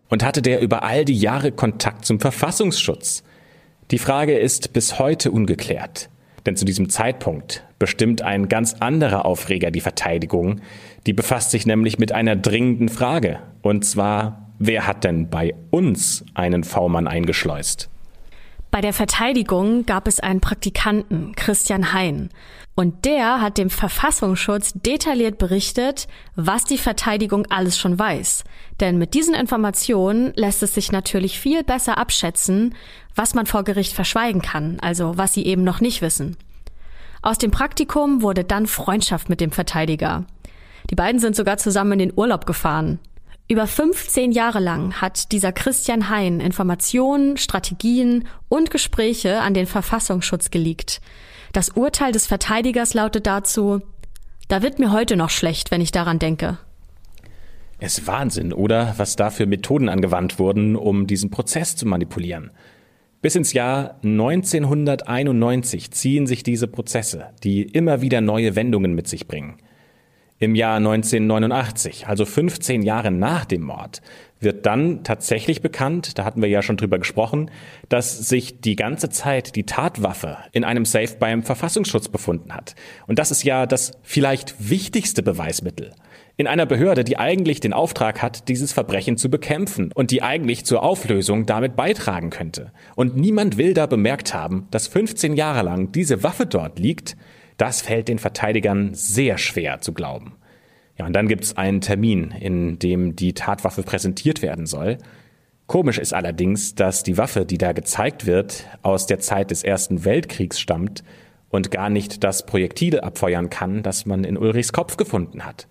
Und 0.08 0.24
hatte 0.24 0.42
der 0.42 0.60
über 0.60 0.82
all 0.82 1.04
die 1.04 1.16
Jahre 1.16 1.52
Kontakt 1.52 2.04
zum 2.04 2.18
Verfassungsschutz? 2.18 3.22
Die 3.92 3.98
Frage 3.98 4.36
ist 4.36 4.72
bis 4.72 4.98
heute 4.98 5.30
ungeklärt. 5.30 6.10
Denn 6.46 6.56
zu 6.56 6.64
diesem 6.64 6.88
Zeitpunkt 6.88 7.62
bestimmt 7.78 8.22
ein 8.22 8.48
ganz 8.48 8.74
anderer 8.80 9.24
Aufreger 9.24 9.70
die 9.70 9.80
Verteidigung. 9.80 10.60
Die 11.06 11.12
befasst 11.12 11.50
sich 11.50 11.66
nämlich 11.66 11.98
mit 11.98 12.12
einer 12.12 12.36
dringenden 12.36 12.88
Frage. 12.88 13.40
Und 13.60 13.84
zwar, 13.84 14.48
wer 14.58 14.86
hat 14.86 15.04
denn 15.04 15.28
bei 15.28 15.54
uns 15.70 16.24
einen 16.34 16.64
V-Mann 16.64 17.08
eingeschleust? 17.08 17.88
Bei 18.70 18.80
der 18.80 18.94
Verteidigung 18.94 19.84
gab 19.84 20.08
es 20.08 20.18
einen 20.18 20.40
Praktikanten, 20.40 21.34
Christian 21.36 21.92
Hein. 21.92 22.30
Und 22.74 23.04
der 23.04 23.42
hat 23.42 23.58
dem 23.58 23.68
Verfassungsschutz 23.68 24.72
detailliert 24.72 25.36
berichtet, 25.36 26.08
was 26.36 26.64
die 26.64 26.78
Verteidigung 26.78 27.44
alles 27.50 27.78
schon 27.78 27.98
weiß. 27.98 28.44
Denn 28.80 28.96
mit 28.96 29.12
diesen 29.12 29.34
Informationen 29.34 30.32
lässt 30.36 30.62
es 30.62 30.74
sich 30.74 30.90
natürlich 30.90 31.38
viel 31.38 31.64
besser 31.64 31.98
abschätzen, 31.98 32.74
was 33.14 33.34
man 33.34 33.44
vor 33.44 33.62
Gericht 33.62 33.92
verschweigen 33.92 34.40
kann, 34.40 34.78
also 34.80 35.18
was 35.18 35.34
sie 35.34 35.44
eben 35.44 35.64
noch 35.64 35.82
nicht 35.82 36.00
wissen. 36.00 36.38
Aus 37.20 37.36
dem 37.36 37.50
Praktikum 37.50 38.22
wurde 38.22 38.42
dann 38.42 38.66
Freundschaft 38.66 39.28
mit 39.28 39.42
dem 39.42 39.52
Verteidiger. 39.52 40.24
Die 40.90 40.94
beiden 40.94 41.20
sind 41.20 41.36
sogar 41.36 41.58
zusammen 41.58 41.92
in 41.92 41.98
den 41.98 42.12
Urlaub 42.16 42.46
gefahren. 42.46 42.98
Über 43.48 43.66
15 43.66 44.32
Jahre 44.32 44.60
lang 44.60 44.94
hat 44.94 45.32
dieser 45.32 45.52
Christian 45.52 46.08
Hein 46.08 46.40
Informationen, 46.40 47.36
Strategien 47.36 48.24
und 48.48 48.70
Gespräche 48.70 49.40
an 49.40 49.52
den 49.52 49.66
Verfassungsschutz 49.66 50.50
geleakt. 50.50 51.00
Das 51.52 51.68
Urteil 51.70 52.12
des 52.12 52.26
Verteidigers 52.26 52.94
lautet 52.94 53.26
dazu, 53.26 53.82
da 54.48 54.62
wird 54.62 54.78
mir 54.78 54.92
heute 54.92 55.16
noch 55.16 55.30
schlecht, 55.30 55.70
wenn 55.70 55.80
ich 55.80 55.92
daran 55.92 56.18
denke. 56.18 56.58
Es 57.78 57.98
ist 57.98 58.06
Wahnsinn, 58.06 58.52
oder? 58.52 58.94
Was 58.96 59.16
da 59.16 59.30
für 59.30 59.46
Methoden 59.46 59.88
angewandt 59.88 60.38
wurden, 60.38 60.76
um 60.76 61.06
diesen 61.06 61.30
Prozess 61.30 61.74
zu 61.74 61.86
manipulieren. 61.86 62.52
Bis 63.22 63.34
ins 63.34 63.52
Jahr 63.52 63.96
1991 64.02 65.90
ziehen 65.90 66.26
sich 66.26 66.42
diese 66.42 66.68
Prozesse, 66.68 67.26
die 67.42 67.62
immer 67.62 68.00
wieder 68.00 68.20
neue 68.20 68.56
Wendungen 68.56 68.94
mit 68.94 69.08
sich 69.08 69.28
bringen. 69.28 69.56
Im 70.42 70.56
Jahr 70.56 70.78
1989, 70.78 72.08
also 72.08 72.24
15 72.24 72.82
Jahre 72.82 73.12
nach 73.12 73.44
dem 73.44 73.62
Mord, 73.62 74.02
wird 74.40 74.66
dann 74.66 75.04
tatsächlich 75.04 75.62
bekannt, 75.62 76.18
da 76.18 76.24
hatten 76.24 76.42
wir 76.42 76.48
ja 76.48 76.62
schon 76.62 76.76
drüber 76.76 76.98
gesprochen, 76.98 77.48
dass 77.88 78.28
sich 78.28 78.60
die 78.60 78.74
ganze 78.74 79.08
Zeit 79.08 79.54
die 79.54 79.62
Tatwaffe 79.62 80.38
in 80.50 80.64
einem 80.64 80.84
Safe 80.84 81.14
beim 81.16 81.44
Verfassungsschutz 81.44 82.08
befunden 82.08 82.52
hat. 82.52 82.74
Und 83.06 83.20
das 83.20 83.30
ist 83.30 83.44
ja 83.44 83.66
das 83.66 83.92
vielleicht 84.02 84.68
wichtigste 84.68 85.22
Beweismittel 85.22 85.92
in 86.36 86.48
einer 86.48 86.66
Behörde, 86.66 87.04
die 87.04 87.18
eigentlich 87.18 87.60
den 87.60 87.72
Auftrag 87.72 88.20
hat, 88.20 88.48
dieses 88.48 88.72
Verbrechen 88.72 89.16
zu 89.16 89.30
bekämpfen 89.30 89.92
und 89.94 90.10
die 90.10 90.22
eigentlich 90.22 90.64
zur 90.64 90.82
Auflösung 90.82 91.46
damit 91.46 91.76
beitragen 91.76 92.30
könnte. 92.30 92.72
Und 92.96 93.16
niemand 93.16 93.58
will 93.58 93.74
da 93.74 93.86
bemerkt 93.86 94.34
haben, 94.34 94.66
dass 94.72 94.88
15 94.88 95.34
Jahre 95.34 95.62
lang 95.62 95.92
diese 95.92 96.24
Waffe 96.24 96.46
dort 96.46 96.80
liegt. 96.80 97.16
Das 97.56 97.82
fällt 97.82 98.08
den 98.08 98.18
Verteidigern 98.18 98.94
sehr 98.94 99.38
schwer 99.38 99.80
zu 99.80 99.92
glauben. 99.92 100.36
Ja, 100.98 101.06
und 101.06 101.14
dann 101.14 101.28
gibt 101.28 101.44
es 101.44 101.56
einen 101.56 101.80
Termin, 101.80 102.30
in 102.32 102.78
dem 102.78 103.16
die 103.16 103.32
Tatwaffe 103.32 103.82
präsentiert 103.82 104.42
werden 104.42 104.66
soll. 104.66 104.98
Komisch 105.66 105.98
ist 105.98 106.12
allerdings, 106.12 106.74
dass 106.74 107.02
die 107.02 107.16
Waffe, 107.16 107.46
die 107.46 107.58
da 107.58 107.72
gezeigt 107.72 108.26
wird, 108.26 108.66
aus 108.82 109.06
der 109.06 109.20
Zeit 109.20 109.50
des 109.50 109.64
Ersten 109.64 110.04
Weltkriegs 110.04 110.60
stammt 110.60 111.02
und 111.48 111.70
gar 111.70 111.88
nicht 111.88 112.24
das 112.24 112.44
Projektil 112.44 113.00
abfeuern 113.00 113.48
kann, 113.48 113.82
das 113.82 114.04
man 114.06 114.24
in 114.24 114.36
Ulrichs 114.36 114.72
Kopf 114.72 114.96
gefunden 114.96 115.44
hat. 115.44 115.68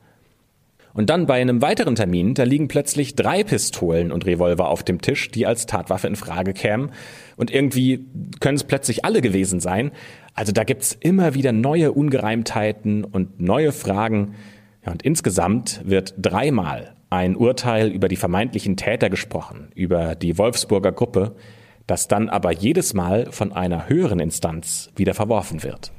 Und 0.94 1.10
dann 1.10 1.26
bei 1.26 1.40
einem 1.40 1.62
weiteren 1.62 1.96
Termin, 1.96 2.34
da 2.34 2.44
liegen 2.44 2.68
plötzlich 2.68 3.16
drei 3.16 3.44
Pistolen 3.44 4.12
und 4.12 4.26
Revolver 4.26 4.68
auf 4.68 4.84
dem 4.84 5.02
Tisch, 5.02 5.32
die 5.32 5.46
als 5.46 5.66
Tatwaffe 5.66 6.08
in 6.08 6.16
Frage 6.16 6.54
kämen. 6.54 6.92
Und 7.38 7.50
irgendwie 7.50 8.06
können 8.40 8.58
es 8.58 8.66
plötzlich 8.66 9.06
alle 9.06 9.22
gewesen 9.22 9.60
sein. 9.60 9.92
Also 10.34 10.52
da 10.52 10.64
gibt's 10.64 10.98
immer 11.00 11.34
wieder 11.34 11.52
neue 11.52 11.92
Ungereimtheiten 11.92 13.04
und 13.04 13.40
neue 13.40 13.72
Fragen. 13.72 14.36
Ja, 14.86 14.92
und 14.92 15.04
insgesamt 15.04 15.82
wird 15.84 16.16
dreimal 16.18 16.96
ein 17.10 17.36
Urteil 17.36 17.90
über 17.90 18.08
die 18.08 18.16
vermeintlichen 18.16 18.78
Täter 18.78 19.10
gesprochen, 19.10 19.70
über 19.76 20.16
die 20.16 20.38
Wolfsburger 20.38 20.94
Gruppe, 20.94 21.36
das 21.86 22.08
dann 22.08 22.30
aber 22.30 22.54
jedes 22.54 22.94
Mal 22.94 23.32
von 23.32 23.52
einer 23.52 23.90
höheren 23.90 24.20
Instanz 24.20 24.90
wieder 24.96 25.14
verworfen 25.14 25.64
wird. 25.64 25.92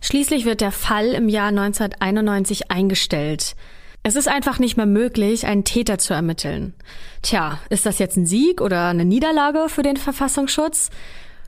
Schließlich 0.00 0.44
wird 0.44 0.60
der 0.60 0.72
Fall 0.72 1.12
im 1.12 1.28
Jahr 1.28 1.48
1991 1.48 2.70
eingestellt. 2.70 3.54
Es 4.02 4.16
ist 4.16 4.28
einfach 4.28 4.58
nicht 4.58 4.76
mehr 4.76 4.86
möglich, 4.86 5.46
einen 5.46 5.64
Täter 5.64 5.98
zu 5.98 6.14
ermitteln. 6.14 6.74
Tja, 7.22 7.60
ist 7.70 7.86
das 7.86 7.98
jetzt 7.98 8.16
ein 8.16 8.26
Sieg 8.26 8.60
oder 8.60 8.88
eine 8.88 9.04
Niederlage 9.04 9.68
für 9.68 9.82
den 9.82 9.96
Verfassungsschutz? 9.96 10.90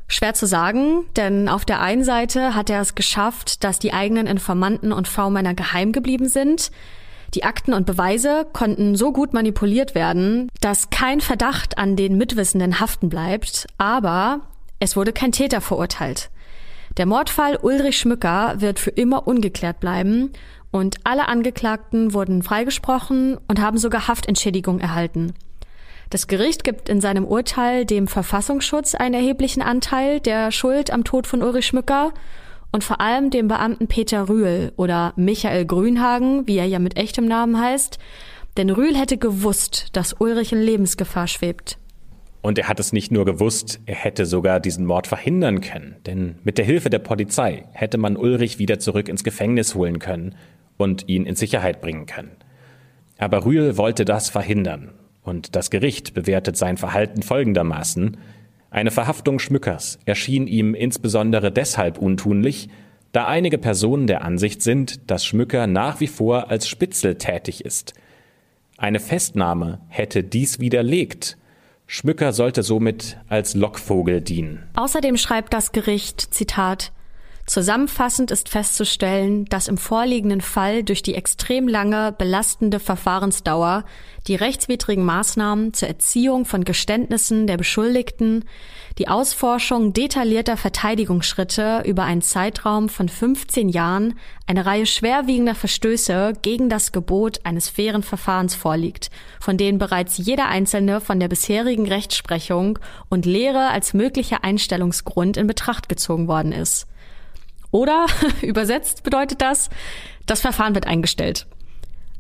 Schwer 0.09 0.33
zu 0.33 0.47
sagen, 0.47 1.05
denn 1.17 1.49
auf 1.49 1.67
der 1.67 1.81
einen 1.81 2.03
Seite 2.03 2.55
hat 2.55 2.71
er 2.71 2.81
es 2.81 2.95
geschafft, 2.95 3.63
dass 3.63 3.79
die 3.79 3.93
eigenen 3.93 4.27
Informanten 4.27 4.93
und 4.93 5.07
V-Männer 5.07 5.53
geheim 5.53 5.93
geblieben 5.93 6.29
sind. 6.29 6.71
Die 7.35 7.45
Akten 7.45 7.75
und 7.75 7.85
Beweise 7.85 8.47
konnten 8.55 8.97
so 8.97 9.13
gut 9.13 9.35
manipuliert 9.35 9.95
werden, 9.95 10.49
dass 10.63 10.89
kein 10.89 11.21
Verdacht 11.21 11.77
an 11.77 11.95
den 11.95 12.17
Mitwissenden 12.17 12.81
haften 12.81 13.11
bleibt, 13.11 13.67
aber 13.77 14.41
es 14.81 14.97
wurde 14.97 15.13
kein 15.13 15.33
Täter 15.33 15.61
verurteilt. 15.61 16.31
Der 16.97 17.05
Mordfall 17.05 17.59
Ulrich 17.61 17.99
Schmücker 17.99 18.55
wird 18.59 18.79
für 18.79 18.91
immer 18.91 19.29
ungeklärt 19.29 19.79
bleiben 19.79 20.33
und 20.71 20.97
alle 21.05 21.29
Angeklagten 21.29 22.15
wurden 22.15 22.43
freigesprochen 22.43 23.39
und 23.47 23.61
haben 23.61 23.77
sogar 23.77 24.09
Haftentschädigung 24.09 24.81
erhalten. 24.81 25.35
Das 26.11 26.27
Gericht 26.27 26.65
gibt 26.65 26.89
in 26.89 27.03
seinem 27.03 27.27
Urteil 27.27 27.85
dem 27.85 28.09
Verfassungsschutz 28.09 28.95
einen 28.95 29.15
erheblichen 29.15 29.61
Anteil 29.61 30.21
der 30.21 30.51
Schuld 30.53 30.91
am 30.91 31.05
Tod 31.05 31.27
von 31.27 31.43
Ulrich 31.43 31.67
Schmücker 31.67 32.15
und 32.73 32.83
vor 32.83 33.03
allem 33.03 33.29
dem 33.29 33.49
Beamten 33.49 33.89
Peter 33.89 34.29
Rühl 34.29 34.73
oder 34.77 35.13
Michael 35.17 35.67
Grünhagen, 35.67 36.47
wie 36.47 36.57
er 36.57 36.65
ja 36.65 36.79
mit 36.79 36.97
echtem 36.97 37.27
Namen 37.27 37.61
heißt, 37.61 37.99
denn 38.57 38.71
Rühl 38.71 38.97
hätte 38.97 39.19
gewusst, 39.19 39.89
dass 39.93 40.15
Ulrich 40.15 40.53
in 40.53 40.63
Lebensgefahr 40.63 41.27
schwebt. 41.27 41.77
Und 42.41 42.59
er 42.59 42.69
hat 42.69 42.81
es 42.81 42.95
nicht 42.95 43.13
nur 43.13 43.27
gewusst, 43.27 43.81
er 43.85 43.97
hätte 43.97 44.25
sogar 44.25 44.61
diesen 44.61 44.87
Mord 44.87 45.07
verhindern 45.07 45.61
können, 45.61 45.97
denn 46.07 46.39
mit 46.43 46.57
der 46.57 46.65
Hilfe 46.65 46.89
der 46.89 47.01
Polizei 47.01 47.65
hätte 47.73 47.99
man 47.99 48.17
Ulrich 48.17 48.59
wieder 48.59 48.79
zurück 48.79 49.11
ins 49.11 49.25
Gefängnis 49.25 49.75
holen 49.75 49.99
können 49.99 50.37
und 50.79 51.07
ihn 51.09 51.27
in 51.27 51.37
Sicherheit 51.37 51.83
bringen 51.83 52.07
können. 52.07 52.31
Aber 53.19 53.45
Rühl 53.45 53.77
wollte 53.77 54.07
das 54.07 54.31
verhindern 54.31 54.93
und 55.29 55.55
das 55.55 55.71
Gericht 55.71 56.15
bewertet 56.15 56.57
sein 56.57 56.77
Verhalten 56.77 57.23
folgendermaßen. 57.23 58.17
Eine 58.71 58.91
Verhaftung 58.91 59.39
Schmückers 59.39 59.99
erschien 60.05 60.47
ihm 60.47 60.75
insbesondere 60.75 61.53
deshalb 61.53 61.99
untunlich, 61.99 62.69
da 63.13 63.27
einige 63.27 63.59
Personen 63.59 64.07
der 64.07 64.25
Ansicht 64.25 64.63
sind, 64.63 65.11
dass 65.11 65.25
Schmücker 65.25 65.67
nach 65.67 66.01
wie 66.01 66.07
vor 66.07 66.51
als 66.51 66.69
Spitzel 66.69 67.15
tätig 67.17 67.65
ist. 67.65 67.95
Eine 68.77 69.01
Festnahme 69.01 69.81
hätte 69.89 70.23
dies 70.23 70.61
widerlegt. 70.61 71.39
Schmücker 71.87 72.33
sollte 72.33 72.63
somit 72.63 73.19
als 73.29 73.55
Lockvogel 73.55 74.21
dienen. 74.21 74.65
Außerdem 74.75 75.17
schreibt 75.17 75.55
das 75.55 75.73
Gericht, 75.73 76.21
Zitat, 76.35 76.93
Zusammenfassend 77.49 78.31
ist 78.31 78.51
festzustellen, 78.51 79.47
dass 79.47 79.69
im 79.69 79.79
vorliegenden 79.79 80.43
Fall 80.43 80.85
durch 80.85 81.03
die 81.03 81.15
extrem 81.15 81.67
lange 81.67 82.13
belastende 82.13 82.79
Verfahrensdauer 82.79 83.87
die 84.27 84.35
rechtswidrigen 84.35 85.03
Maßnahmen 85.03 85.73
zur 85.73 85.89
Erziehung 85.89 86.45
von 86.45 86.65
Geständnissen 86.65 87.47
der 87.47 87.57
Beschuldigten, 87.57 88.45
die 88.99 89.09
Ausforschung 89.09 89.95
detaillierter 89.95 90.59
Verteidigungsschritte 90.59 91.85
über 91.87 92.05
einen 92.05 92.21
Zeitraum 92.21 92.91
von 92.91 93.09
15 93.09 93.71
Jahren 93.71 94.19
eine 94.47 94.67
Reihe 94.67 94.85
schwerwiegender 94.85 95.55
Verstöße 95.55 96.35
gegen 96.43 96.69
das 96.69 96.93
Gebot 96.93 97.41
eines 97.45 97.71
fairen 97.71 98.03
Verfahrens 98.03 98.55
vorliegt, 98.55 99.11
von 99.41 99.57
denen 99.57 99.79
bereits 99.79 100.19
jeder 100.19 100.49
einzelne 100.49 101.01
von 101.01 101.19
der 101.19 101.29
bisherigen 101.29 101.89
Rechtsprechung 101.89 102.79
und 103.09 103.25
Lehre 103.25 103.69
als 103.69 103.95
möglicher 103.95 104.45
Einstellungsgrund 104.45 105.39
in 105.39 105.47
Betracht 105.47 105.89
gezogen 105.89 106.29
worden 106.29 106.53
ist. 106.53 106.87
Oder 107.71 108.07
übersetzt 108.43 109.03
bedeutet 109.03 109.41
das, 109.41 109.71
das 110.27 110.41
Verfahren 110.41 110.75
wird 110.75 110.87
eingestellt. 110.87 111.47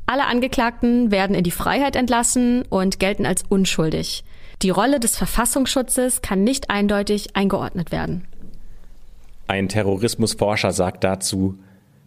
Alle 0.07 0.27
Angeklagten 0.27 1.11
werden 1.11 1.37
in 1.37 1.45
die 1.45 1.51
Freiheit 1.51 1.95
entlassen 1.95 2.65
und 2.71 2.99
gelten 2.99 3.27
als 3.27 3.45
unschuldig. 3.49 4.25
Die 4.63 4.71
Rolle 4.71 5.01
des 5.01 5.17
Verfassungsschutzes 5.17 6.23
kann 6.23 6.43
nicht 6.43 6.71
eindeutig 6.71 7.37
eingeordnet 7.37 7.93
werden. 7.93 8.27
Ein 9.47 9.69
Terrorismusforscher 9.69 10.73
sagt 10.73 11.05
dazu, 11.05 11.59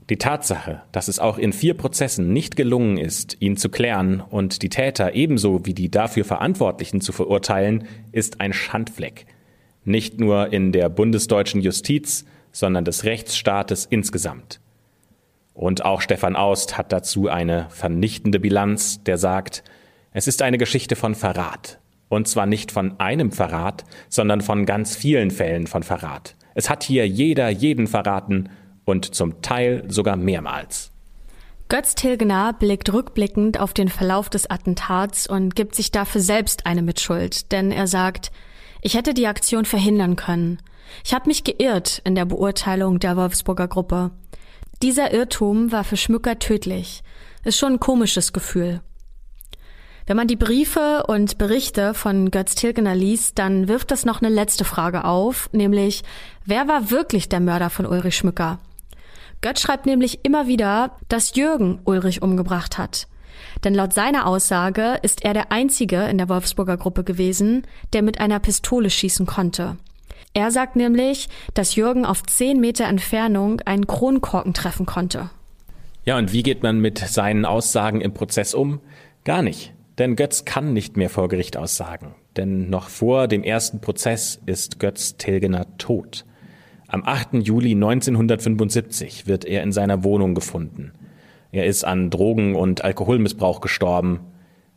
die 0.09 0.17
Tatsache, 0.17 0.81
dass 0.91 1.07
es 1.07 1.19
auch 1.19 1.37
in 1.37 1.53
vier 1.53 1.73
Prozessen 1.75 2.33
nicht 2.33 2.55
gelungen 2.55 2.97
ist, 2.97 3.37
ihn 3.39 3.55
zu 3.55 3.69
klären 3.69 4.19
und 4.19 4.61
die 4.61 4.69
Täter 4.69 5.13
ebenso 5.13 5.65
wie 5.65 5.73
die 5.73 5.89
dafür 5.89 6.25
Verantwortlichen 6.25 7.01
zu 7.01 7.13
verurteilen, 7.13 7.87
ist 8.11 8.41
ein 8.41 8.51
Schandfleck. 8.51 9.25
Nicht 9.85 10.19
nur 10.19 10.51
in 10.51 10.71
der 10.71 10.89
bundesdeutschen 10.89 11.61
Justiz, 11.61 12.25
sondern 12.51 12.85
des 12.85 13.03
Rechtsstaates 13.03 13.85
insgesamt. 13.85 14.59
Und 15.53 15.83
auch 15.85 16.01
Stefan 16.01 16.35
Aust 16.35 16.77
hat 16.77 16.91
dazu 16.91 17.27
eine 17.27 17.67
vernichtende 17.69 18.39
Bilanz, 18.39 19.03
der 19.03 19.17
sagt, 19.17 19.63
es 20.11 20.27
ist 20.27 20.41
eine 20.41 20.57
Geschichte 20.57 20.95
von 20.95 21.15
Verrat. 21.15 21.79
Und 22.09 22.27
zwar 22.27 22.45
nicht 22.45 22.71
von 22.71 22.99
einem 22.99 23.31
Verrat, 23.31 23.85
sondern 24.09 24.41
von 24.41 24.65
ganz 24.65 24.95
vielen 24.95 25.31
Fällen 25.31 25.67
von 25.67 25.83
Verrat. 25.83 26.35
Es 26.55 26.69
hat 26.69 26.83
hier 26.83 27.07
jeder 27.07 27.49
jeden 27.49 27.87
verraten 27.87 28.49
und 28.83 29.15
zum 29.15 29.41
Teil 29.41 29.85
sogar 29.87 30.17
mehrmals. 30.17 30.91
Götz 31.69 31.95
Tilgener 31.95 32.51
blickt 32.51 32.91
rückblickend 32.91 33.57
auf 33.57 33.73
den 33.73 33.87
Verlauf 33.87 34.29
des 34.29 34.49
Attentats 34.49 35.25
und 35.27 35.55
gibt 35.55 35.73
sich 35.75 35.91
dafür 35.91 36.19
selbst 36.19 36.65
eine 36.65 36.81
Mitschuld, 36.81 37.53
denn 37.53 37.71
er 37.71 37.87
sagt, 37.87 38.31
ich 38.81 38.95
hätte 38.95 39.13
die 39.13 39.27
Aktion 39.27 39.63
verhindern 39.63 40.17
können. 40.17 40.59
Ich 41.03 41.13
habe 41.13 41.27
mich 41.27 41.43
geirrt 41.43 42.01
in 42.03 42.15
der 42.15 42.25
Beurteilung 42.25 42.99
der 42.99 43.17
Wolfsburger 43.17 43.67
Gruppe. 43.67 44.11
Dieser 44.81 45.13
Irrtum 45.13 45.71
war 45.71 45.83
für 45.83 45.97
Schmücker 45.97 46.39
tödlich. 46.39 47.03
Ist 47.43 47.57
schon 47.57 47.73
ein 47.73 47.79
komisches 47.79 48.33
Gefühl. 48.33 48.81
Wenn 50.07 50.17
man 50.17 50.27
die 50.27 50.35
Briefe 50.35 51.03
und 51.07 51.37
Berichte 51.37 51.93
von 51.93 52.31
Götz 52.31 52.55
Tilgener 52.55 52.95
liest, 52.95 53.37
dann 53.39 53.67
wirft 53.67 53.91
das 53.91 54.05
noch 54.05 54.21
eine 54.21 54.33
letzte 54.33 54.65
Frage 54.65 55.05
auf, 55.05 55.49
nämlich, 55.53 56.03
wer 56.45 56.67
war 56.67 56.89
wirklich 56.91 57.29
der 57.29 57.39
Mörder 57.39 57.69
von 57.69 57.85
Ulrich 57.85 58.17
Schmücker? 58.17 58.59
Götz 59.41 59.61
schreibt 59.61 59.85
nämlich 59.85 60.25
immer 60.25 60.47
wieder, 60.47 60.97
dass 61.07 61.35
Jürgen 61.35 61.79
Ulrich 61.85 62.21
umgebracht 62.21 62.77
hat. 62.77 63.07
Denn 63.63 63.73
laut 63.73 63.93
seiner 63.93 64.27
Aussage 64.27 64.99
ist 65.01 65.23
er 65.23 65.33
der 65.33 65.51
Einzige 65.51 66.03
in 66.03 66.17
der 66.17 66.29
Wolfsburger 66.29 66.77
Gruppe 66.77 67.03
gewesen, 67.03 67.63
der 67.93 68.01
mit 68.01 68.19
einer 68.19 68.39
Pistole 68.39 68.89
schießen 68.89 69.25
konnte. 69.25 69.77
Er 70.33 70.51
sagt 70.51 70.75
nämlich, 70.75 71.27
dass 71.53 71.75
Jürgen 71.75 72.05
auf 72.05 72.23
zehn 72.23 72.59
Meter 72.61 72.85
Entfernung 72.85 73.59
einen 73.61 73.87
Kronkorken 73.87 74.53
treffen 74.53 74.85
konnte. 74.85 75.29
Ja, 76.05 76.17
und 76.17 76.31
wie 76.31 76.43
geht 76.43 76.63
man 76.63 76.79
mit 76.79 76.99
seinen 76.99 77.45
Aussagen 77.45 78.01
im 78.01 78.13
Prozess 78.13 78.53
um? 78.53 78.79
Gar 79.23 79.41
nicht. 79.41 79.73
Denn 79.97 80.15
Götz 80.15 80.45
kann 80.45 80.73
nicht 80.73 80.97
mehr 80.97 81.09
vor 81.09 81.27
Gericht 81.27 81.57
aussagen. 81.57 82.15
Denn 82.37 82.69
noch 82.69 82.87
vor 82.87 83.27
dem 83.27 83.43
ersten 83.43 83.81
Prozess 83.81 84.41
ist 84.45 84.79
Götz 84.79 85.17
Tilgener 85.17 85.77
tot. 85.77 86.25
Am 86.87 87.03
8. 87.05 87.35
Juli 87.35 87.71
1975 87.71 89.27
wird 89.27 89.45
er 89.45 89.63
in 89.63 89.71
seiner 89.71 90.03
Wohnung 90.03 90.33
gefunden. 90.33 90.93
Er 91.51 91.65
ist 91.65 91.83
an 91.83 92.09
Drogen- 92.09 92.55
und 92.55 92.83
Alkoholmissbrauch 92.83 93.59
gestorben. 93.59 94.21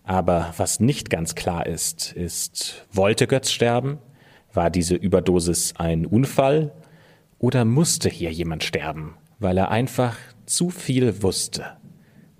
Aber 0.03 0.53
was 0.57 0.81
nicht 0.81 1.11
ganz 1.11 1.35
klar 1.35 1.67
ist, 1.67 2.13
ist, 2.13 2.87
wollte 2.93 3.27
Götz 3.27 3.51
sterben? 3.51 3.99
War 4.55 4.71
diese 4.71 4.95
Überdosis 4.95 5.75
ein 5.77 6.07
Unfall? 6.07 6.73
Oder 7.39 7.65
musste 7.65 8.09
hier 8.09 8.33
jemand 8.33 8.65
sterben, 8.65 9.17
weil 9.39 9.59
er 9.59 9.71
einfach 9.71 10.17
zu 10.47 10.71
viel 10.71 11.23
wusste? 11.23 11.77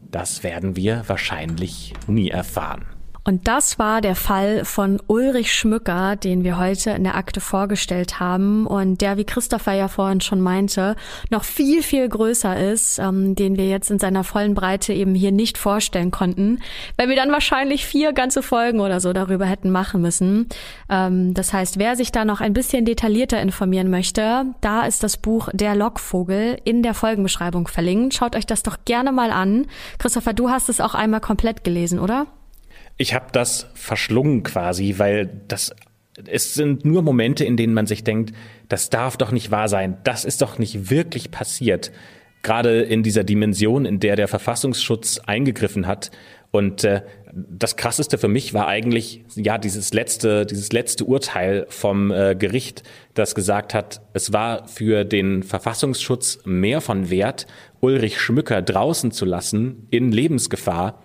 Das 0.01 0.45
werden 0.45 0.77
wir 0.77 1.03
wahrscheinlich 1.09 1.93
nie 2.07 2.31
erfahren. 2.31 2.87
Und 3.27 3.49
das 3.49 3.79
war 3.79 4.03
der 4.03 4.17
Fall 4.17 4.67
von 4.67 5.01
Ulrich 5.07 5.55
Schmücker, 5.55 6.15
den 6.15 6.45
wir 6.45 6.59
heute 6.59 6.91
in 6.91 7.05
der 7.05 7.17
Akte 7.17 7.41
vorgestellt 7.41 8.21
haben 8.21 8.67
und 8.67 9.01
der, 9.01 9.17
wie 9.17 9.25
Christopher 9.25 9.73
ja 9.73 9.89
vorhin 9.89 10.21
schon 10.21 10.43
meinte, 10.43 10.95
noch 11.31 11.43
viel, 11.45 11.83
viel 11.83 12.07
größer 12.07 12.55
ist, 12.71 12.99
ähm, 12.99 13.35
den 13.35 13.57
wir 13.57 13.67
jetzt 13.67 13.91
in 13.91 13.99
seiner 13.99 14.25
vollen 14.25 14.53
Breite 14.55 14.93
eben 14.93 15.15
hier 15.15 15.33
nicht 15.33 15.57
vorstellen 15.57 16.11
konnten, 16.11 16.61
weil 16.99 17.09
wir 17.09 17.17
dann 17.17 17.33
wahrscheinlich 17.33 17.87
vier 17.87 18.13
ganze 18.13 18.43
Folgen 18.43 18.81
oder 18.81 19.01
so 19.01 19.15
darüber 19.15 19.47
hätten 19.47 19.71
machen 19.71 20.03
müssen. 20.03 20.51
Ähm, 20.91 21.33
das 21.33 21.55
heißt, 21.55 21.79
wer 21.79 21.97
sich 21.97 22.13
da 22.13 22.27
noch 22.27 22.43
ein 22.43 22.53
bisschen 22.53 22.85
detaillierter 22.85 23.41
informieren 23.41 23.89
möchte, 23.89 24.45
da 24.61 24.85
ist 24.85 25.03
das 25.03 25.17
Buch 25.17 25.49
Der 25.55 25.75
Lockvogel 25.75 26.59
in 26.65 26.83
der 26.83 26.93
Folgenbeschreibung 26.93 27.69
verlinkt. 27.69 28.13
Schaut 28.13 28.37
euch 28.37 28.45
das 28.45 28.63
doch 28.63 28.77
gerne 28.85 29.13
mal 29.13 29.31
an. 29.31 29.67
Christopher, 29.99 30.35
du 30.35 30.51
hast 30.51 30.69
es 30.69 30.83
auch 30.83 30.95
einmal 30.95 31.21
komplett 31.21 31.65
gelesen, 31.65 31.99
oder? 31.99 32.27
Ich 32.97 33.15
habe 33.15 33.27
das 33.33 33.67
verschlungen 33.75 34.43
quasi, 34.43 34.95
weil 34.99 35.27
das 35.49 35.75
es 36.27 36.55
sind 36.55 36.85
nur 36.85 37.03
Momente, 37.03 37.45
in 37.45 37.57
denen 37.57 37.75
man 37.75 37.87
sich 37.87 38.05
denkt, 38.05 38.35
das 38.69 38.91
darf 38.91 39.17
doch 39.17 39.33
nicht 39.33 39.51
wahr 39.51 39.69
sein, 39.69 39.99
das 40.05 40.25
ist 40.25 40.43
doch 40.43 40.59
nicht 40.59 40.91
wirklich 40.91 41.31
passiert. 41.31 41.93
Gerade 42.43 42.83
in 42.83 43.03
dieser 43.03 43.25
Dimension, 43.25 43.87
in 43.87 44.01
der 44.01 44.17
der 44.17 44.29
Verfassungsschutz 44.29 45.19
eingegriffen 45.27 45.87
hat. 45.87 46.11
Und 46.51 46.85
äh, 46.85 47.03
das 47.33 47.77
krasseste 47.77 48.19
für 48.19 48.29
mich 48.29 48.55
war 48.55 48.69
eigentlich 48.69 49.25
ja 49.35 49.59
dieses 49.59 49.93
letzte, 49.93 50.47
dieses 50.47 50.71
letzte 50.71 51.05
Urteil 51.05 51.67
vom 51.69 52.13
äh, 52.13 52.37
Gericht, 52.37 52.83
das 53.15 53.35
gesagt 53.35 53.75
hat, 53.75 54.03
es 54.13 54.33
war 54.33 54.69
für 54.69 55.05
den 55.05 55.43
Verfassungsschutz 55.43 56.41
mehr 56.45 56.81
von 56.81 57.11
Wert, 57.11 57.47
Ulrich 57.81 58.21
Schmücker 58.21 58.63
draußen 58.63 59.11
zu 59.11 59.25
lassen 59.25 59.89
in 59.91 60.13
Lebensgefahr, 60.13 61.03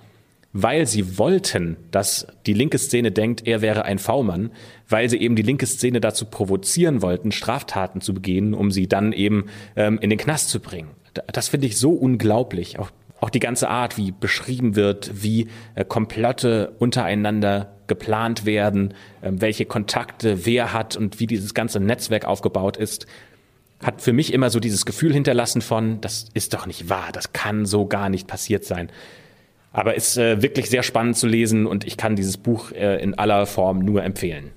weil 0.53 0.87
sie 0.87 1.17
wollten, 1.17 1.77
dass 1.91 2.27
die 2.45 2.53
linke 2.53 2.77
Szene 2.77 3.11
denkt, 3.11 3.45
er 3.45 3.61
wäre 3.61 3.85
ein 3.85 3.99
V-Mann, 3.99 4.51
weil 4.87 5.09
sie 5.09 5.17
eben 5.17 5.35
die 5.35 5.43
linke 5.43 5.67
Szene 5.67 6.01
dazu 6.01 6.25
provozieren 6.25 7.01
wollten, 7.01 7.31
Straftaten 7.31 8.01
zu 8.01 8.13
begehen, 8.13 8.53
um 8.53 8.71
sie 8.71 8.87
dann 8.87 9.13
eben 9.13 9.45
ähm, 9.75 9.99
in 10.01 10.09
den 10.09 10.17
Knast 10.17 10.49
zu 10.49 10.59
bringen. 10.59 10.89
Das 11.31 11.49
finde 11.49 11.67
ich 11.67 11.77
so 11.77 11.91
unglaublich. 11.91 12.79
Auch, 12.79 12.89
auch 13.19 13.29
die 13.29 13.39
ganze 13.39 13.69
Art, 13.69 13.97
wie 13.97 14.11
beschrieben 14.11 14.75
wird, 14.75 15.23
wie 15.23 15.47
äh, 15.75 15.85
Komplotte 15.85 16.73
untereinander 16.79 17.73
geplant 17.85 18.45
werden, 18.45 18.95
äh, 19.21 19.31
welche 19.31 19.65
Kontakte 19.65 20.45
wer 20.45 20.73
hat 20.73 20.97
und 20.97 21.19
wie 21.19 21.27
dieses 21.27 21.53
ganze 21.53 21.79
Netzwerk 21.79 22.25
aufgebaut 22.25 22.77
ist 22.77 23.05
hat 23.81 24.01
für 24.01 24.11
mich 24.11 24.33
immer 24.33 24.49
so 24.49 24.59
dieses 24.59 24.85
Gefühl 24.85 25.13
hinterlassen 25.13 25.61
von, 25.61 26.01
das 26.01 26.25
ist 26.33 26.53
doch 26.53 26.65
nicht 26.65 26.89
wahr, 26.89 27.11
das 27.13 27.31
kann 27.31 27.65
so 27.65 27.85
gar 27.85 28.09
nicht 28.09 28.27
passiert 28.27 28.65
sein. 28.65 28.91
Aber 29.71 29.95
ist 29.95 30.17
äh, 30.17 30.41
wirklich 30.41 30.69
sehr 30.69 30.83
spannend 30.83 31.17
zu 31.17 31.27
lesen 31.27 31.65
und 31.67 31.85
ich 31.85 31.97
kann 31.97 32.15
dieses 32.15 32.37
Buch 32.37 32.71
äh, 32.71 33.01
in 33.01 33.13
aller 33.13 33.45
Form 33.45 33.79
nur 33.79 34.03
empfehlen. 34.03 34.51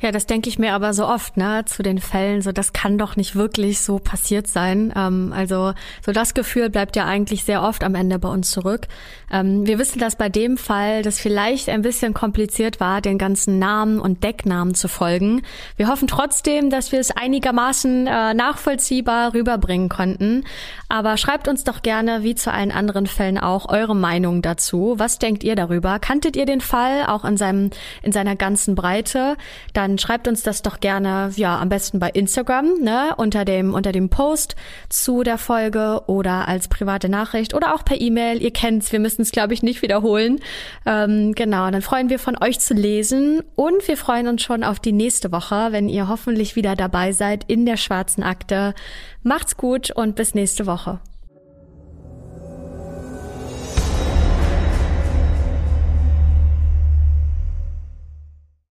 Ja, 0.00 0.12
das 0.12 0.26
denke 0.26 0.48
ich 0.48 0.58
mir 0.58 0.74
aber 0.74 0.94
so 0.94 1.06
oft, 1.06 1.36
ne, 1.36 1.64
zu 1.66 1.82
den 1.82 1.98
Fällen, 1.98 2.42
so 2.42 2.52
das 2.52 2.72
kann 2.72 2.98
doch 2.98 3.16
nicht 3.16 3.34
wirklich 3.34 3.80
so 3.80 3.98
passiert 3.98 4.46
sein. 4.46 4.92
Ähm, 4.96 5.32
also 5.34 5.72
so 6.04 6.12
das 6.12 6.34
Gefühl 6.34 6.70
bleibt 6.70 6.96
ja 6.96 7.04
eigentlich 7.04 7.44
sehr 7.44 7.62
oft 7.62 7.84
am 7.84 7.94
Ende 7.94 8.18
bei 8.18 8.28
uns 8.28 8.50
zurück. 8.50 8.86
Ähm, 9.30 9.66
wir 9.66 9.78
wissen, 9.78 9.98
dass 9.98 10.16
bei 10.16 10.28
dem 10.28 10.56
Fall 10.56 11.02
das 11.02 11.18
vielleicht 11.18 11.68
ein 11.68 11.82
bisschen 11.82 12.14
kompliziert 12.14 12.80
war, 12.80 13.00
den 13.00 13.18
ganzen 13.18 13.58
Namen 13.58 14.00
und 14.00 14.24
Decknamen 14.24 14.74
zu 14.74 14.88
folgen. 14.88 15.42
Wir 15.76 15.88
hoffen 15.88 16.08
trotzdem, 16.08 16.70
dass 16.70 16.92
wir 16.92 17.00
es 17.00 17.10
einigermaßen 17.10 18.06
äh, 18.06 18.34
nachvollziehbar 18.34 19.34
rüberbringen 19.34 19.88
konnten. 19.88 20.44
Aber 20.88 21.16
schreibt 21.16 21.48
uns 21.48 21.64
doch 21.64 21.82
gerne, 21.82 22.22
wie 22.22 22.34
zu 22.34 22.52
allen 22.52 22.72
anderen 22.72 23.06
Fällen 23.06 23.38
auch, 23.38 23.68
eure 23.68 23.94
Meinung 23.94 24.40
dazu. 24.42 24.94
Was 24.96 25.18
denkt 25.18 25.44
ihr 25.44 25.54
darüber? 25.54 25.98
Kanntet 25.98 26.36
ihr 26.36 26.46
den 26.46 26.60
Fall 26.60 27.04
auch 27.06 27.24
in 27.24 27.36
seinem 27.36 27.70
in 28.02 28.12
seiner 28.12 28.36
ganzen 28.36 28.74
Breite? 28.74 29.36
Dann 29.72 29.98
schreibt 29.98 30.28
uns 30.28 30.42
das 30.42 30.62
doch 30.62 30.80
gerne, 30.80 31.30
ja, 31.36 31.58
am 31.58 31.68
besten 31.68 31.98
bei 31.98 32.10
Instagram, 32.10 32.80
ne, 32.80 33.14
unter 33.16 33.44
dem, 33.44 33.74
unter 33.74 33.92
dem 33.92 34.08
Post 34.08 34.56
zu 34.88 35.22
der 35.22 35.38
Folge 35.38 36.02
oder 36.06 36.48
als 36.48 36.68
private 36.68 37.08
Nachricht 37.08 37.54
oder 37.54 37.74
auch 37.74 37.84
per 37.84 38.00
E-Mail. 38.00 38.42
Ihr 38.42 38.52
kennt's, 38.52 38.92
wir 38.92 39.00
müssen 39.00 39.22
es, 39.22 39.30
glaube 39.30 39.54
ich, 39.54 39.62
nicht 39.62 39.82
wiederholen. 39.82 40.40
Ähm, 40.86 41.34
genau, 41.34 41.70
dann 41.70 41.82
freuen 41.82 42.10
wir 42.10 42.18
von 42.18 42.36
euch 42.40 42.60
zu 42.60 42.74
lesen 42.74 43.42
und 43.54 43.86
wir 43.88 43.96
freuen 43.96 44.28
uns 44.28 44.42
schon 44.42 44.64
auf 44.64 44.80
die 44.80 44.92
nächste 44.92 45.32
Woche, 45.32 45.68
wenn 45.70 45.88
ihr 45.88 46.08
hoffentlich 46.08 46.56
wieder 46.56 46.76
dabei 46.76 47.12
seid 47.12 47.44
in 47.48 47.66
der 47.66 47.76
schwarzen 47.76 48.22
Akte. 48.22 48.74
Macht's 49.22 49.56
gut 49.56 49.90
und 49.90 50.16
bis 50.16 50.34
nächste 50.34 50.66
Woche. 50.66 51.00